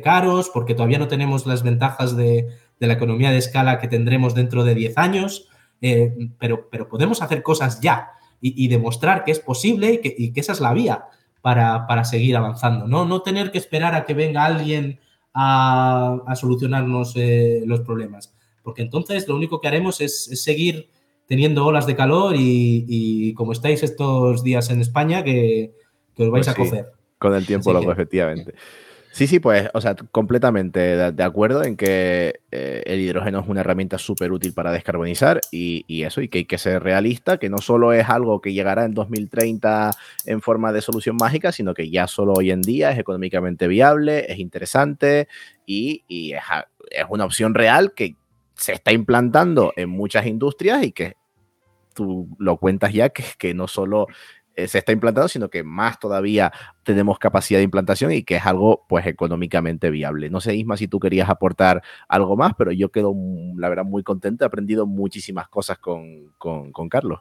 caros, 0.02 0.50
porque 0.52 0.74
todavía 0.74 0.98
no 0.98 1.08
tenemos 1.08 1.46
las 1.46 1.62
ventajas 1.62 2.16
de, 2.16 2.48
de 2.80 2.86
la 2.86 2.94
economía 2.94 3.30
de 3.30 3.38
escala 3.38 3.78
que 3.78 3.88
tendremos 3.88 4.34
dentro 4.34 4.64
de 4.64 4.74
10 4.74 4.98
años. 4.98 5.48
Eh, 5.80 6.30
pero, 6.38 6.68
pero 6.70 6.88
podemos 6.88 7.22
hacer 7.22 7.42
cosas 7.42 7.80
ya 7.80 8.10
y, 8.40 8.68
demostrar 8.68 9.24
que 9.24 9.32
es 9.32 9.40
posible 9.40 10.00
y 10.02 10.32
que, 10.32 10.40
esa 10.40 10.52
es 10.52 10.60
la 10.60 10.72
vía 10.72 11.06
para, 11.42 12.04
seguir 12.04 12.36
avanzando, 12.36 12.86
¿no? 12.86 13.04
No 13.04 13.22
tener 13.22 13.50
que 13.50 13.58
esperar 13.58 13.94
a 13.94 14.04
que 14.04 14.14
venga 14.14 14.44
alguien 14.44 15.00
a, 15.34 16.34
solucionarnos 16.36 17.14
eh, 17.16 17.62
los 17.66 17.80
problemas, 17.80 18.34
porque 18.62 18.82
entonces 18.82 19.26
lo 19.28 19.36
único 19.36 19.60
que 19.60 19.68
haremos 19.68 20.00
es, 20.00 20.24
seguir 20.42 20.88
teniendo 21.26 21.66
olas 21.66 21.86
de 21.86 21.96
calor 21.96 22.34
y, 22.38 23.34
como 23.34 23.52
estáis 23.52 23.82
estos 23.82 24.44
días 24.44 24.70
en 24.70 24.80
España, 24.80 25.24
que, 25.24 25.74
os 26.16 26.30
vais 26.30 26.46
pues 26.46 26.48
a 26.48 26.54
cocer. 26.54 26.92
Con 27.18 27.34
el 27.34 27.46
tiempo, 27.46 27.72
loco, 27.72 27.90
efectivamente. 27.90 28.54
Sí, 29.10 29.26
sí, 29.26 29.40
pues, 29.40 29.68
o 29.74 29.80
sea, 29.80 29.96
completamente 30.12 31.12
de, 31.12 31.22
acuerdo 31.24 31.64
en 31.64 31.76
que 31.76 32.40
eh, 32.52 32.82
el 32.86 33.00
hidrógeno 33.00 33.40
es 33.40 33.48
una 33.48 33.62
herramienta 33.62 33.98
súper 33.98 34.30
útil 34.32 34.52
para 34.52 34.70
descarbonizar 34.70 35.40
y, 35.50 36.02
eso, 36.02 36.20
y 36.20 36.28
que 36.28 36.38
hay 36.38 36.44
que 36.44 36.58
ser 36.58 36.82
realista, 36.82 37.38
que 37.38 37.48
no 37.48 37.58
solo 37.58 37.92
es 37.92 38.08
algo 38.08 38.40
que 38.40 38.52
llegará 38.52 38.84
en 38.84 38.94
2030 38.94 39.90
en 40.26 40.40
forma 40.40 40.72
de 40.72 40.82
solución 40.82 41.16
mágica, 41.16 41.52
sino 41.52 41.74
que 41.74 41.90
ya 41.90 42.06
solo 42.06 42.34
hoy 42.34 42.50
en 42.50 42.60
día 42.60 42.90
es 42.92 42.98
económicamente 42.98 43.66
viable, 43.66 44.30
es 44.30 44.38
interesante 44.38 45.26
y, 45.66 46.04
es, 46.34 46.42
una 47.08 47.24
opción 47.24 47.54
real 47.54 47.94
que 47.94 48.14
se 48.54 48.72
está 48.72 48.92
implantando 48.92 49.72
en 49.76 49.88
muchas 49.88 50.26
industrias 50.26 50.84
y 50.84 50.92
que 50.92 51.16
tú 51.94 52.28
lo 52.38 52.56
cuentas 52.58 52.92
ya, 52.92 53.08
que, 53.08 53.54
no 53.54 53.66
solo 53.66 54.06
se 54.66 54.78
está 54.78 54.92
implantando, 54.92 55.28
sino 55.28 55.48
que 55.48 55.62
más 55.62 56.00
todavía 56.00 56.52
tenemos 56.82 57.18
capacidad 57.18 57.60
de 57.60 57.64
implantación 57.64 58.12
y 58.12 58.24
que 58.24 58.36
es 58.36 58.46
algo 58.46 58.86
pues 58.88 59.06
económicamente 59.06 59.90
viable. 59.90 60.30
No 60.30 60.40
sé, 60.40 60.56
Isma, 60.56 60.76
si 60.76 60.88
tú 60.88 60.98
querías 60.98 61.28
aportar 61.28 61.82
algo 62.08 62.36
más, 62.36 62.54
pero 62.58 62.72
yo 62.72 62.90
quedo, 62.90 63.12
mm, 63.14 63.58
la 63.58 63.68
verdad, 63.68 63.84
muy 63.84 64.02
contento. 64.02 64.44
He 64.44 64.46
aprendido 64.46 64.86
muchísimas 64.86 65.48
cosas 65.48 65.78
con, 65.78 66.32
Carlos. 66.90 67.20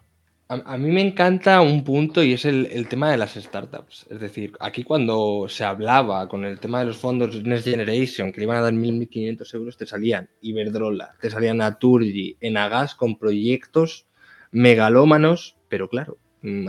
A, 0.49 0.77
mí 0.77 0.89
me 0.91 1.01
encanta 1.01 1.59
un 1.59 1.83
punto 1.83 2.23
y 2.23 2.31
es 2.31 2.45
el, 2.45 2.87
tema 2.87 3.11
de 3.11 3.17
las 3.17 3.33
startups. 3.33 4.07
Es 4.09 4.21
decir, 4.21 4.53
aquí 4.61 4.83
cuando 4.83 5.47
se 5.49 5.65
hablaba 5.65 6.29
con 6.29 6.45
el 6.45 6.57
tema 6.57 6.79
de 6.79 6.85
los 6.85 6.97
fondos 6.97 7.43
Next 7.43 7.67
Generation, 7.67 8.31
que 8.31 8.39
le 8.39 8.45
iban 8.45 8.57
a 8.57 8.61
dar 8.61 8.73
1.500 8.73 9.53
euros, 9.55 9.75
te 9.75 9.85
salían 9.85 10.29
Iberdrola, 10.41 11.15
te 11.19 11.29
salían 11.29 11.57
Naturgy, 11.57 12.37
Enagas 12.39 12.95
con 12.95 13.17
proyectos 13.17 14.05
megalómanos, 14.51 15.57
pero 15.67 15.89
claro, 15.89 16.17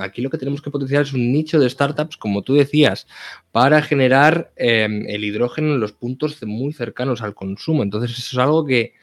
aquí 0.01 0.23
lo 0.23 0.31
que 0.31 0.39
tenemos 0.39 0.63
que 0.63 0.71
potenciar 0.71 1.03
es 1.03 1.13
un 1.13 1.33
nicho 1.33 1.59
de 1.59 1.69
startups, 1.69 2.17
como 2.17 2.43
tú 2.43 2.55
decías, 2.55 3.07
para 3.53 3.83
generar 3.83 4.53
em, 4.57 5.05
el 5.09 5.25
hidrógeno 5.25 5.75
en 5.75 5.81
los 5.81 5.93
puntos 5.93 6.43
muy 6.45 6.73
cercanos 6.73 7.23
al 7.23 7.35
consumo. 7.35 7.83
Entonces, 7.83 8.13
eso 8.13 8.37
es 8.37 8.39
algo 8.39 8.65
que, 8.65 8.95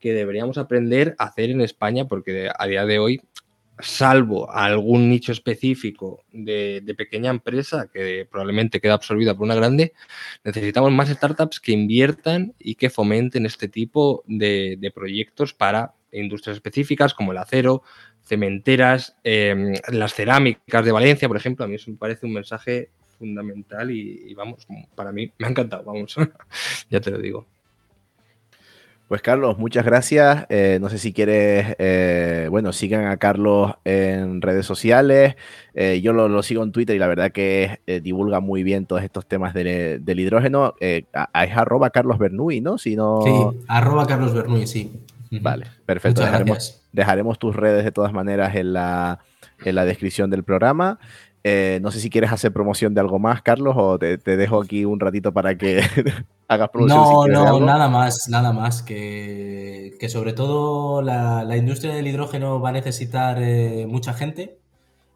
deberíamos 0.00 0.58
aprender 0.58 1.14
a 1.18 1.26
hacer 1.26 1.50
en 1.50 1.60
España, 1.60 2.06
porque 2.08 2.50
a 2.56 2.66
día 2.66 2.84
de 2.86 2.98
hoy, 2.98 3.20
salvo 3.78 4.50
algún 4.50 5.08
nicho 5.08 5.32
específico 5.32 6.24
de, 6.32 6.82
pequeña 6.96 7.30
empresa 7.30 7.88
que 7.92 8.26
probablemente 8.30 8.80
queda 8.80 8.94
absorbida 8.94 9.34
por 9.34 9.44
una 9.44 9.54
grande, 9.54 9.92
necesitamos 10.44 10.90
más 10.92 11.08
startups 11.08 11.60
que 11.60 11.72
inviertan 11.72 12.54
y 12.58 12.74
que 12.74 12.90
fomenten 12.90 13.46
este 13.46 13.68
tipo 13.68 14.24
de 14.26 14.92
proyectos 14.94 15.54
para 15.54 15.94
industrias 16.12 16.56
específicas 16.56 17.14
como 17.14 17.32
el 17.32 17.38
acero, 17.38 17.82
cementeras, 18.24 19.16
em, 19.24 19.74
las 19.88 20.14
cerámicas 20.14 20.84
de 20.84 20.92
Valencia, 20.92 21.28
por 21.28 21.36
ejemplo, 21.36 21.64
a 21.64 21.68
mí 21.68 21.74
eso 21.74 21.90
me 21.90 21.96
parece 21.96 22.26
un 22.26 22.34
mensaje 22.34 22.90
fundamental 23.18 23.90
y, 23.90 24.34
vamos, 24.34 24.66
para 24.94 25.12
mí 25.12 25.30
me 25.38 25.46
ha 25.46 25.50
encantado, 25.50 25.84
vamos, 25.84 26.16
ya 26.90 27.00
te 27.00 27.10
lo 27.10 27.18
digo. 27.18 27.46
Pues 29.12 29.20
Carlos, 29.20 29.58
muchas 29.58 29.84
gracias. 29.84 30.46
Eh, 30.48 30.78
no 30.80 30.88
sé 30.88 30.96
si 30.96 31.12
quieres, 31.12 31.76
eh, 31.78 32.48
bueno, 32.50 32.72
sigan 32.72 33.08
a 33.08 33.18
Carlos 33.18 33.74
en 33.84 34.40
redes 34.40 34.64
sociales. 34.64 35.36
Eh, 35.74 36.00
yo 36.02 36.14
lo, 36.14 36.42
sigo 36.42 36.62
en 36.62 36.72
Twitter 36.72 36.96
y 36.96 36.98
la 36.98 37.08
verdad 37.08 37.30
que 37.30 37.80
divulga 38.02 38.40
muy 38.40 38.62
bien 38.62 38.86
todos 38.86 39.02
estos 39.02 39.26
temas 39.26 39.52
del 39.52 40.18
hidrógeno. 40.18 40.76
es 40.80 41.04
arroba 41.12 41.90
Carlos 41.90 42.18
Bernuy, 42.18 42.62
¿no? 42.62 42.78
Si 42.78 42.96
no... 42.96 43.20
Sí, 43.22 43.58
arroba 43.68 44.06
Carlos 44.06 44.32
Bernuy, 44.32 44.66
sí. 44.66 44.90
Vale, 45.30 45.66
perfecto. 45.84 46.22
Dejaremos, 46.92 47.38
tus 47.38 47.56
redes 47.56 47.84
de 47.84 47.92
todas 47.92 48.12
maneras 48.12 48.54
en 48.54 48.72
la, 48.72 49.20
en 49.64 49.74
la 49.74 49.84
descripción 49.84 50.30
del 50.30 50.44
programa. 50.44 50.98
Eh, 51.44 51.80
no 51.82 51.90
sé 51.90 51.98
si 51.98 52.08
quieres 52.08 52.30
hacer 52.30 52.52
promoción 52.52 52.94
de 52.94 53.00
algo 53.00 53.18
más, 53.18 53.42
Carlos, 53.42 53.74
o 53.76 53.98
te, 53.98 54.16
dejo 54.16 54.62
aquí 54.62 54.84
un 54.84 55.00
ratito 55.00 55.32
para 55.32 55.58
que 55.58 55.80
hagas 56.48 56.68
promoción. 56.70 57.32
No, 57.32 57.58
no, 57.58 57.60
nada 57.60 57.88
más, 57.88 58.28
nada 58.28 58.52
más. 58.52 58.82
Que, 58.82 59.96
que 59.98 60.08
sobre 60.08 60.34
todo 60.34 61.02
la, 61.02 61.42
la, 61.44 61.56
industria 61.56 61.94
del 61.94 62.06
hidrógeno 62.06 62.60
va 62.60 62.68
a 62.68 62.72
necesitar 62.72 63.38
eh, 63.42 63.86
mucha 63.88 64.14
gente. 64.14 64.58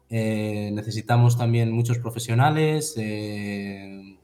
Eh, 0.09 0.71
necesitamos 0.73 1.37
también 1.37 1.71
muchos 1.71 1.99
profesionales. 1.99 2.95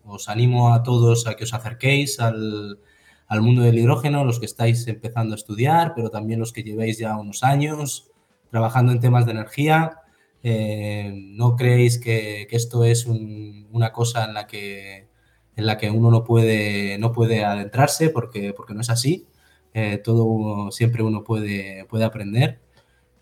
os 0.05 0.27
animo 0.27 0.73
a 0.73 0.83
todos 0.83 1.27
a 1.27 1.35
que 1.35 1.45
os 1.45 1.53
acerquéis 1.53 2.19
al, 2.19 2.79
al 3.27 3.41
mundo 3.41 3.61
del 3.61 3.77
hidrógeno, 3.77 4.25
los 4.25 4.39
que 4.39 4.45
estáis 4.45 4.87
empezando 4.87 5.33
a 5.33 5.37
estudiar, 5.37 5.93
pero 5.95 6.09
también 6.09 6.39
los 6.39 6.53
que 6.53 6.63
llevéis 6.63 6.97
ya 6.99 7.17
unos 7.17 7.43
años 7.43 8.11
trabajando 8.51 8.91
en 8.91 8.99
temas 8.99 9.25
de 9.25 9.31
energía. 9.31 9.99
Eh, 10.43 11.11
no 11.15 11.55
creéis 11.55 11.99
que, 11.99 12.47
esto 12.51 12.83
es 12.83 13.05
una 13.07 13.91
cosa 13.91 14.25
en 14.25 14.33
la 14.33 14.45
que, 14.47 15.07
en 15.55 15.65
la 15.65 15.77
que 15.77 15.89
uno 15.89 16.11
no 16.11 16.23
puede, 16.23 16.97
no 16.99 17.11
puede 17.11 17.43
adentrarse 17.43 18.09
porque, 18.09 18.53
porque 18.53 18.73
no 18.73 18.81
es 18.81 18.89
así. 18.89 19.27
Eh, 19.73 19.97
todo 20.03 20.71
siempre 20.71 21.03
uno 21.03 21.23
puede, 21.23 21.85
puede 21.85 22.03
aprender. 22.03 22.61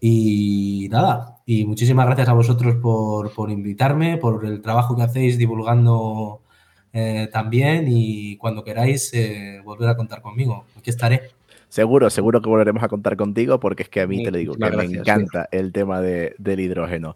Y 0.02 0.88
nada, 0.92 1.38
y 1.46 1.66
muchísimas 1.66 2.08
gracias 2.08 2.28
a 2.28 2.34
vosotros 2.34 2.76
por, 2.82 3.32
por 3.34 3.52
invitarme, 3.52 4.18
por 4.18 4.46
el 4.46 4.62
trabajo 4.62 4.96
que 4.96 5.04
hacéis 5.04 5.38
divulgando 5.38 6.42
eh, 6.94 7.30
también 7.32 7.86
y 7.88 8.38
cuando 8.38 8.64
queráis 8.64 9.12
volver 9.64 9.90
a 9.90 9.96
contar 9.96 10.22
conmigo, 10.22 10.66
aquí 10.78 10.90
estaré. 10.90 11.32
Seguro, 11.72 12.10
seguro 12.10 12.42
que 12.42 12.50
volveremos 12.50 12.84
a 12.84 12.90
contar 12.90 13.16
contigo 13.16 13.62
porque 13.62 13.84
es 13.84 13.90
que 13.90 14.02
a 14.02 14.08
mí 14.08 14.26
te 14.26 14.30
lo 14.30 14.38
digo, 14.38 14.56
que 14.56 14.72
me 14.72 14.84
encanta 14.84 15.48
el 15.54 15.72
tema 15.72 16.02
del 16.02 16.60
hidrógeno. 16.60 17.16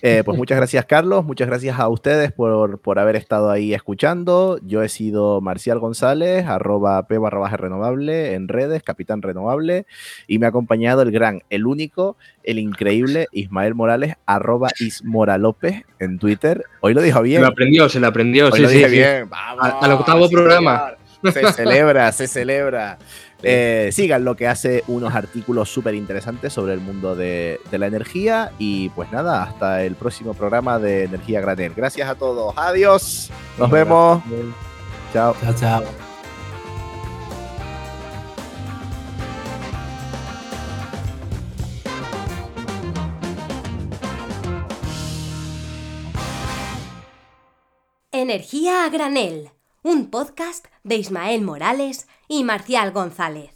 Eh, 0.00 0.22
pues 0.24 0.38
muchas 0.38 0.56
gracias, 0.56 0.86
Carlos. 0.86 1.22
Muchas 1.26 1.48
gracias 1.48 1.78
a 1.78 1.86
ustedes 1.86 2.32
por, 2.32 2.78
por, 2.78 2.98
haber 2.98 3.14
estado 3.14 3.50
ahí 3.50 3.74
escuchando. 3.74 4.58
Yo 4.62 4.82
he 4.82 4.88
sido 4.88 5.42
Marcial 5.42 5.80
González, 5.80 6.46
arroba 6.46 7.06
p 7.08 7.18
barra 7.18 7.40
baja 7.40 7.58
renovable 7.58 8.32
en 8.32 8.48
redes, 8.48 8.82
capitán 8.82 9.20
renovable. 9.20 9.84
Y 10.26 10.38
me 10.38 10.46
ha 10.46 10.48
acompañado 10.48 11.02
el 11.02 11.10
gran, 11.10 11.42
el 11.50 11.66
único, 11.66 12.16
el 12.42 12.58
increíble 12.58 13.28
Ismael 13.32 13.74
Morales, 13.74 14.14
arroba 14.24 14.70
ismoralópez 14.78 15.84
en 15.98 16.18
Twitter. 16.18 16.64
Hoy 16.80 16.94
lo 16.94 17.02
dijo 17.02 17.20
bien. 17.20 17.40
Se 17.40 17.42
lo 17.42 17.52
aprendió, 17.52 17.88
se 17.90 18.00
lo 18.00 18.06
aprendió. 18.06 18.46
Hoy 18.46 18.52
sí, 18.52 18.62
lo 18.62 18.68
dije 18.70 18.88
bien. 18.88 19.28
Vamos, 19.28 19.74
al, 19.82 19.92
octavo 19.92 20.30
programa. 20.30 20.94
Se 21.22 21.52
celebra, 21.52 22.10
se 22.12 22.26
celebra. 22.26 22.98
Eh, 23.42 23.90
sigan 23.92 24.24
lo 24.24 24.36
que 24.36 24.46
hace 24.46 24.84
unos 24.86 25.14
artículos 25.14 25.70
súper 25.70 25.94
interesantes 25.94 26.52
sobre 26.52 26.74
el 26.74 26.80
mundo 26.80 27.16
de, 27.16 27.60
la 27.70 27.86
energía. 27.86 28.52
Y 28.58 28.90
pues 28.90 29.10
nada, 29.12 29.42
hasta 29.44 29.84
el 29.84 29.94
próximo 29.94 30.34
programa 30.34 30.78
de 30.78 31.04
Energía 31.04 31.40
Granel. 31.40 31.72
Gracias 31.74 32.08
a 32.08 32.14
todos. 32.14 32.54
Adiós. 32.56 33.30
Nos 33.58 33.70
vemos. 33.70 34.22
Chao. 35.12 35.34
Chao, 35.42 35.54
chao. 35.54 35.84
Energía 48.12 48.84
a 48.84 48.90
granel, 48.90 49.50
un 49.82 50.10
podcast 50.10 50.66
de 50.84 50.96
Ismael 50.96 51.42
Morales 51.42 52.06
y 52.30 52.44
Marcial 52.44 52.92
González. 52.92 53.50